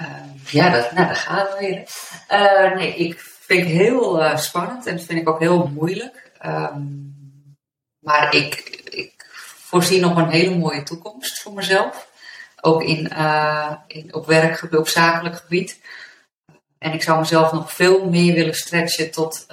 Uh, 0.00 0.52
ja, 0.52 0.70
dat, 0.70 0.92
nou, 0.92 1.08
dat 1.08 1.18
gaat 1.18 1.58
weer. 1.58 1.88
Uh, 2.30 2.74
nee, 2.74 2.94
ik 2.94 3.20
vind 3.20 3.60
het 3.60 3.70
heel 3.70 4.20
uh, 4.20 4.36
spannend 4.36 4.86
en 4.86 4.96
dat 4.96 5.04
vind 5.04 5.20
ik 5.20 5.28
ook 5.28 5.38
heel 5.38 5.66
moeilijk. 5.66 6.32
Um, 6.46 7.14
maar 7.98 8.34
ik, 8.34 8.54
ik 8.84 9.26
voorzie 9.58 10.00
nog 10.00 10.16
een 10.16 10.30
hele 10.30 10.56
mooie 10.56 10.82
toekomst 10.82 11.42
voor 11.42 11.52
mezelf. 11.52 12.08
Ook 12.60 12.82
in, 12.82 13.12
in, 13.86 14.14
op 14.14 14.26
werkgebied, 14.26 14.78
op 14.78 14.88
zakelijk 14.88 15.36
gebied. 15.36 15.80
En 16.78 16.92
ik 16.92 17.02
zou 17.02 17.18
mezelf 17.18 17.52
nog 17.52 17.72
veel 17.72 18.10
meer 18.10 18.34
willen 18.34 18.54
stretchen 18.54 19.10
tot 19.10 19.46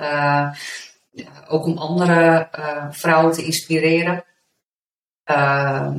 ook 1.47 1.65
om 1.65 1.78
andere 1.78 2.50
uh, 2.60 2.86
vrouwen 2.91 3.34
te 3.34 3.43
inspireren. 3.43 4.24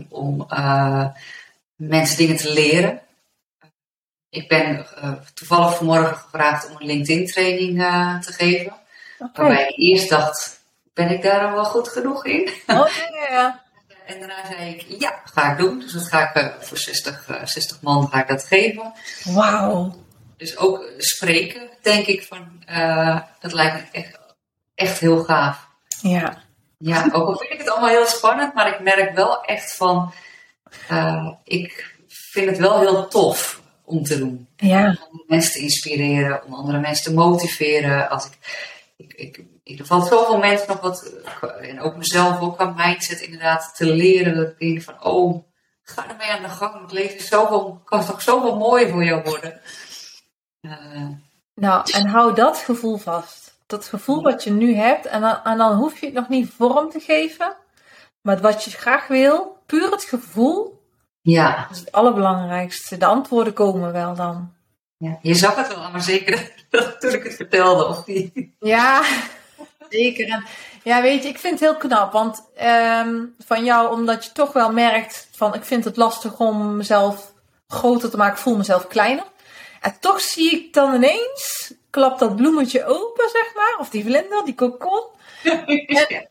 om 0.08 0.46
mensen 1.76 2.16
dingen 2.16 2.36
te 2.36 2.52
leren. 2.52 3.00
Ik 4.28 4.48
ben 4.48 4.86
toevallig 5.34 5.76
vanmorgen 5.76 6.16
gevraagd 6.16 6.70
om 6.70 6.76
een 6.78 6.86
LinkedIn 6.86 7.26
training 7.26 7.78
te 8.24 8.32
geven. 8.32 8.72
Okay. 9.18 9.30
Waarbij 9.32 9.66
ik 9.66 9.76
eerst 9.76 10.08
dacht, 10.08 10.64
ben 10.94 11.10
ik 11.10 11.22
daar 11.22 11.46
al 11.46 11.54
wel 11.54 11.64
goed 11.64 11.88
genoeg 11.88 12.24
in? 12.24 12.50
Oh 12.66 12.88
ja, 13.30 13.62
En 14.06 14.18
daarna 14.18 14.46
zei 14.46 14.70
ik, 14.70 15.00
ja, 15.00 15.20
ga 15.24 15.52
ik 15.52 15.58
doen. 15.58 15.78
Dus 15.78 15.92
dat 15.92 16.08
ga 16.08 16.28
ik 16.28 16.42
uh, 16.42 16.52
voor 16.60 16.78
60, 16.78 17.28
uh, 17.28 17.44
60 17.44 17.80
man 17.80 18.08
ga 18.08 18.20
ik 18.20 18.28
dat 18.28 18.44
geven. 18.44 18.92
Wauw. 19.24 20.04
Dus 20.36 20.56
ook 20.56 20.84
spreken, 20.96 21.68
denk 21.82 22.06
ik, 22.06 22.22
van, 22.22 22.64
dat 23.40 23.52
lijkt 23.52 23.74
me 23.74 23.82
echt, 23.92 24.18
echt 24.82 24.98
heel 24.98 25.24
gaaf. 25.24 25.68
Ja. 26.00 26.42
Ja, 26.78 27.08
ook 27.12 27.28
al 27.28 27.36
vind 27.36 27.52
ik 27.52 27.58
het 27.58 27.70
allemaal 27.70 27.88
heel 27.88 28.06
spannend, 28.06 28.54
maar 28.54 28.68
ik 28.68 28.80
merk 28.80 29.14
wel 29.14 29.44
echt 29.44 29.76
van, 29.76 30.12
ik 31.44 31.96
vind 32.08 32.50
het 32.50 32.58
wel 32.58 32.80
heel 32.80 33.08
tof 33.08 33.60
om 33.84 34.02
te 34.02 34.18
doen. 34.18 34.48
Ja. 34.56 34.96
Om 35.10 35.24
mensen 35.26 35.52
te 35.52 35.58
inspireren, 35.58 36.44
om 36.44 36.54
andere 36.54 36.78
mensen 36.78 37.04
te 37.04 37.12
motiveren. 37.18 38.10
Als 38.10 38.26
ik, 38.26 38.38
ik, 39.14 39.44
ik 39.62 39.78
er 39.78 39.86
valt 39.86 40.06
zoveel 40.06 40.38
mensen 40.38 40.68
nog 40.68 40.80
wat, 40.80 41.12
en 41.60 41.80
ook 41.80 41.96
mezelf 41.96 42.40
ook 42.40 42.58
aan 42.58 42.74
mindset 42.76 43.20
inderdaad, 43.20 43.72
te 43.76 43.84
leren. 43.84 44.36
Dat 44.36 44.48
ik 44.48 44.58
denk 44.58 44.82
van, 44.82 45.04
oh, 45.04 45.44
ga 45.82 46.08
ermee 46.10 46.30
aan 46.30 46.42
de 46.42 46.48
gang. 46.48 46.80
Het 46.82 46.92
leven 46.92 47.16
is 47.16 47.28
zoveel, 47.28 47.80
kan 47.84 48.04
toch 48.04 48.22
zoveel 48.22 48.56
mooier 48.56 48.90
voor 48.90 49.04
jou 49.04 49.22
worden. 49.22 49.60
Uh, 50.60 51.08
Nou, 51.54 51.90
en 51.92 52.06
hou 52.06 52.34
dat 52.34 52.58
gevoel 52.58 52.96
vast. 52.96 53.41
Dat 53.72 53.88
gevoel 53.88 54.22
wat 54.22 54.44
je 54.44 54.50
nu 54.50 54.74
hebt. 54.74 55.06
En 55.06 55.20
dan, 55.20 55.40
en 55.44 55.58
dan 55.58 55.76
hoef 55.76 56.00
je 56.00 56.06
het 56.06 56.14
nog 56.14 56.28
niet 56.28 56.50
vorm 56.56 56.90
te 56.90 57.00
geven. 57.00 57.56
Maar 58.20 58.40
wat 58.40 58.64
je 58.64 58.70
graag 58.70 59.06
wil, 59.06 59.62
puur 59.66 59.90
het 59.90 60.04
gevoel. 60.04 60.82
Ja. 61.20 61.56
Dat 61.56 61.70
is 61.70 61.78
het 61.78 61.92
allerbelangrijkste. 61.92 62.96
De 62.96 63.06
antwoorden 63.06 63.52
komen 63.52 63.92
wel 63.92 64.14
dan. 64.14 64.52
ja. 64.96 65.18
Je 65.22 65.34
zag 65.34 65.54
het 65.56 65.68
wel, 65.68 65.90
maar 65.90 66.02
zeker 66.02 66.52
toen 66.98 67.12
ik 67.12 67.22
het 67.22 67.34
vertelde. 67.34 67.86
Of 67.86 68.04
die. 68.04 68.56
Ja, 68.58 69.02
zeker. 69.88 70.28
En, 70.28 70.44
ja, 70.82 71.02
weet 71.02 71.22
je, 71.22 71.28
ik 71.28 71.38
vind 71.38 71.60
het 71.60 71.68
heel 71.68 71.78
knap. 71.78 72.12
Want 72.12 72.48
ehm, 72.54 73.24
van 73.38 73.64
jou, 73.64 73.92
omdat 73.92 74.24
je 74.24 74.32
toch 74.32 74.52
wel 74.52 74.72
merkt 74.72 75.28
van 75.32 75.54
ik 75.54 75.64
vind 75.64 75.84
het 75.84 75.96
lastig 75.96 76.38
om 76.38 76.76
mezelf 76.76 77.32
groter 77.66 78.10
te 78.10 78.16
maken, 78.16 78.34
ik 78.34 78.42
voel 78.42 78.56
mezelf 78.56 78.86
kleiner. 78.86 79.24
En 79.80 79.96
toch 80.00 80.20
zie 80.20 80.50
ik 80.50 80.72
dan 80.72 80.94
ineens, 80.94 81.74
klapt 81.93 82.18
dat 82.18 82.36
bloemetje 82.36 82.84
open, 82.84 83.28
zeg 83.28 83.55
maar. 83.55 83.76
Of 83.78 83.88
die 83.88 84.05
vlinder, 84.05 84.45
die 84.45 84.55
kokon. 84.55 85.05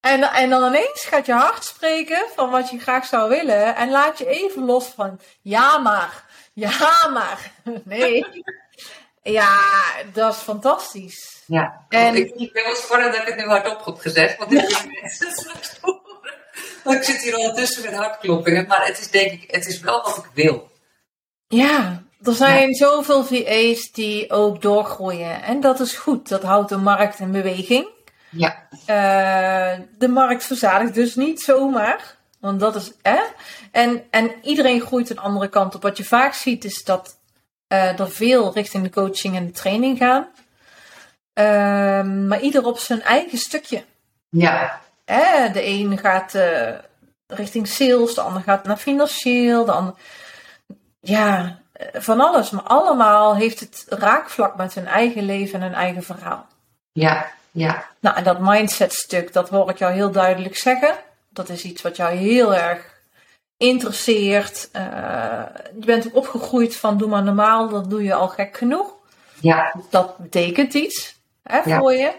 En, 0.00 0.20
en, 0.22 0.32
en 0.32 0.50
dan 0.50 0.64
ineens 0.66 1.04
gaat 1.04 1.26
je 1.26 1.32
hart 1.32 1.64
spreken 1.64 2.22
van 2.34 2.50
wat 2.50 2.70
je 2.70 2.78
graag 2.78 3.06
zou 3.06 3.28
willen. 3.28 3.76
En 3.76 3.90
laat 3.90 4.18
je 4.18 4.26
even 4.26 4.64
los 4.64 4.86
van, 4.86 5.20
ja 5.40 5.78
maar, 5.78 6.24
ja 6.52 7.08
maar. 7.12 7.52
Nee. 7.84 8.24
Ja, 9.22 9.58
dat 10.12 10.34
is 10.34 10.40
fantastisch. 10.40 11.42
Ja. 11.46 11.84
En- 11.88 12.14
ik, 12.14 12.34
ik 12.34 12.52
ben 12.52 12.64
wel 12.64 12.74
voor 12.74 13.00
dat 13.00 13.14
ik 13.14 13.26
het 13.26 13.36
nu 13.36 13.44
hardop 13.44 13.84
heb 13.84 13.98
gezegd. 13.98 14.38
Want 14.38 14.52
ik, 14.52 14.86
want 16.84 16.96
ik 16.96 17.02
zit 17.04 17.22
hier 17.22 17.36
ondertussen 17.36 17.82
met 17.82 17.94
hartkloppingen. 17.94 18.66
Maar 18.66 18.86
het 18.86 18.98
is 18.98 19.10
denk 19.10 19.32
ik, 19.42 19.50
het 19.50 19.66
is 19.66 19.80
wel 19.80 20.02
wat 20.02 20.16
ik 20.16 20.30
wil. 20.34 20.70
Ja, 21.48 22.02
er 22.22 22.32
zijn 22.32 22.74
zoveel 22.74 23.24
VA's 23.24 23.92
die 23.92 24.30
ook 24.30 24.62
doorgroeien. 24.62 25.42
En 25.42 25.60
dat 25.60 25.80
is 25.80 25.92
goed. 25.92 26.28
Dat 26.28 26.42
houdt 26.42 26.68
de 26.68 26.76
markt 26.76 27.18
in 27.18 27.30
beweging. 27.30 27.88
Ja. 28.30 28.66
Eh, 28.86 29.80
de 29.98 30.08
markt 30.08 30.44
verzadigt 30.44 30.94
dus 30.94 31.14
niet 31.14 31.40
zomaar. 31.40 32.16
Want 32.40 32.60
dat 32.60 32.74
is. 32.76 32.92
Hè? 33.02 33.20
En, 33.70 34.02
en 34.10 34.32
iedereen 34.42 34.80
groeit 34.80 35.10
een 35.10 35.18
andere 35.18 35.48
kant 35.48 35.74
op. 35.74 35.82
Wat 35.82 35.96
je 35.96 36.04
vaak 36.04 36.34
ziet 36.34 36.64
is 36.64 36.84
dat 36.84 37.18
eh, 37.66 38.00
er 38.00 38.10
veel 38.10 38.52
richting 38.52 38.82
de 38.82 38.90
coaching 38.90 39.36
en 39.36 39.46
de 39.46 39.52
training 39.52 39.98
gaan. 39.98 40.28
Ehm, 41.32 42.26
maar 42.26 42.40
ieder 42.40 42.64
op 42.64 42.78
zijn 42.78 43.02
eigen 43.02 43.38
stukje. 43.38 43.84
Ja. 44.28 44.80
Hè? 45.04 45.50
De 45.50 45.66
een 45.66 45.98
gaat 45.98 46.34
eh, 46.34 46.74
richting 47.26 47.68
sales, 47.68 48.14
de 48.14 48.20
ander 48.20 48.42
gaat 48.42 48.64
naar 48.64 48.76
financieel, 48.76 49.64
de 49.64 49.72
ander. 49.72 49.94
Ja, 51.00 51.60
van 51.92 52.20
alles. 52.20 52.50
Maar 52.50 52.62
allemaal 52.62 53.36
heeft 53.36 53.60
het 53.60 53.86
raakvlak 53.88 54.56
met 54.56 54.74
hun 54.74 54.86
eigen 54.86 55.22
leven 55.24 55.54
en 55.54 55.66
hun 55.66 55.74
eigen 55.74 56.02
verhaal. 56.02 56.46
Ja. 56.92 57.30
Ja. 57.50 57.84
Nou, 58.00 58.16
en 58.16 58.24
dat 58.24 58.40
mindset 58.40 58.92
stuk, 58.92 59.32
dat 59.32 59.48
hoor 59.48 59.70
ik 59.70 59.78
jou 59.78 59.92
heel 59.92 60.10
duidelijk 60.10 60.56
zeggen. 60.56 60.94
Dat 61.28 61.48
is 61.48 61.64
iets 61.64 61.82
wat 61.82 61.96
jou 61.96 62.14
heel 62.14 62.54
erg 62.54 62.98
interesseert. 63.56 64.68
Eh, 64.72 64.82
je 65.78 65.84
bent 65.84 66.06
ook 66.06 66.14
opgegroeid 66.14 66.76
van 66.76 66.98
doe 66.98 67.08
maar 67.08 67.22
normaal, 67.22 67.68
dat 67.68 67.90
doe 67.90 68.02
je 68.02 68.14
al 68.14 68.28
gek 68.28 68.56
genoeg. 68.56 68.92
Ja. 69.40 69.74
Dat 69.90 70.18
betekent 70.18 70.74
iets 70.74 71.14
hè, 71.42 71.60
Ja. 71.64 71.78
voor 71.78 71.92
je. 71.92 72.12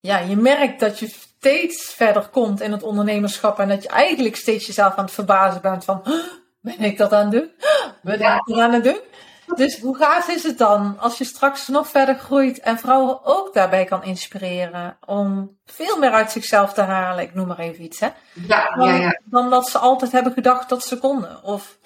Ja, 0.00 0.18
je 0.18 0.36
merkt 0.36 0.80
dat 0.80 0.98
je 0.98 1.08
steeds 1.08 1.94
verder 1.94 2.28
komt 2.28 2.60
in 2.60 2.72
het 2.72 2.82
ondernemerschap 2.82 3.58
en 3.58 3.68
dat 3.68 3.82
je 3.82 3.88
eigenlijk 3.88 4.36
steeds 4.36 4.66
jezelf 4.66 4.94
aan 4.94 5.04
het 5.04 5.14
verbazen 5.14 5.60
bent 5.60 5.84
van, 5.84 6.00
"Huh, 6.04 6.24
ben 6.60 6.80
ik 6.80 6.98
dat 6.98 7.12
aan 7.12 7.22
het 7.22 7.30
doen? 7.32 7.50
Ben 8.02 8.18
Ja. 8.18 8.34
ik 8.34 8.40
dat 8.44 8.58
aan 8.58 8.72
het 8.72 8.84
doen? 8.84 9.00
Dus 9.54 9.80
hoe 9.80 9.96
gaaf 9.96 10.28
is 10.28 10.42
het 10.42 10.58
dan 10.58 10.96
als 10.98 11.18
je 11.18 11.24
straks 11.24 11.68
nog 11.68 11.88
verder 11.88 12.14
groeit 12.14 12.60
en 12.60 12.78
vrouwen 12.78 13.24
ook 13.24 13.54
daarbij 13.54 13.84
kan 13.84 14.04
inspireren 14.04 14.96
om 15.06 15.58
veel 15.64 15.98
meer 15.98 16.10
uit 16.10 16.30
zichzelf 16.30 16.72
te 16.72 16.80
halen, 16.80 17.24
ik 17.24 17.34
noem 17.34 17.46
maar 17.46 17.58
even 17.58 17.84
iets, 17.84 18.00
hè? 18.00 18.08
Ja. 18.46 18.74
Dan, 18.76 18.88
Ja. 18.88 18.94
Ja. 18.94 19.20
dan 19.24 19.50
dat 19.50 19.68
ze 19.68 19.78
altijd 19.78 20.12
hebben 20.12 20.32
gedacht 20.32 20.68
dat 20.68 20.84
ze 20.84 20.98
konden. 20.98 21.42
Of, 21.42 21.78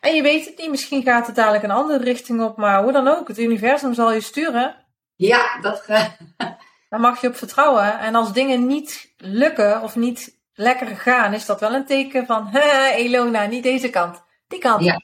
en 0.00 0.14
je 0.14 0.22
weet 0.22 0.46
het 0.46 0.58
niet, 0.58 0.70
misschien 0.70 1.02
gaat 1.02 1.26
het 1.26 1.36
dadelijk 1.36 1.64
een 1.64 1.70
andere 1.70 2.04
richting 2.04 2.42
op, 2.42 2.56
maar 2.56 2.82
hoe 2.82 2.92
dan 2.92 3.08
ook, 3.08 3.28
het 3.28 3.38
universum 3.38 3.94
zal 3.94 4.12
je 4.12 4.20
sturen. 4.20 4.84
Ja. 5.16 5.58
Dat. 5.60 5.84
Daar 6.88 7.00
mag 7.00 7.20
je 7.20 7.28
op 7.28 7.36
vertrouwen. 7.36 7.98
En 7.98 8.14
als 8.14 8.32
dingen 8.32 8.66
niet 8.66 9.14
lukken 9.16 9.82
of 9.82 9.96
niet 9.96 10.35
lekker 10.56 10.86
gaan, 10.96 11.34
is 11.34 11.46
dat 11.46 11.60
wel 11.60 11.74
een 11.74 11.86
teken 11.86 12.26
van, 12.26 12.46
"Haha, 12.52 12.92
Elona, 12.92 13.46
niet 13.46 13.62
deze 13.62 13.90
kant, 13.90 14.22
die 14.48 14.58
kant. 14.58 14.84
Ja. 14.84 15.00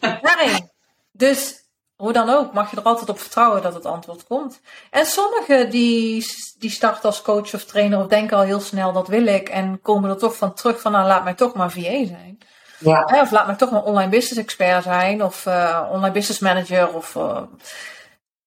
Daarheen. 0.22 0.70
Dus 1.12 1.64
hoe 1.96 2.12
dan 2.12 2.28
ook, 2.28 2.52
mag 2.52 2.70
je 2.70 2.76
er 2.76 2.82
altijd 2.82 3.08
op 3.08 3.18
vertrouwen 3.18 3.62
dat 3.62 3.74
het 3.74 3.86
antwoord 3.86 4.26
komt. 4.26 4.60
En 4.90 5.06
sommigen 5.06 5.70
die, 5.70 6.26
die 6.58 6.70
starten 6.70 7.02
als 7.02 7.22
coach 7.22 7.54
of 7.54 7.64
trainer 7.64 7.98
of 7.98 8.06
denken 8.06 8.36
al 8.36 8.42
heel 8.42 8.60
snel, 8.60 8.92
dat 8.92 9.08
wil 9.08 9.26
ik. 9.26 9.48
En 9.48 9.80
komen 9.80 10.10
er 10.10 10.16
toch 10.16 10.36
van 10.36 10.54
terug 10.54 10.80
van, 10.80 10.92
nou 10.92 11.06
laat 11.06 11.24
mij 11.24 11.34
toch 11.34 11.54
maar 11.54 11.70
VA 11.70 12.06
zijn. 12.06 12.38
Ja. 12.78 13.20
Of 13.20 13.30
laat 13.30 13.46
mij 13.46 13.56
toch 13.56 13.70
een 13.70 13.82
online 13.82 14.10
business 14.10 14.40
expert 14.40 14.82
zijn. 14.82 15.22
Of 15.22 15.46
eh, 15.46 15.88
online 15.90 16.12
business 16.12 16.40
manager. 16.40 16.94
Of, 16.94 17.16
eh, 17.16 17.42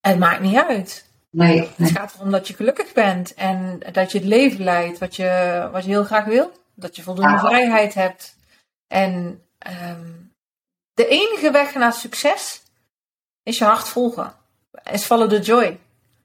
het 0.01 0.19
maakt 0.19 0.39
niet 0.39 0.57
uit. 0.57 1.08
Nee. 1.29 1.69
Het 1.77 1.91
gaat 1.91 2.13
erom 2.15 2.31
dat 2.31 2.47
je 2.47 2.53
gelukkig 2.53 2.93
bent. 2.93 3.33
En 3.33 3.79
dat 3.91 4.11
je 4.11 4.17
het 4.17 4.27
leven 4.27 4.63
leidt 4.63 4.97
wat 4.97 5.15
je, 5.15 5.69
wat 5.71 5.83
je 5.83 5.89
heel 5.89 6.03
graag 6.03 6.25
wil. 6.25 6.51
Dat 6.73 6.95
je 6.95 7.01
voldoende 7.03 7.31
Ja. 7.31 7.39
vrijheid 7.39 7.93
hebt. 7.93 8.35
En 8.87 9.43
ehm, 9.57 10.11
de 10.93 11.07
enige 11.07 11.51
weg 11.51 11.73
naar 11.75 11.93
succes 11.93 12.61
is 13.43 13.57
je 13.57 13.65
hart 13.65 13.87
volgen. 13.87 14.33
Is 14.91 15.03
follow 15.03 15.29
the 15.29 15.39
joy. 15.41 15.79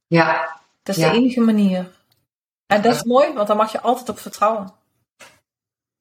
Ja. 0.07 0.61
Dat 0.82 0.96
is 0.96 1.02
Ja. 1.02 1.11
de 1.11 1.16
enige 1.16 1.40
manier. 1.40 1.92
En 2.66 2.82
dat 2.82 2.94
is 2.94 3.02
mooi, 3.02 3.32
want 3.32 3.46
daar 3.46 3.57
mag 3.57 3.72
je 3.72 3.80
altijd 3.80 4.09
op 4.09 4.18
vertrouwen. 4.18 4.72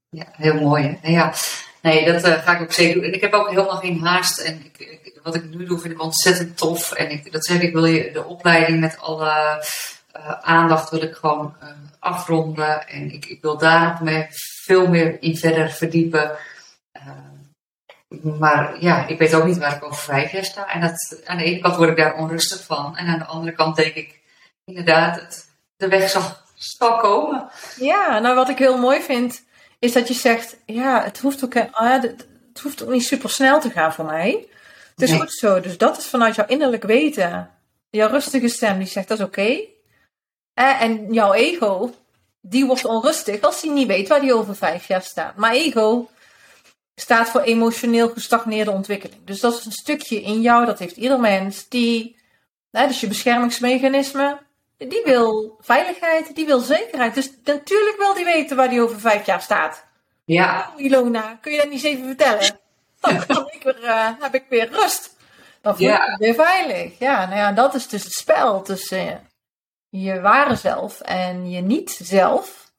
Ja, 0.10 0.26
heel 0.32 0.54
mooi. 0.54 0.98
Hè? 1.02 1.10
Ja, 1.12 1.34
nee, 1.84 2.06
dat 2.06 2.24
eh, 2.24 2.34
ga 2.34 2.56
ik 2.56 2.62
ook 2.62 2.72
zeker 2.72 2.94
doen. 2.94 3.04
En 3.04 3.14
ik 3.14 3.22
heb 3.22 3.34
ook 3.34 3.50
helemaal 3.50 3.78
geen 3.78 4.00
haast. 4.00 4.40
En 4.40 4.66
ik, 4.74 5.20
wat 5.24 5.36
ik 5.36 5.44
nu 5.44 5.66
doe, 5.66 5.80
vind 5.80 5.94
ik 5.94 6.02
ontzettend 6.02 6.58
tof. 6.58 6.92
En 6.92 7.22
dat 7.32 7.46
zeg 7.46 7.62
ik, 7.62 7.74
wil 7.74 7.86
je 7.86 8.12
de 8.12 8.24
opleiding 8.24 8.80
met 8.80 9.00
alle 9.00 9.64
eh, 10.12 10.32
aandacht 10.42 10.90
wil 10.90 11.02
ik 11.02 11.16
gewoon 11.16 11.56
eh, 11.60 11.68
afronden. 12.00 12.88
En 12.88 13.12
ik, 13.12 13.26
ik 13.26 13.42
wil 13.42 13.58
daar 13.58 14.00
nog 14.02 14.26
veel 14.64 14.88
meer 14.88 15.22
in 15.22 15.38
verder 15.38 15.70
verdiepen. 15.70 16.32
Maar 18.22 18.76
ja, 18.80 19.08
ik 19.08 19.18
weet 19.18 19.34
ook 19.34 19.46
niet 19.46 19.58
waar 19.58 19.76
ik 19.76 19.84
over 19.84 20.04
vijf 20.04 20.32
jaar 20.32 20.44
sta. 20.44 20.70
En 20.70 20.82
dat, 20.82 21.22
aan 21.26 21.38
de 21.38 21.44
ene 21.44 21.60
kant 21.60 21.76
word 21.76 21.90
ik 21.90 21.98
daar 21.98 22.16
onrustig 22.16 22.64
van. 22.64 22.98
En 22.98 23.08
aan 23.08 23.20
de 23.20 23.26
andere 23.26 23.56
kant 23.56 23.76
denk 23.76 23.94
ik, 23.94 24.20
inderdaad, 24.66 25.16
het, 25.16 25.50
de 25.76 25.88
weg 25.88 26.10
zal, 26.10 26.22
zal 26.56 26.98
komen. 26.98 27.50
Ja, 27.76 28.20
nou 28.20 28.36
wat 28.36 28.50
ik 28.50 28.58
heel 28.58 28.78
mooi 28.78 29.02
vind, 29.02 29.44
is 29.84 29.94
dat 29.94 30.08
je 30.08 30.14
zegt, 30.14 30.58
ja, 30.66 31.04
het 31.04 31.20
hoeft 31.20 31.44
ook, 31.44 31.56
ah, 31.72 32.02
het 32.02 32.60
hoeft 32.62 32.84
ook 32.84 32.90
niet 32.90 33.06
super 33.06 33.30
snel 33.30 33.60
te 33.60 33.70
gaan 33.70 33.94
voor 33.94 34.06
mij. 34.06 34.48
Het 34.90 35.02
is 35.02 35.10
Nee. 35.10 35.20
goed 35.20 35.34
zo. 35.34 35.60
Dus 35.60 35.78
dat 35.78 35.98
is 35.98 36.06
vanuit 36.06 36.36
jouw 36.36 36.46
innerlijk 36.46 36.84
weten. 36.84 37.50
Jouw 37.90 38.10
rustige 38.10 38.48
stem 38.48 38.78
die 38.78 38.88
zegt, 38.88 39.08
dat 39.08 39.20
is 39.20 39.26
oké. 39.26 39.60
Eh, 40.54 40.82
en 40.82 41.14
jouw 41.14 41.34
ego, 41.34 41.94
die 42.42 42.66
wordt 42.66 42.86
onrustig 42.86 43.42
als 43.42 43.62
hij 43.62 43.72
niet 43.72 43.88
weet 43.88 44.08
waar 44.08 44.22
die 44.22 44.34
over 44.34 44.56
vijf 44.56 44.88
jaar 44.88 45.02
staat. 45.02 45.36
Maar 45.36 45.52
ego 45.52 46.10
staat 46.96 47.30
voor 47.30 47.42
emotioneel 47.42 48.10
gestagneerde 48.10 48.72
ontwikkeling. 48.72 49.26
Dus 49.26 49.40
dat 49.40 49.58
is 49.60 49.66
een 49.66 49.72
stukje 49.72 50.22
in 50.22 50.42
jou, 50.42 50.66
dat 50.66 50.80
heeft 50.80 50.98
ieder 50.98 51.20
mens, 51.20 51.70
die, 51.70 52.16
hè, 52.72 52.88
dus 52.88 53.00
je 53.00 53.08
beschermingsmechanisme, 53.08 54.38
die 54.78 55.02
wil 55.06 55.58
veiligheid, 55.62 56.36
die 56.36 56.46
wil 56.46 56.60
zekerheid. 56.60 57.16
Dus 57.16 57.32
natuurlijk 57.44 57.98
wil 57.98 58.14
die 58.14 58.26
weten 58.26 58.58
waar 58.58 58.70
die 58.70 58.82
over 58.82 59.00
vijf 59.00 59.26
jaar 59.26 59.42
staat. 59.42 59.86
Ja, 60.26 60.72
Oh, 60.74 60.82
Ilona, 60.82 61.38
kun 61.42 61.52
je 61.52 61.58
dat 61.58 61.70
niet 61.70 61.84
eens 61.84 61.94
even 61.94 62.06
vertellen? 62.06 62.60
Dan 63.00 63.26
kan 63.28 63.50
ik 63.52 63.64
weer, 63.64 63.84
eh, 63.84 64.10
heb 64.20 64.34
ik 64.36 64.46
weer 64.50 64.70
rust. 64.72 65.16
Dan 65.62 65.78
voel 65.78 65.88
ik 65.88 66.00
me 66.00 66.16
weer 66.18 66.34
veilig. 66.34 67.00
Ja, 67.00 67.26
nou 67.26 67.38
ja, 67.38 67.52
dat 67.52 67.76
is 67.76 67.88
dus 67.88 68.04
het 68.04 68.14
spel 68.14 68.62
tussen 68.62 69.28
je 69.90 70.22
ware 70.22 70.56
zelf 70.56 71.02
en 71.02 71.50
je 71.50 71.62
niet-zelf. 71.62 72.72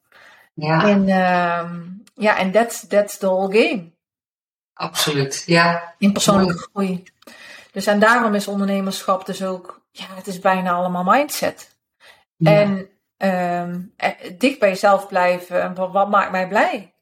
ja. 0.53 0.87
En 0.87 1.09
ehm, 1.09 1.81
ja, 2.13 2.37
en 2.37 2.51
that's, 2.51 2.87
that's 2.87 3.17
the 3.17 3.25
whole 3.25 3.57
game. 3.61 3.91
Absoluut, 4.73 5.43
ja. 5.45 5.93
In 5.97 6.13
persoonlijke 6.13 6.57
groei. 6.57 7.03
Dus 7.71 7.85
en 7.85 7.99
daarom 7.99 8.35
is 8.35 8.47
ondernemerschap 8.47 9.25
dus 9.25 9.43
ook, 9.43 9.81
ja, 9.91 10.05
het 10.15 10.27
is 10.27 10.39
bijna 10.39 10.71
allemaal 10.71 11.03
mindset. 11.03 11.74
Ja. 12.37 12.51
En 12.51 12.89
eh, 13.17 13.69
dicht 14.37 14.59
bij 14.59 14.69
jezelf 14.69 15.07
blijven. 15.07 15.61
En 15.61 15.91
wat, 15.91 16.09
maakt 16.09 16.31
mij 16.31 16.47
blij? 16.47 16.93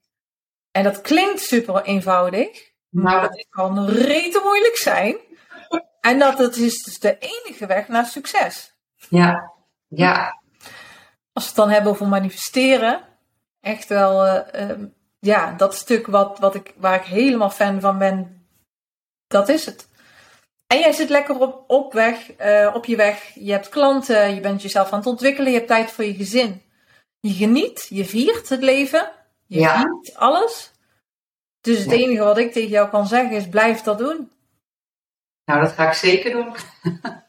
En 0.72 0.84
dat 0.84 1.02
klinkt 1.02 1.42
super 1.42 1.82
eenvoudig. 1.82 2.72
Maar 2.90 3.22
dat 3.22 3.46
kan 3.50 3.86
rete 3.86 4.42
moeilijk 4.44 4.78
zijn. 4.78 5.18
En 6.02 6.20
dat 6.20 6.38
het 6.38 6.58
is 6.58 6.84
dus 6.84 7.00
de 7.00 7.18
enige 7.20 7.66
weg 7.66 7.88
naar 7.88 8.06
succes. 8.06 8.76
ja, 9.10 9.52
ja, 9.88 10.42
Als 11.34 11.44
we 11.44 11.50
het 11.50 11.56
dan 11.56 11.70
hebben 11.70 11.92
over 11.92 12.08
manifesteren. 12.08 13.02
Echt 13.62 13.88
wel, 13.88 14.26
eh, 14.26 14.70
ehm, 14.70 14.86
ja, 15.20 15.52
dat 15.52 15.76
stuk 15.76 16.08
wat, 16.08 16.40
wat 16.40 16.56
ik, 16.56 16.74
waar 16.78 16.96
ik 16.96 17.06
helemaal 17.06 17.50
fan 17.50 17.82
van 17.82 17.98
ben. 17.98 18.48
Dat 19.28 19.50
is 19.50 19.66
het. 19.66 19.90
En 20.74 20.80
jij 20.80 20.92
zit 20.92 21.10
lekker 21.10 21.40
op, 21.40 21.64
op 21.68 21.94
weg, 21.94 22.32
eh, 22.32 22.72
op 22.74 22.86
je 22.86 22.96
weg. 22.96 23.32
Je 23.34 23.52
hebt 23.52 23.70
klanten, 23.70 24.36
je 24.36 24.40
bent 24.42 24.62
jezelf 24.62 24.92
aan 24.92 24.98
het 25.00 25.08
ontwikkelen, 25.08 25.52
je 25.52 25.58
hebt 25.58 25.70
tijd 25.70 25.92
voor 25.92 26.04
je 26.04 26.14
gezin. 26.16 26.62
Je 27.20 27.34
geniet, 27.34 27.86
je 27.90 28.06
viert 28.06 28.50
het 28.50 28.62
leven, 28.64 29.12
je 29.48 29.60
Ja. 29.60 29.80
viert 29.80 30.16
alles. 30.16 30.72
Dus 31.62 31.78
het 31.80 31.90
Ja. 31.92 31.98
enige 31.98 32.24
wat 32.24 32.38
ik 32.38 32.52
tegen 32.52 32.70
jou 32.70 32.90
kan 32.90 33.08
zeggen 33.08 33.32
is: 33.36 33.50
blijf 33.50 33.82
dat 33.82 33.98
doen. 33.98 34.32
Nou, 35.46 35.62
dat 35.62 35.72
ga 35.72 35.88
ik 35.88 35.94
zeker 35.94 36.32
doen. 36.32 36.56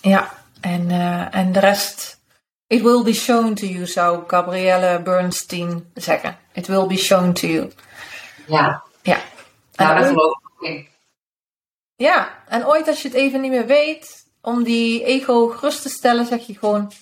Ja, 0.00 0.32
en, 0.60 0.90
eh, 0.90 1.34
en 1.34 1.52
de 1.52 1.60
rest. 1.60 2.20
It 2.66 2.82
will 2.82 3.02
be 3.02 3.12
shown 3.12 3.54
to 3.54 3.66
you, 3.66 3.86
zou 3.86 4.24
Gabrielle 4.26 5.02
Bernstein 5.02 5.90
zeggen. 5.94 6.38
It 6.52 6.66
will 6.66 6.86
be 6.86 6.96
shown 6.96 7.32
to 7.32 7.46
you. 7.46 7.72
Ja, 8.46 8.82
Ja. 9.02 9.18
Nou, 9.74 9.98
ooit- 9.98 10.06
geloof 10.06 10.38
ik. 10.60 10.87
Ja, 11.98 12.44
en 12.48 12.66
ooit 12.66 12.88
als 12.88 13.02
je 13.02 13.08
het 13.08 13.16
even 13.16 13.40
niet 13.40 13.50
meer 13.50 13.66
weet, 13.66 14.26
om 14.40 14.62
die 14.62 15.04
ego 15.04 15.48
gerust 15.48 15.82
te 15.82 15.88
stellen, 15.88 16.26
zeg 16.26 16.46
je 16.46 16.58
gewoon: 16.58 16.92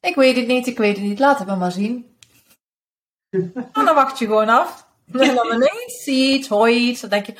Ik 0.00 0.14
weet 0.14 0.36
het 0.36 0.46
niet, 0.46 0.66
ik 0.66 0.78
weet 0.78 0.96
het 0.96 1.04
niet, 1.04 1.18
laten 1.18 1.46
we 1.46 1.54
maar 1.54 1.72
zien. 1.72 2.16
en 3.72 3.84
dan 3.84 3.94
wacht 3.94 4.18
je 4.18 4.26
gewoon 4.26 4.48
af. 4.48 4.86
En 5.12 5.34
dan 5.34 5.52
ineens 5.52 6.02
zie 6.02 6.28
je 6.28 6.38
iets, 6.38 6.48
hoor 6.48 6.70
je 6.70 6.78
iets, 6.78 7.00
dan 7.00 7.10
denk 7.10 7.26
je: 7.26 7.34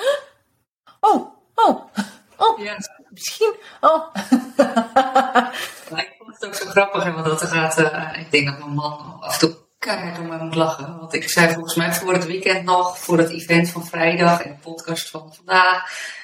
Oh, 1.01 1.27
oh, 1.55 1.85
oh, 2.37 2.59
Ja. 2.61 2.77
misschien, 3.11 3.55
oh. 3.81 4.15
Ik 5.97 6.15
vond 6.19 6.35
het 6.35 6.47
ook 6.47 6.55
zo 6.55 6.67
grappig, 6.67 7.05
hè, 7.05 7.13
want 7.13 7.25
dat 7.25 7.43
gaat, 7.43 7.79
eh, 7.79 8.21
ik 8.21 8.31
denk 8.31 8.47
dat 8.47 8.59
mijn 8.59 8.75
man 8.75 9.17
af 9.21 9.33
en 9.33 9.39
toe 9.39 9.57
keihard 9.79 10.19
om 10.19 10.27
mij 10.27 10.39
moet 10.39 10.55
lachen. 10.55 10.99
Want 10.99 11.15
ik 11.15 11.29
zei 11.29 11.53
volgens 11.53 11.75
mij 11.75 11.95
voor 11.95 12.13
het 12.13 12.27
weekend 12.27 12.65
nog, 12.65 12.99
voor 12.99 13.19
het 13.19 13.31
event 13.31 13.69
van 13.71 13.87
vrijdag 13.87 14.43
en 14.43 14.51
de 14.51 14.71
podcast 14.71 15.11
van 15.11 15.35
vandaag. 15.35 16.17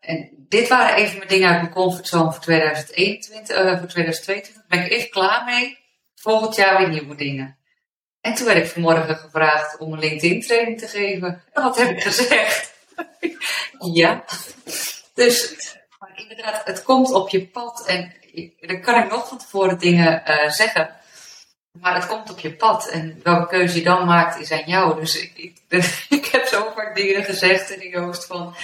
En 0.00 0.46
dit 0.48 0.68
waren 0.68 0.96
even 0.96 1.16
mijn 1.16 1.28
dingen 1.28 1.48
uit 1.48 1.60
mijn 1.60 1.72
comfortzone 1.72 2.32
voor 2.32 2.42
2021, 2.42 3.56
eh, 3.56 3.78
voor 3.78 3.88
2022. 3.88 4.54
Daar 4.54 4.78
ben 4.78 4.84
ik 4.84 4.90
even 4.90 5.10
klaar 5.10 5.44
mee. 5.44 5.78
Volgend 6.14 6.54
jaar 6.54 6.78
weer 6.78 6.88
nieuwe 6.88 7.14
dingen. 7.14 7.58
En 8.20 8.34
toen 8.34 8.46
werd 8.46 8.64
ik 8.64 8.70
vanmorgen 8.70 9.16
gevraagd 9.16 9.78
om 9.78 9.92
een 9.92 9.98
LinkedIn 9.98 10.40
training 10.40 10.78
te 10.78 10.86
geven. 10.86 11.42
En 11.52 11.62
wat 11.62 11.78
heb 11.78 11.90
ik 11.90 12.02
gezegd? 12.02 12.74
ja. 13.92 14.24
Dus 15.14 15.56
maar 15.98 16.12
inderdaad, 16.14 16.64
het 16.64 16.82
komt 16.82 17.12
op 17.12 17.28
je 17.28 17.46
pad. 17.46 17.86
En 17.86 18.12
dan 18.60 18.80
kan 18.80 19.02
ik 19.02 19.10
nog 19.10 19.28
van 19.28 19.38
tevoren 19.38 19.78
dingen 19.78 20.24
eh, 20.24 20.50
zeggen. 20.50 20.96
Maar 21.72 21.94
het 21.94 22.06
komt 22.06 22.30
op 22.30 22.38
je 22.38 22.54
pad. 22.54 22.88
En 22.88 23.20
welke 23.22 23.46
keuze 23.46 23.76
je 23.76 23.84
dan 23.84 24.06
maakt, 24.06 24.40
is 24.40 24.52
aan 24.52 24.64
jou. 24.66 25.00
Dus 25.00 25.22
ik, 25.22 25.32
ik, 25.36 25.56
ik 26.18 26.26
heb 26.26 26.46
zo 26.46 26.72
vaak 26.74 26.96
dingen 26.96 27.24
gezegd 27.24 27.70
in 27.70 27.78
die 27.80 27.90
Joost 27.90 28.26
van... 28.26 28.54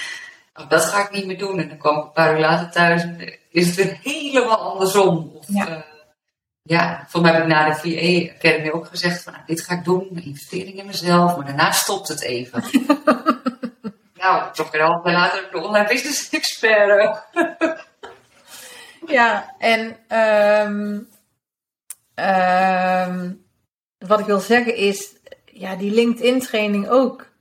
Oh, 0.61 0.69
dat 0.69 0.85
ga 0.85 1.03
ik 1.05 1.11
niet 1.11 1.27
meer 1.27 1.39
doen. 1.39 1.59
En 1.59 1.69
dan 1.69 1.79
kwam 1.79 1.99
ik 1.99 2.05
een 2.05 2.13
paar 2.13 2.35
uur 2.35 2.41
later 2.41 2.71
thuis 2.71 3.03
en 3.03 3.39
is 3.51 3.67
het 3.67 3.75
weer 3.77 3.99
helemaal 4.03 4.59
andersom. 4.73 5.33
Of, 5.35 5.45
Ja. 5.49 5.67
ja. 5.69 5.85
ja, 6.63 7.05
voor 7.09 7.21
mij 7.21 7.33
heb 7.33 7.43
ik 7.43 7.49
na 7.49 7.69
de 7.69 7.75
VA 7.75 8.35
Academy 8.37 8.71
ook 8.71 8.87
gezegd 8.87 9.23
van... 9.23 9.33
Nou, 9.33 9.45
dit 9.47 9.61
ga 9.61 9.75
ik 9.75 9.85
doen, 9.85 10.09
een 10.15 10.25
investering 10.25 10.79
in 10.79 10.87
mezelf. 10.87 11.37
Maar 11.37 11.47
daarna 11.47 11.71
stopt 11.73 12.09
het 12.09 12.23
even. 12.23 12.65
nou, 14.23 14.53
toch 14.53 14.71
weer 14.71 14.83
half 14.83 15.05
jaar 15.05 15.13
later 15.15 15.49
de 15.51 15.59
online 15.59 15.89
business 15.89 16.31
expert. 16.31 17.21
eh. 17.33 17.71
Ja, 19.07 19.55
en 19.59 19.97
ehm, 20.09 21.01
ehm, 22.15 23.33
wat 23.99 24.21
ik 24.21 24.27
wil 24.27 24.41
zeggen 24.41 24.77
is, 24.77 25.13
ja, 25.45 25.77
die 25.77 25.91
LinkedIn 25.91 26.41
training 26.41 26.89
ook. 26.89 27.33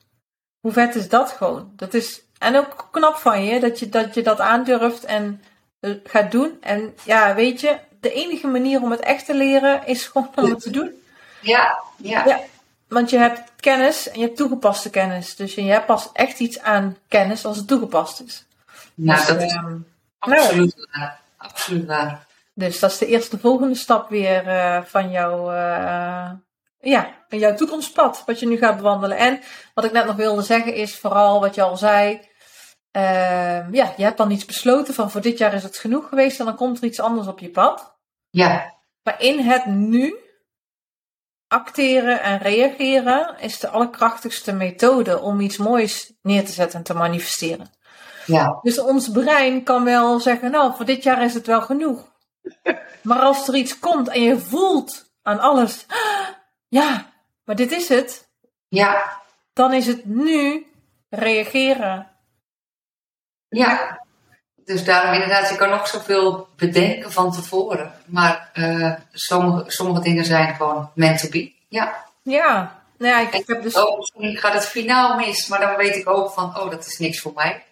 Hoe 0.60 0.72
vet 0.72 0.96
is 0.96 1.10
dat 1.10 1.32
gewoon? 1.32 1.74
Dat 1.76 1.94
is, 1.94 2.23
en 2.44 2.58
ook 2.58 2.88
knap 2.92 3.16
van 3.16 3.44
je, 3.44 3.60
dat 3.60 3.80
je 3.80 3.90
dat, 3.90 4.14
je 4.14 4.22
dat 4.22 4.40
aandurft 4.40 5.04
en 5.04 5.44
eh, 5.80 5.92
gaat 6.04 6.32
doen. 6.32 6.58
En 6.62 6.96
ja, 7.04 7.36
weet 7.36 7.62
je, 7.62 7.78
de 8.00 8.14
enige 8.14 8.48
manier 8.48 8.82
om 8.82 8.92
het 8.92 9.00
echt 9.00 9.26
te 9.26 9.36
leren 9.36 9.86
is 9.86 10.06
gewoon 10.06 10.30
om 10.36 10.50
het 10.50 10.62
te 10.62 10.70
doen. 10.70 10.92
Ja, 11.40 11.80
ja. 11.98 12.26
Ja. 12.26 12.40
Want 12.88 13.10
je 13.10 13.18
hebt 13.18 13.52
kennis 13.60 14.10
en 14.10 14.20
je 14.20 14.26
hebt 14.26 14.38
toegepaste 14.38 14.90
kennis. 14.90 15.36
Dus 15.36 15.56
je 15.56 15.62
hebt 15.62 15.86
pas 15.86 16.10
echt 16.14 16.40
iets 16.40 16.60
aan 16.60 16.98
kennis 17.08 17.46
als 17.46 17.58
het 17.58 17.68
toegepast 17.68 18.22
is. 18.22 18.46
Nou, 18.94 19.18
dus, 19.18 19.28
dat 19.28 19.42
is 19.42 19.54
ehm, 19.54 19.78
absoluut 20.20 20.88
waar. 20.92 21.20
Absoluut 21.38 21.86
waar. 21.86 22.26
Dus 22.54 22.80
dat 22.80 22.92
is 22.92 22.98
de 22.98 23.06
eerste 23.06 23.40
volgende 23.40 23.76
stap 23.76 24.10
weer 24.10 24.48
eh, 24.48 24.82
van, 24.84 25.12
jouw, 25.12 25.52
eh, 25.52 26.32
ja, 26.80 27.14
van 27.30 27.40
jouw 27.40 27.56
toekomstpad, 27.56 28.24
wat 28.26 28.40
je 28.40 28.48
nu 28.48 28.58
gaat 28.58 28.78
bewandelen. 28.78 29.18
En 29.18 29.40
wat 29.74 29.84
ik 29.84 29.92
net 29.92 30.06
nog 30.06 30.16
wilde 30.16 30.42
zeggen 30.42 30.74
is 30.74 30.98
vooral 30.98 31.40
wat 31.40 31.56
je 31.56 31.62
al 31.62 31.78
zei. 31.78 32.20
Ehm, 32.94 33.74
ja, 33.74 33.94
je 33.98 34.04
hebt 34.04 34.18
dan 34.18 34.32
iets 34.32 34.46
besloten 34.46 34.94
van 34.94 35.12
voor 35.12 35.22
dit 35.22 35.38
jaar 35.38 35.54
is 35.54 35.64
het 35.64 35.78
genoeg 35.78 36.10
geweest 36.10 36.40
en 36.40 36.46
dan 36.46 36.56
komt 36.56 36.78
er 36.78 36.84
iets 36.84 37.00
anders 37.00 37.28
op 37.28 37.40
je 37.40 37.50
pad. 37.50 37.96
Ja, 38.30 38.74
Maar 39.04 39.22
in 39.22 39.40
het 39.40 39.66
nu 39.66 40.16
acteren 41.48 42.22
en 42.22 42.38
reageren 42.38 43.36
is 43.40 43.60
de 43.60 43.70
allerkrachtigste 43.70 44.54
methode 44.54 45.20
om 45.20 45.40
iets 45.40 45.58
moois 45.58 46.14
neer 46.22 46.46
te 46.46 46.52
zetten 46.52 46.78
en 46.78 46.84
te 46.86 46.94
manifesteren. 46.94 47.72
ja, 48.26 48.60
Dus 48.62 48.80
ons 48.80 49.10
brein 49.12 49.64
kan 49.64 49.84
wel 49.84 50.20
zeggen, 50.20 50.52
nou, 50.52 50.76
voor 50.76 50.86
dit 50.86 51.04
jaar 51.04 51.24
is 51.24 51.34
het 51.34 51.48
wel 51.48 51.62
genoeg. 51.62 52.12
Maar 53.04 53.20
als 53.20 53.48
er 53.48 53.56
iets 53.56 53.80
komt 53.80 54.10
en 54.10 54.22
je 54.22 54.40
voelt 54.40 55.14
aan 55.22 55.40
alles, 55.40 55.86
"Ah, 55.88 56.28
ja, 56.80 57.12
maar 57.44 57.56
dit 57.56 57.72
is 57.72 57.90
het, 57.90 58.30
ja, 58.68 59.22
dan 59.54 59.74
is 59.74 59.88
het 59.88 60.06
nu 60.06 60.68
reageren. 61.10 62.12
Ja. 63.54 64.02
Dus 64.66 64.84
daarom 64.84 65.14
inderdaad, 65.14 65.50
je 65.50 65.56
kan 65.56 65.70
nog 65.70 65.88
zoveel 65.88 66.48
bedenken 66.56 67.12
van 67.12 67.32
tevoren. 67.32 67.92
Maar 68.06 68.50
eh, 68.54 68.92
sommige, 69.12 69.72
sommige 69.72 70.02
dingen 70.02 70.26
zijn 70.26 70.56
gewoon 70.56 70.92
meant 70.96 71.20
to 71.20 71.30
be. 71.30 71.54
Ja. 71.68 72.06
Ja, 72.22 72.82
nou 72.98 73.14
ja, 73.14 73.20
ik, 73.20 73.34
ik 73.34 73.48
heb 73.48 73.64
dus. 73.64 73.76
Oh, 73.76 73.98
misschien 73.98 74.38
gaat 74.38 74.54
het 74.54 74.68
finaal 74.68 75.18
mis, 75.18 75.48
maar 75.48 75.60
dan 75.60 75.76
weet 75.76 75.96
ik 75.96 76.10
ook 76.10 76.32
van, 76.32 76.46
oh, 76.46 76.70
dat 76.70 76.86
is 76.86 76.98
niks 76.98 77.20
voor 77.20 77.32
mij. 77.36 77.64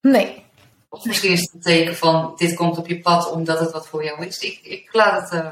Nee, 0.00 0.44
Of 0.88 1.04
misschien 1.04 1.32
is 1.32 1.40
het 1.40 1.54
een 1.54 1.60
teken 1.60 1.96
van, 1.96 2.34
dit 2.36 2.54
komt 2.54 2.78
op 2.78 2.88
je 2.88 3.00
pad 3.00 3.30
omdat 3.30 3.60
het 3.60 3.72
wat 3.72 3.88
voor 3.88 4.04
jou 4.04 4.26
is. 4.26 4.38
Ik, 4.38 4.60
ik 4.62 4.88
laat 4.92 5.20
het, 5.20 5.40
eh, 5.40 5.50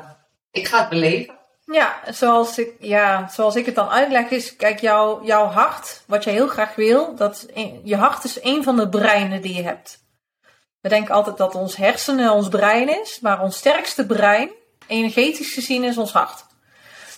ik 0.51 0.69
ga 0.69 0.79
het 0.79 0.89
beleven. 0.89 1.38
Ja, 1.73 2.01
zoals 2.11 2.59
ik, 2.59 2.71
ja, 2.81 3.29
zoals 3.29 3.57
ik 3.57 3.67
het 3.67 3.75
dan 3.75 3.89
uitleg 3.89 4.29
is, 4.29 4.57
kijk, 4.57 4.81
jouw, 4.81 5.25
jouw 5.25 5.47
hart, 5.47 6.03
wat 6.07 6.25
je 6.25 6.31
heel 6.31 6.49
graag 6.49 6.75
wil, 6.75 7.15
dat, 7.17 7.47
je 7.85 7.97
hart 7.97 8.25
is 8.25 8.43
een 8.43 8.63
van 8.63 8.77
de 8.77 8.89
breinen 8.89 9.43
die 9.43 9.55
je 9.55 9.63
hebt. 9.63 10.07
We 10.81 10.89
denken 10.89 11.15
altijd 11.15 11.37
dat 11.37 11.55
ons 11.55 11.77
hersenen 11.77 12.33
ons 12.33 12.49
brein 12.49 13.01
is, 13.01 13.21
maar 13.21 13.43
ons 13.43 13.57
sterkste 13.57 14.07
brein, 14.07 14.51
energetisch 14.87 15.53
gezien, 15.53 15.85
is 15.85 15.99
ons 15.99 16.13
hart. 16.13 16.47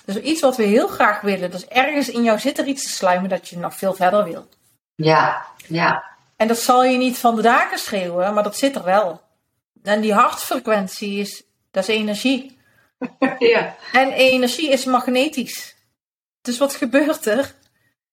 Dus 0.04 0.16
iets 0.16 0.40
wat 0.40 0.56
we 0.56 0.62
heel 0.62 0.88
graag 0.88 1.20
willen, 1.20 1.50
dus 1.50 1.66
ergens 1.66 2.08
in 2.08 2.22
jou 2.22 2.38
zit 2.38 2.58
er 2.58 2.66
iets 2.66 2.82
te 2.82 2.88
sluimen 2.88 3.30
dat 3.30 3.48
je 3.48 3.58
nog 3.58 3.74
veel 3.74 3.94
verder 3.94 4.24
wil. 4.24 4.48
Ja, 4.94 5.46
ja, 5.66 6.04
En 6.36 6.48
dat 6.48 6.58
zal 6.58 6.84
je 6.84 6.98
niet 6.98 7.18
van 7.18 7.36
de 7.36 7.42
daken 7.42 7.78
schreeuwen, 7.78 8.34
maar 8.34 8.42
dat 8.42 8.56
zit 8.56 8.76
er 8.76 8.84
wel. 8.84 9.20
En 9.82 10.00
die 10.00 10.14
hartfrequentie 10.14 11.20
is, 11.20 11.42
dat 11.70 11.88
is 11.88 11.94
energie. 11.94 12.59
ja. 13.52 13.76
En 13.92 14.12
energie 14.12 14.70
is 14.70 14.84
magnetisch. 14.84 15.76
Dus 16.40 16.58
wat 16.58 16.74
gebeurt 16.74 17.26
er? 17.26 17.54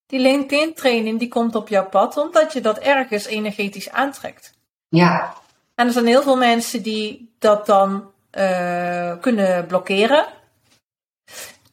Die 0.06 0.20
LinkedIn 0.20 0.74
training 0.74 1.20
die 1.20 1.28
komt 1.28 1.56
op 1.56 1.70
jouw 1.70 1.90
pad 1.90 2.18
omdat 2.18 2.54
je 2.54 2.62
dat 2.62 2.78
ergens 2.78 3.26
energetisch 3.26 3.92
aantrekt. 3.92 4.54
Ja, 4.90 5.34
En 5.76 5.88
er 5.88 5.94
zijn 5.94 6.06
heel 6.06 6.22
veel 6.22 6.38
mensen 6.38 6.82
die 6.82 7.36
dat 7.40 7.66
dan 7.66 8.12
eh, 8.30 9.14
kunnen 9.22 9.66
blokkeren. 9.66 10.26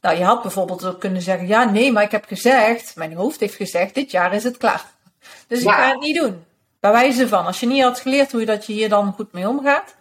Nou, 0.01 0.17
je 0.17 0.25
had 0.25 0.43
bijvoorbeeld 0.43 0.85
ook 0.85 1.01
kunnen 1.01 1.23
zeggen: 1.23 1.47
ja, 1.47 1.65
nee, 1.65 1.93
maar 1.93 2.03
ik 2.03 2.11
heb 2.11 2.25
gezegd, 2.25 2.97
mijn 2.97 3.15
hoofd 3.15 3.41
heeft 3.41 3.55
gezegd, 3.55 3.95
dit 3.95 4.11
jaar 4.11 4.35
is 4.35 4.45
het 4.45 4.57
klaar. 4.57 4.85
Dus 5.47 5.61
ik 5.61 5.69
ga 5.69 5.89
het 5.89 6.01
niet 6.01 6.17
doen. 6.21 6.45
Bij 6.81 6.93
wijze 6.93 7.29
van, 7.29 7.47
als 7.47 7.61
je 7.61 7.67
niet 7.67 7.83
had 7.83 8.01
geleerd 8.01 8.31
hoe 8.31 8.41
je 8.41 8.47
dat 8.47 8.67
je 8.67 8.73
hier 8.73 8.89
dan 8.89 9.13
goed 9.13 9.33
mee 9.33 9.49
omgaat. 9.49 9.95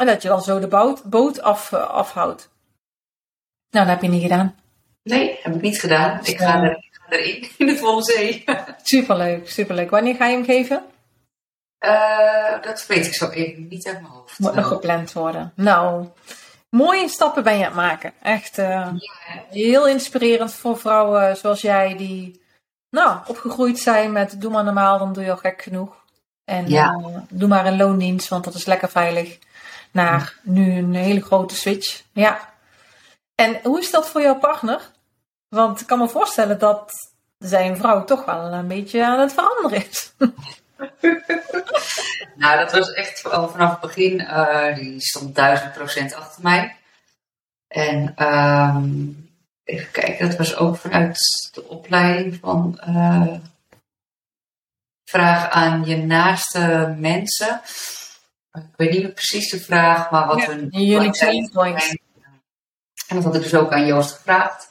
En 0.00 0.06
dat 0.06 0.22
je 0.22 0.28
dan 0.28 0.42
zo 0.42 0.58
de 0.58 0.66
boot, 0.68 1.04
boot 1.04 1.42
af, 1.42 1.72
eh, 1.72 1.88
afhoudt. 1.90 2.48
Nou, 3.70 3.86
dat 3.86 3.94
heb 3.94 4.02
je 4.02 4.08
niet 4.08 4.22
gedaan. 4.22 4.54
nee, 5.02 5.38
heb 5.42 5.54
ik 5.54 5.60
niet 5.60 5.80
gedaan. 5.80 6.20
Ik 6.22 6.38
ga, 6.38 6.62
er, 6.62 6.70
ik 6.70 6.88
ga 6.92 7.12
erin, 7.16 7.48
in 7.58 7.66
de 7.66 7.76
volle 7.76 8.02
zee. 8.02 8.44
Superleuk, 8.82 9.50
superleuk. 9.50 9.90
Wanneer 9.90 10.14
ga 10.14 10.26
je 10.26 10.36
hem 10.36 10.44
geven? 10.44 10.84
Eh, 11.78 12.62
dat 12.62 12.86
weet 12.86 13.06
ik 13.06 13.14
zo 13.14 13.28
even 13.28 13.68
niet 13.68 13.86
uit 13.86 14.00
mijn 14.00 14.12
hoofd. 14.12 14.38
Moet 14.38 14.54
nog 14.54 14.66
gepland 14.66 15.12
worden. 15.12 15.52
Nou, 15.56 16.06
mooie 16.70 17.08
stappen 17.08 17.42
ben 17.42 17.52
je 17.58 17.58
aan 17.58 17.64
het 17.66 17.74
maken. 17.74 18.12
Echt 18.22 18.58
eh, 18.58 18.66
Ja, 18.66 18.92
heel 19.50 19.88
inspirerend 19.88 20.54
voor 20.54 20.78
vrouwen 20.78 21.36
zoals 21.36 21.60
jij 21.60 21.96
die 21.96 22.42
nou, 22.90 23.18
opgegroeid 23.26 23.78
zijn 23.78 24.12
met 24.12 24.40
doe 24.40 24.50
maar 24.50 24.64
normaal, 24.64 24.98
dan 24.98 25.12
doe 25.12 25.24
je 25.24 25.30
al 25.30 25.36
gek 25.36 25.62
genoeg. 25.62 25.94
En 26.44 26.68
Ja. 26.68 27.00
doe 27.28 27.48
maar 27.48 27.66
een 27.66 27.76
loondienst, 27.76 28.28
want 28.28 28.44
dat 28.44 28.54
is 28.54 28.64
lekker 28.64 28.88
veilig. 28.90 29.38
Naar 29.92 30.34
nu 30.42 30.72
een 30.72 30.94
hele 30.94 31.20
grote 31.20 31.54
switch. 31.54 32.02
Ja. 32.12 32.48
En 33.34 33.60
hoe 33.62 33.80
is 33.80 33.90
dat 33.90 34.08
voor 34.08 34.22
jouw 34.22 34.38
partner? 34.38 34.80
Want 35.48 35.80
ik 35.80 35.86
kan 35.86 35.98
me 35.98 36.08
voorstellen 36.08 36.58
dat 36.58 36.92
zijn 37.38 37.76
vrouw 37.76 38.04
toch 38.04 38.24
wel 38.24 38.52
een 38.52 38.68
beetje 38.68 39.04
aan 39.04 39.20
het 39.20 39.32
veranderen 39.32 39.88
is. 39.88 40.12
nou, 42.42 42.58
dat 42.58 42.72
was 42.72 42.92
echt 42.92 43.20
vanaf 43.20 43.70
het 43.70 43.80
begin, 43.80 44.20
uh, 44.20 44.74
die 44.74 45.00
stond 45.00 45.34
duizend 45.34 45.72
procent 45.72 46.14
achter 46.14 46.42
mij. 46.42 46.76
En 47.68 48.26
um, 48.26 49.30
even 49.64 49.90
kijken, 49.90 50.28
dat 50.28 50.38
was 50.38 50.56
ook 50.56 50.76
vanuit 50.76 51.18
de 51.52 51.68
opleiding 51.68 52.38
van 52.40 52.80
uh, 52.88 53.34
vraag 55.04 55.50
aan 55.50 55.84
je 55.84 55.96
naaste 55.96 56.94
mensen. 56.98 57.60
Ik 58.52 58.76
weet 58.76 58.90
niet 58.90 59.02
meer 59.02 59.12
precies 59.12 59.50
de 59.50 59.60
vraag, 59.60 60.10
maar 60.10 60.26
wat 60.26 60.40
ja, 60.40 60.46
hun. 60.46 61.50
Point. 61.52 61.98
En 63.06 63.16
dat 63.16 63.24
had 63.24 63.34
ik 63.34 63.42
dus 63.42 63.54
ook 63.54 63.72
aan 63.72 63.86
Joost 63.86 64.12
gevraagd. 64.12 64.70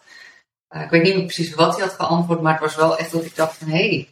Uh, 0.69 0.81
ik 0.81 0.89
weet 0.89 1.03
niet 1.03 1.15
meer 1.15 1.25
precies 1.25 1.53
wat 1.53 1.75
hij 1.75 1.85
had 1.85 1.95
geantwoord, 1.95 2.41
maar 2.41 2.51
het 2.51 2.61
was 2.61 2.75
wel 2.75 2.97
echt 2.97 3.11
dat 3.11 3.25
ik 3.25 3.35
dacht 3.35 3.57
van 3.57 3.67
hé, 3.67 3.87
hey, 3.87 4.07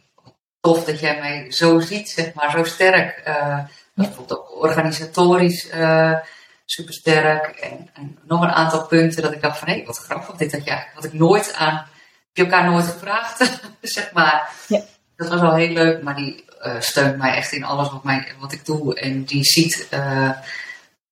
tof 0.60 0.84
dat 0.84 1.00
jij 1.00 1.18
mij 1.20 1.52
zo 1.52 1.80
ziet, 1.80 2.08
zeg 2.08 2.34
maar, 2.34 2.50
zo 2.50 2.64
sterk. 2.64 3.22
Uh, 3.26 3.58
bijvoorbeeld 3.94 4.38
ook 4.38 4.62
organisatorisch 4.62 5.72
uh, 5.74 6.18
super 6.64 6.94
sterk. 6.94 7.46
En, 7.46 7.90
en, 7.94 8.18
nog 8.24 8.42
een 8.42 8.50
aantal 8.50 8.86
punten 8.86 9.22
dat 9.22 9.32
ik 9.32 9.42
dacht 9.42 9.58
van 9.58 9.68
hé, 9.68 9.74
hey, 9.74 9.84
wat 9.84 9.98
grappig 9.98 10.36
dit 10.36 10.50
dat 10.50 10.64
je 10.64 10.84
had 10.94 11.04
ik 11.04 11.12
nooit 11.12 11.54
aan, 11.54 11.74
heb 11.74 11.86
je 12.32 12.42
elkaar 12.42 12.70
nooit 12.70 12.86
gevraagd, 12.86 13.60
zeg 13.80 14.12
maar. 14.12 14.50
Ja. 14.66 14.82
Dat 15.18 15.28
was 15.28 15.40
wel 15.40 15.54
heel 15.54 15.72
leuk, 15.72 16.02
maar 16.02 16.16
die 16.16 16.44
uh, 16.62 16.80
steunt 16.80 17.16
mij 17.16 17.34
echt 17.34 17.52
in 17.52 17.64
alles 17.64 17.90
wat, 17.90 18.04
mij, 18.04 18.32
wat 18.38 18.52
ik 18.52 18.64
doe. 18.64 18.94
En 18.94 19.24
die 19.24 19.44
ziet, 19.44 19.88
uh, 19.94 20.30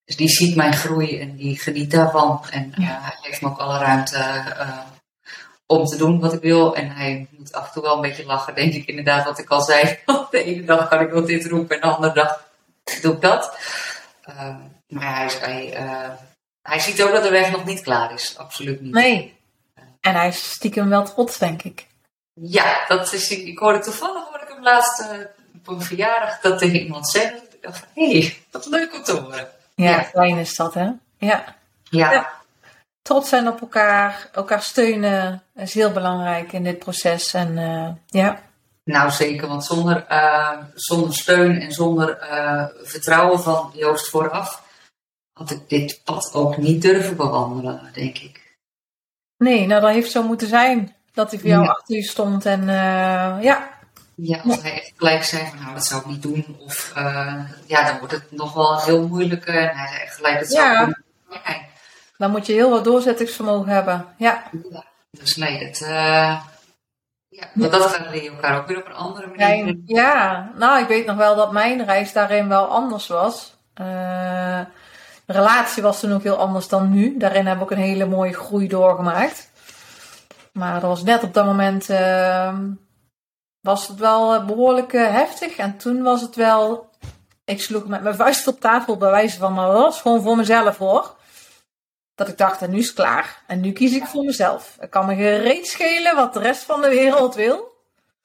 die 0.04 0.28
ziet 0.28 0.56
mijn 0.56 0.72
groei 0.72 1.20
en 1.20 1.36
die 1.36 1.58
geniet 1.58 1.90
daarvan. 1.90 2.44
En 2.50 2.72
ja. 2.76 2.98
hij 3.02 3.16
geeft 3.20 3.40
me 3.40 3.48
ook 3.48 3.58
alle 3.58 3.78
ruimte 3.78 4.44
om 5.66 5.84
te 5.84 5.96
doen 5.96 6.20
wat 6.20 6.32
ik 6.32 6.40
wil. 6.40 6.76
En 6.76 6.90
hij 6.90 7.26
moet 7.30 7.52
af 7.52 7.66
en 7.66 7.72
toe 7.72 7.82
wel 7.82 7.94
een 7.94 8.00
beetje 8.00 8.26
lachen, 8.26 8.54
denk 8.54 8.74
ik 8.74 8.86
inderdaad, 8.86 9.24
wat 9.24 9.38
ik 9.38 9.48
al 9.48 9.62
zei. 9.62 9.98
De 10.30 10.44
ene 10.44 10.64
dag 10.64 10.88
kan 10.88 11.00
ik 11.00 11.10
wel 11.10 11.24
dit 11.24 11.46
roepen 11.46 11.80
en 11.80 11.88
de 11.88 11.94
andere 11.94 12.14
dag 12.14 12.48
doe 13.02 13.14
ik 13.14 13.20
dat. 13.20 13.58
Uh, 14.28 14.56
maar 14.88 15.16
hij, 15.16 15.30
hij, 15.40 15.86
hij 16.62 16.78
ziet 16.78 17.02
ook 17.02 17.12
dat 17.12 17.22
de 17.22 17.30
weg 17.30 17.50
nog 17.50 17.64
niet 17.64 17.80
klaar 17.80 18.12
is. 18.12 18.38
Absoluut 18.38 18.80
niet. 18.80 18.92
Nee. 18.92 19.34
En 20.00 20.14
hij 20.14 20.28
is 20.28 20.50
stiekem 20.50 20.88
wel 20.88 21.04
trots, 21.04 21.38
denk 21.38 21.62
ik. 21.62 21.86
Ja, 22.40 22.84
dat 22.88 23.12
is, 23.12 23.30
ik 23.30 23.58
hoorde 23.58 23.78
toevallig 23.78 24.24
hoorde 24.24 24.44
ik 24.44 24.48
hem 24.48 24.62
laatst 24.62 25.00
uh, 25.00 25.06
op 25.58 25.68
een 25.68 25.82
verjaardag 25.82 26.40
dat 26.40 26.58
tegen 26.58 26.80
iemand 26.80 27.08
zeggen. 27.10 27.36
Ik 27.36 27.62
dacht 27.62 27.86
hé, 27.94 28.10
hey, 28.10 28.36
wat 28.50 28.66
leuk 28.66 28.94
om 28.94 29.02
te 29.02 29.12
horen. 29.12 29.48
Ja, 29.74 29.90
ja, 29.90 30.04
fijn 30.04 30.36
is 30.36 30.56
dat, 30.56 30.74
hè? 30.74 30.90
Ja. 31.18 31.56
ja. 31.90 32.12
ja 32.12 32.36
trots 33.02 33.28
zijn 33.28 33.48
op 33.48 33.60
elkaar, 33.60 34.28
elkaar 34.32 34.62
steunen 34.62 35.42
is 35.54 35.74
heel 35.74 35.92
belangrijk 35.92 36.52
in 36.52 36.64
dit 36.64 36.78
proces. 36.78 37.34
En 37.34 37.56
uh, 37.56 37.88
ja. 38.06 38.42
Nou 38.84 39.10
zeker, 39.10 39.48
want 39.48 39.64
zonder, 39.64 40.06
uh, 40.10 40.58
zonder 40.74 41.14
steun 41.14 41.60
en 41.60 41.72
zonder 41.72 42.18
vertrouwen 42.82 43.40
van 43.40 43.70
Joost 43.74 44.08
vooraf 44.08 44.62
had 45.32 45.50
ik 45.50 45.68
dit 45.68 46.00
pad 46.04 46.34
ook 46.34 46.56
niet 46.56 46.82
durven 46.82 47.16
bewandelen, 47.16 47.90
denk 47.92 48.18
ik. 48.18 48.56
Nee, 49.36 49.66
nou 49.66 49.80
dat 49.80 49.90
heeft 49.90 50.10
zo 50.10 50.22
moeten 50.22 50.48
zijn. 50.48 50.95
Dat 51.16 51.30
hij 51.30 51.40
voor 51.40 51.48
jou 51.48 51.66
achter 51.66 51.96
je 51.96 52.02
stond 52.02 52.46
en 52.46 52.66
ja. 53.40 53.74
Ja, 54.14 54.40
als 54.44 54.62
hij 54.62 54.72
echt 54.72 54.92
gelijk 54.96 55.24
zei 55.24 55.46
van 55.46 55.58
nou 55.62 55.74
dat 55.74 55.84
zou 55.84 56.00
ik 56.00 56.06
niet 56.06 56.22
doen. 56.22 56.56
Of 56.58 56.92
ja, 57.66 57.84
dan 57.84 57.98
wordt 57.98 58.12
het 58.12 58.30
nog 58.30 58.52
wel 58.52 58.80
heel 58.80 59.08
moeilijk. 59.08 59.44
En 59.44 59.76
hij 59.76 59.88
zei 59.88 60.00
echt 60.00 60.16
gelijk 60.16 60.38
dat 60.38 60.48
zou 60.48 60.72
ik 60.72 60.84
doen. 60.84 61.04
Ja. 61.28 61.56
Dan 62.18 62.30
moet 62.30 62.46
je 62.46 62.52
heel 62.52 62.70
wat 62.70 62.84
doorzettingsvermogen 62.84 63.72
hebben. 63.72 64.06
Ja. 64.16 64.42
ja 64.70 64.84
dus 65.10 65.36
nee, 65.36 65.64
het, 65.64 65.80
uh, 65.80 66.40
ja, 67.28 67.46
dat, 67.54 67.70
dat 67.70 68.00
leer 68.10 68.22
je 68.22 68.30
elkaar 68.30 68.58
ook 68.58 68.66
weer 68.66 68.78
op 68.78 68.86
een 68.86 68.92
andere 68.92 69.26
manier. 69.36 69.76
Ja, 69.84 70.50
nou, 70.56 70.80
ik 70.80 70.88
weet 70.88 71.06
nog 71.06 71.16
wel 71.16 71.36
dat 71.36 71.52
mijn 71.52 71.84
reis 71.84 72.12
daarin 72.12 72.48
wel 72.48 72.66
anders 72.66 73.06
was. 73.06 73.54
Uh, 73.80 74.60
de 75.24 75.32
relatie 75.32 75.82
was 75.82 76.00
toen 76.00 76.12
ook 76.12 76.22
heel 76.22 76.38
anders 76.38 76.68
dan 76.68 76.90
nu. 76.90 77.16
Daarin 77.18 77.46
heb 77.46 77.56
ik 77.56 77.62
ook 77.62 77.70
een 77.70 77.78
hele 77.78 78.06
mooie 78.06 78.34
groei 78.34 78.68
doorgemaakt. 78.68 79.50
Maar 80.56 80.80
dat 80.80 80.90
was 80.90 81.02
net 81.02 81.22
op 81.22 81.34
dat 81.34 81.44
moment. 81.44 81.88
Uh, 81.90 82.58
was 83.60 83.88
het 83.88 83.98
wel 83.98 84.44
behoorlijk 84.44 84.92
heftig. 84.92 85.56
En 85.56 85.76
toen 85.76 86.02
was 86.02 86.20
het 86.20 86.34
wel. 86.34 86.90
Ik 87.44 87.62
sloeg 87.62 87.86
met 87.86 88.02
mijn 88.02 88.14
vuist 88.14 88.46
op 88.46 88.60
tafel 88.60 88.96
bij 88.96 89.10
wijze 89.10 89.38
van. 89.38 89.54
Maar 89.54 89.66
dat 89.66 89.82
was 89.82 90.00
gewoon 90.00 90.22
voor 90.22 90.36
mezelf 90.36 90.76
hoor. 90.78 91.16
Dat 92.14 92.28
ik 92.28 92.38
dacht, 92.38 92.62
en 92.62 92.70
nu 92.70 92.78
is 92.78 92.86
het 92.86 92.94
klaar. 92.94 93.42
En 93.46 93.60
nu 93.60 93.72
kies 93.72 93.94
ik 93.94 94.04
voor 94.04 94.24
mezelf. 94.24 94.76
Ik 94.80 94.90
kan 94.90 95.06
me 95.06 95.14
gereed 95.14 95.66
schelen 95.66 96.14
wat 96.14 96.32
de 96.32 96.40
rest 96.40 96.62
van 96.62 96.80
de 96.80 96.88
wereld 96.88 97.34
wil. 97.34 97.74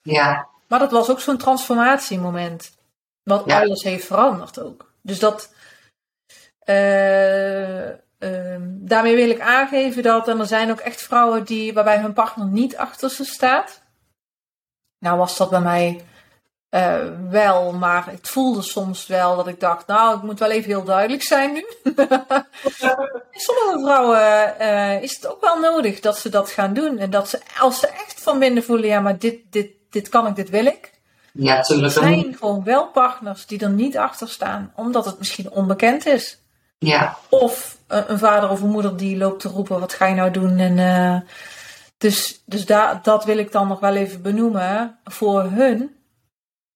Ja. 0.02 0.48
Maar 0.68 0.78
dat 0.78 0.90
was 0.90 1.10
ook 1.10 1.20
zo'n 1.20 1.36
transformatiemoment. 1.36 2.76
Wat 3.22 3.50
alles 3.50 3.82
heeft 3.82 4.06
veranderd 4.06 4.60
ook. 4.60 4.92
Dus 5.02 5.18
dat. 5.18 5.52
Uh, 6.64 7.88
uh, 8.22 8.56
daarmee 8.60 9.16
wil 9.16 9.30
ik 9.30 9.40
aangeven 9.40 10.02
dat. 10.02 10.28
En 10.28 10.40
er 10.40 10.46
zijn 10.46 10.70
ook 10.70 10.80
echt 10.80 11.02
vrouwen 11.02 11.44
die, 11.44 11.72
waarbij 11.72 11.98
hun 11.98 12.12
partner 12.12 12.46
niet 12.46 12.76
achter 12.76 13.10
ze 13.10 13.24
staat. 13.24 13.82
Nou 14.98 15.18
was 15.18 15.36
dat 15.36 15.50
bij 15.50 15.60
mij 15.60 16.04
uh, 16.74 16.96
wel, 17.30 17.72
maar 17.72 18.06
het 18.10 18.28
voelde 18.28 18.62
soms 18.62 19.06
wel 19.06 19.36
dat 19.36 19.46
ik 19.46 19.60
dacht, 19.60 19.86
nou, 19.86 20.16
ik 20.16 20.22
moet 20.22 20.38
wel 20.38 20.50
even 20.50 20.70
heel 20.70 20.84
duidelijk 20.84 21.22
zijn 21.22 21.52
nu. 21.52 21.64
Sommige 23.30 23.78
vrouwen 23.80 24.54
uh, 24.60 25.02
is 25.02 25.14
het 25.14 25.26
ook 25.26 25.40
wel 25.40 25.58
nodig 25.58 26.00
dat 26.00 26.18
ze 26.18 26.28
dat 26.28 26.50
gaan 26.50 26.74
doen. 26.74 26.98
En 26.98 27.10
dat 27.10 27.28
ze, 27.28 27.40
als 27.58 27.80
ze 27.80 27.88
echt 27.88 28.20
van 28.22 28.38
binnen 28.38 28.64
voelen, 28.64 28.86
ja, 28.86 29.00
maar 29.00 29.18
dit, 29.18 29.38
dit, 29.50 29.70
dit 29.90 30.08
kan 30.08 30.26
ik, 30.26 30.36
dit 30.36 30.50
wil 30.50 30.66
ik. 30.66 30.90
Ja, 31.32 31.56
natuurlijk. 31.56 31.94
Er 31.94 32.02
zijn 32.02 32.36
gewoon 32.38 32.64
wel 32.64 32.86
partners 32.86 33.46
die 33.46 33.60
er 33.60 33.70
niet 33.70 33.96
achter 33.96 34.28
staan, 34.28 34.72
omdat 34.76 35.04
het 35.04 35.18
misschien 35.18 35.50
onbekend 35.50 36.06
is. 36.06 36.41
Ja. 36.86 37.18
Of 37.28 37.78
een, 37.86 38.10
een 38.10 38.18
vader 38.18 38.50
of 38.50 38.60
een 38.60 38.70
moeder 38.70 38.96
die 38.96 39.16
loopt 39.16 39.40
te 39.40 39.48
roepen, 39.48 39.80
wat 39.80 39.92
ga 39.92 40.06
je 40.06 40.14
nou 40.14 40.30
doen? 40.30 40.58
En, 40.58 40.78
uh, 40.78 41.20
dus 41.98 42.42
dus 42.46 42.66
daar, 42.66 43.02
dat 43.02 43.24
wil 43.24 43.38
ik 43.38 43.52
dan 43.52 43.68
nog 43.68 43.80
wel 43.80 43.94
even 43.94 44.22
benoemen 44.22 44.98
voor 45.04 45.42
hun 45.42 45.96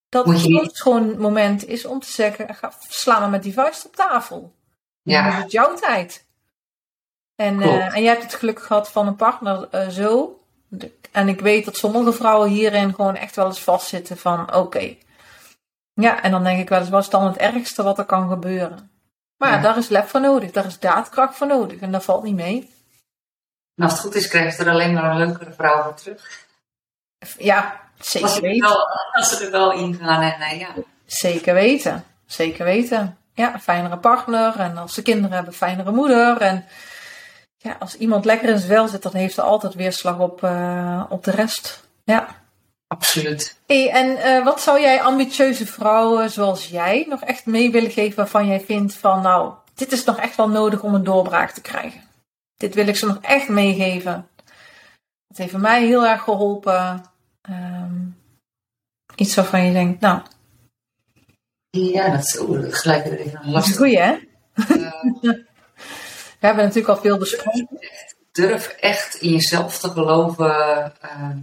dat 0.09 0.27
het 0.27 0.39
soms 0.39 0.81
gewoon 0.81 1.09
het 1.09 1.19
moment 1.19 1.67
is 1.67 1.87
om 1.87 2.01
te 2.01 2.11
zeggen: 2.11 2.55
ga, 2.55 2.73
sla 2.89 3.19
maar 3.19 3.31
met 3.31 3.43
die 3.43 3.53
vuist 3.53 3.87
op 3.87 3.97
tafel. 3.97 4.55
Ja. 5.03 5.23
Dan 5.23 5.33
is 5.33 5.43
het 5.43 5.53
jouw 5.53 5.75
tijd. 5.75 6.25
En, 7.35 7.61
uh, 7.61 7.95
en 7.95 8.03
jij 8.03 8.13
hebt 8.13 8.23
het 8.23 8.35
geluk 8.35 8.63
gehad 8.63 8.91
van 8.91 9.07
een 9.07 9.17
partner 9.17 9.69
uh, 9.73 9.89
zo. 9.89 10.41
En 11.13 11.29
ik 11.29 11.41
weet 11.41 11.65
dat 11.65 11.77
sommige 11.77 12.13
vrouwen 12.13 12.49
hierin 12.49 12.95
gewoon 12.95 13.17
echt 13.17 13.37
wel 13.37 13.47
eens 13.47 13.63
vastzitten 13.63 14.17
van 14.17 14.41
oké. 14.41 14.57
Okay. 14.57 14.99
Ja, 15.93 16.23
en 16.23 16.31
dan 16.31 16.45
denk 16.45 16.61
ik 16.61 16.69
wel 16.69 16.81
eens, 16.81 16.89
was 16.89 17.11
dan 17.11 17.25
het 17.25 17.37
ergste 17.37 17.83
wat 17.83 17.99
er 17.99 18.05
kan 18.05 18.29
gebeuren? 18.29 18.91
Maar 19.37 19.53
ja. 19.53 19.61
daar 19.61 19.77
is 19.77 19.89
lef 19.89 20.09
voor 20.09 20.21
nodig, 20.21 20.51
daar 20.51 20.67
is 20.67 20.79
daadkracht 20.79 21.37
voor 21.37 21.47
nodig 21.47 21.81
en 21.81 21.93
dat 21.93 22.05
valt 22.05 22.23
niet 22.23 22.35
mee. 22.35 22.71
En 23.75 23.85
als 23.85 23.93
het 23.93 24.01
goed 24.01 24.15
is, 24.15 24.29
krijg 24.29 24.57
je 24.57 24.65
er 24.65 24.71
alleen 24.71 24.93
maar 24.93 25.11
een 25.11 25.17
leukere 25.17 25.53
vrouw 25.53 25.83
voor 25.83 25.95
terug. 25.95 26.45
Ja, 27.39 27.81
Zeker 27.99 28.41
weten. 28.41 28.77
als 29.13 29.37
ze 29.37 29.45
er 29.45 29.51
wel 29.51 29.73
in 29.73 29.95
gaan 29.95 30.23
en 30.23 30.41
uh, 30.41 30.61
ja. 30.61 30.69
Zeker 31.07 31.55
weten. 31.55 32.05
Zeker 32.27 32.65
weten. 32.65 33.19
Ja, 33.33 33.55
een 33.55 33.61
fijnere 33.61 33.99
partner. 33.99 34.61
En 34.61 34.77
als 34.77 34.95
ze 34.95 35.03
kinderen 35.03 35.33
hebben, 35.33 35.53
een 35.53 35.59
fijnere 35.59 35.91
moeder. 35.91 36.41
En 36.41 36.65
ja, 37.57 37.77
als 37.79 37.97
iemand 37.97 38.25
lekker 38.25 38.49
in 38.49 38.59
zijn 38.59 38.71
vel 38.73 38.89
zit, 38.89 39.03
dan 39.03 39.15
heeft 39.15 39.37
er 39.37 39.43
altijd 39.43 39.75
weerslag 39.75 40.19
op, 40.19 40.43
uh, 40.43 41.05
op 41.09 41.25
de 41.25 41.31
rest. 41.31 41.89
Ja. 42.05 42.27
Absoluut. 42.87 43.61
Hey, 43.67 43.91
en 43.91 44.07
uh, 44.07 44.45
wat 44.45 44.61
zou 44.61 44.81
jij 44.81 45.03
ambitieuze 45.03 45.67
vrouwen 45.67 46.31
zoals 46.31 46.69
jij 46.69 47.07
nog 47.09 47.23
echt 47.23 47.47
mee 47.47 47.71
willen 47.71 47.91
geven 47.91 48.17
waarvan 48.17 48.47
jij 48.47 48.61
vindt 48.61 48.95
van 48.95 49.23
nou, 49.23 49.55
dit 49.75 49.93
is 49.93 50.05
nog 50.05 50.19
echt 50.19 50.37
wel 50.37 50.49
nodig 50.49 50.83
om 50.83 50.95
een 50.95 51.05
doorbraak 51.05 51.51
te 51.51 51.61
krijgen? 51.61 52.01
Dit 52.57 52.75
wil 52.75 52.87
ik 52.87 52.97
ze 52.97 53.07
nog 53.07 53.19
echt 53.21 53.49
meegeven. 53.49 54.29
Het 55.29 55.39
heeft 55.39 55.57
mij 55.57 55.87
heel 55.87 56.07
erg 56.07 56.23
geholpen. 56.23 57.05
Um, 57.51 58.17
iets 59.15 59.35
waarvan 59.35 59.65
je 59.65 59.73
denkt, 59.73 60.01
nou. 60.01 60.21
Ja, 61.71 62.11
dat 62.11 62.21
is 62.21 62.39
gelijk 62.81 63.05
even 63.05 63.41
een 63.43 63.51
lastig. 63.51 63.77
Goeie, 63.77 63.99
hè? 63.99 64.19
Uh, 64.55 64.93
We 66.41 66.47
hebben 66.47 66.65
natuurlijk 66.65 66.95
al 66.95 67.03
veel 67.03 67.19
besproken. 67.19 67.69
Durf 68.33 68.69
echt 68.69 69.15
in 69.15 69.31
jezelf 69.31 69.79
te 69.79 69.91
geloven. 69.91 70.93
Uh, 71.05 71.37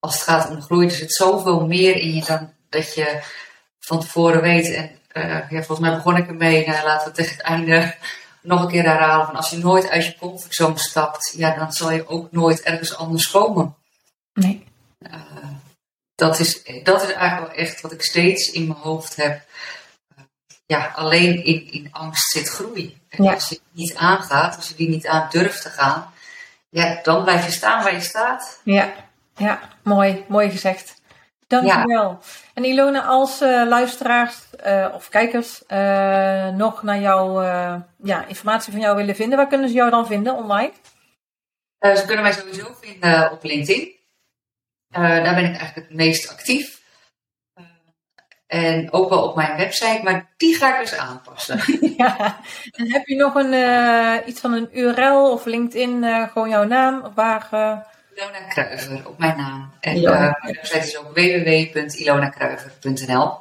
als 0.00 0.14
het 0.14 0.22
gaat 0.22 0.50
om 0.50 0.62
groei, 0.62 0.86
er 0.86 0.92
zit 0.92 1.14
zoveel 1.14 1.66
meer 1.66 1.96
in 1.96 2.14
je 2.14 2.24
dan 2.24 2.52
dat 2.68 2.94
je 2.94 3.22
van 3.78 4.00
tevoren 4.00 4.40
weet. 4.40 4.70
En 4.70 4.90
uh, 5.12 5.50
ja, 5.50 5.62
volgens 5.62 5.78
mij 5.78 5.94
begon 5.94 6.16
ik 6.16 6.28
ermee. 6.28 6.66
Nou, 6.66 6.84
laten 6.84 7.08
we 7.08 7.14
tegen 7.14 7.36
het 7.36 7.44
einde 7.44 7.94
nog 8.42 8.62
een 8.62 8.68
keer 8.68 8.84
herhalen. 8.84 9.26
Van 9.26 9.36
als 9.36 9.50
je 9.50 9.56
nooit 9.56 9.88
uit 9.88 10.04
je 10.04 10.16
comfortzone 10.18 10.78
stapt, 10.78 11.34
ja, 11.36 11.54
dan 11.54 11.72
zal 11.72 11.90
je 11.90 12.08
ook 12.08 12.32
nooit 12.32 12.62
ergens 12.62 12.96
anders 12.96 13.30
komen. 13.30 13.76
Nee. 14.32 14.66
Uh, 14.98 15.14
dat, 16.14 16.38
is, 16.38 16.62
dat 16.82 17.02
is 17.02 17.12
eigenlijk 17.12 17.52
wel 17.52 17.64
echt 17.64 17.80
wat 17.80 17.92
ik 17.92 18.02
steeds 18.02 18.50
in 18.50 18.66
mijn 18.66 18.78
hoofd 18.78 19.16
heb. 19.16 19.42
Uh, 20.18 20.24
ja, 20.66 20.92
alleen 20.94 21.44
in, 21.44 21.72
in 21.72 21.88
angst 21.92 22.30
zit 22.30 22.48
groei. 22.48 22.98
En 23.08 23.24
ja. 23.24 23.32
als 23.32 23.48
je 23.48 23.54
het 23.54 23.64
niet 23.72 23.94
aangaat, 23.94 24.56
als 24.56 24.68
je 24.68 24.74
die 24.74 24.88
niet 24.88 25.06
aan 25.06 25.28
durft 25.30 25.62
te 25.62 25.70
gaan, 25.70 26.12
ja, 26.68 27.00
dan 27.02 27.22
blijf 27.22 27.44
je 27.44 27.52
staan 27.52 27.82
waar 27.82 27.94
je 27.94 28.00
staat. 28.00 28.60
Ja, 28.64 28.94
ja 29.38 29.60
mooi, 29.82 30.24
mooi 30.28 30.50
gezegd. 30.50 30.98
Dankjewel. 31.48 32.10
Ja. 32.10 32.18
En 32.54 32.64
Ilona, 32.64 33.04
als 33.04 33.42
uh, 33.42 33.66
luisteraars 33.68 34.36
uh, 34.66 34.88
of 34.94 35.08
kijkers 35.08 35.62
uh, 35.68 36.48
nog 36.48 36.82
naar 36.82 37.00
jouw 37.00 37.42
ja, 38.02 38.24
informatie 38.26 38.72
van 38.72 38.80
jou 38.80 38.96
willen 38.96 39.14
vinden, 39.14 39.38
waar 39.38 39.46
kunnen 39.46 39.68
ze 39.68 39.74
jou 39.74 39.90
dan 39.90 40.06
vinden 40.06 40.34
online? 40.34 40.72
ze 41.78 42.02
kunnen 42.06 42.22
mij 42.22 42.32
sowieso 42.32 42.76
vinden 42.80 43.32
op 43.32 43.44
LinkedIn. 43.44 43.92
daar 44.88 45.34
ben 45.34 45.44
ik 45.44 45.56
eigenlijk 45.56 45.74
het 45.74 45.94
meest 45.94 46.30
actief. 46.30 46.80
En 48.46 48.92
ook 48.92 49.08
wel 49.08 49.28
op 49.28 49.36
mijn 49.36 49.56
website, 49.56 50.00
maar 50.02 50.32
die 50.36 50.56
ga 50.56 50.74
ik 50.74 50.80
dus 50.80 50.98
aanpassen. 50.98 51.60
ja. 51.96 52.40
En 52.70 52.90
heb 52.90 53.06
je 53.06 53.16
nog 53.16 53.34
een, 53.34 54.28
iets 54.28 54.40
van 54.40 54.52
een 54.52 54.68
URL 54.72 55.30
of 55.32 55.44
LinkedIn, 55.44 56.04
gewoon 56.32 56.48
jouw 56.48 56.64
naam? 56.64 57.12
Waar, 57.14 57.48
Ilona 58.18 58.38
Kruiver 58.48 59.08
op 59.08 59.18
mijn 59.18 59.36
naam. 59.36 59.70
En 59.80 59.96
uh, 59.96 60.10
mijn 60.10 60.34
website 60.40 60.78
is 60.78 60.98
ook 60.98 61.14
www.ilonakruiver.nl. 61.14 63.38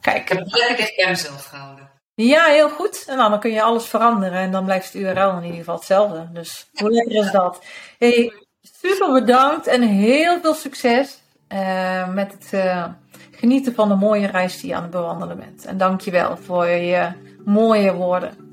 Kijk. 0.00 0.16
Ik 0.16 0.28
heb 0.28 0.38
het 0.38 0.52
lekker 0.52 0.76
dicht 0.76 0.96
bij 0.96 1.08
mezelf 1.08 1.44
gehouden. 1.44 1.90
Ja, 2.14 2.44
heel 2.44 2.68
goed. 2.68 3.04
En 3.08 3.16
dan 3.16 3.40
kun 3.40 3.50
je 3.50 3.62
alles 3.62 3.86
veranderen 3.86 4.38
en 4.38 4.50
dan 4.50 4.64
blijft 4.64 4.92
de 4.92 4.98
URL 4.98 5.36
in 5.36 5.42
ieder 5.42 5.58
geval 5.58 5.74
hetzelfde. 5.74 6.28
Dus 6.32 6.68
hoe 6.74 6.90
lekker 6.90 7.24
is 7.24 7.30
dat? 7.30 7.64
Hey, 7.98 8.32
super 8.80 9.12
bedankt 9.12 9.66
en 9.66 9.82
heel 9.82 10.40
veel 10.40 10.54
succes 10.54 11.18
uh, 11.52 12.14
met 12.14 12.32
het 12.32 12.52
uh, 12.52 12.84
genieten 13.30 13.74
van 13.74 13.88
de 13.88 13.94
mooie 13.94 14.26
reis 14.26 14.60
die 14.60 14.70
je 14.70 14.76
aan 14.76 14.82
het 14.82 14.90
bewandelen 14.90 15.36
bent. 15.36 15.64
En 15.64 15.78
dankjewel 15.78 16.36
voor 16.36 16.66
je 16.66 17.12
mooie 17.44 17.92
woorden. 17.92 18.44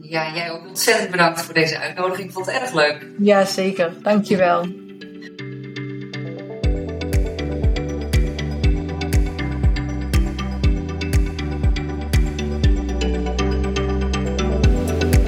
Ja, 0.00 0.34
jij 0.34 0.50
ook 0.50 0.66
ontzettend 0.66 1.10
bedankt 1.10 1.42
voor 1.42 1.54
deze 1.54 1.78
uitnodiging. 1.78 2.28
Ik 2.28 2.34
vond 2.34 2.46
het 2.46 2.54
erg 2.54 2.72
leuk. 2.72 3.06
Ja, 3.18 3.44
zeker. 3.44 3.92
Dankjewel. 4.02 4.85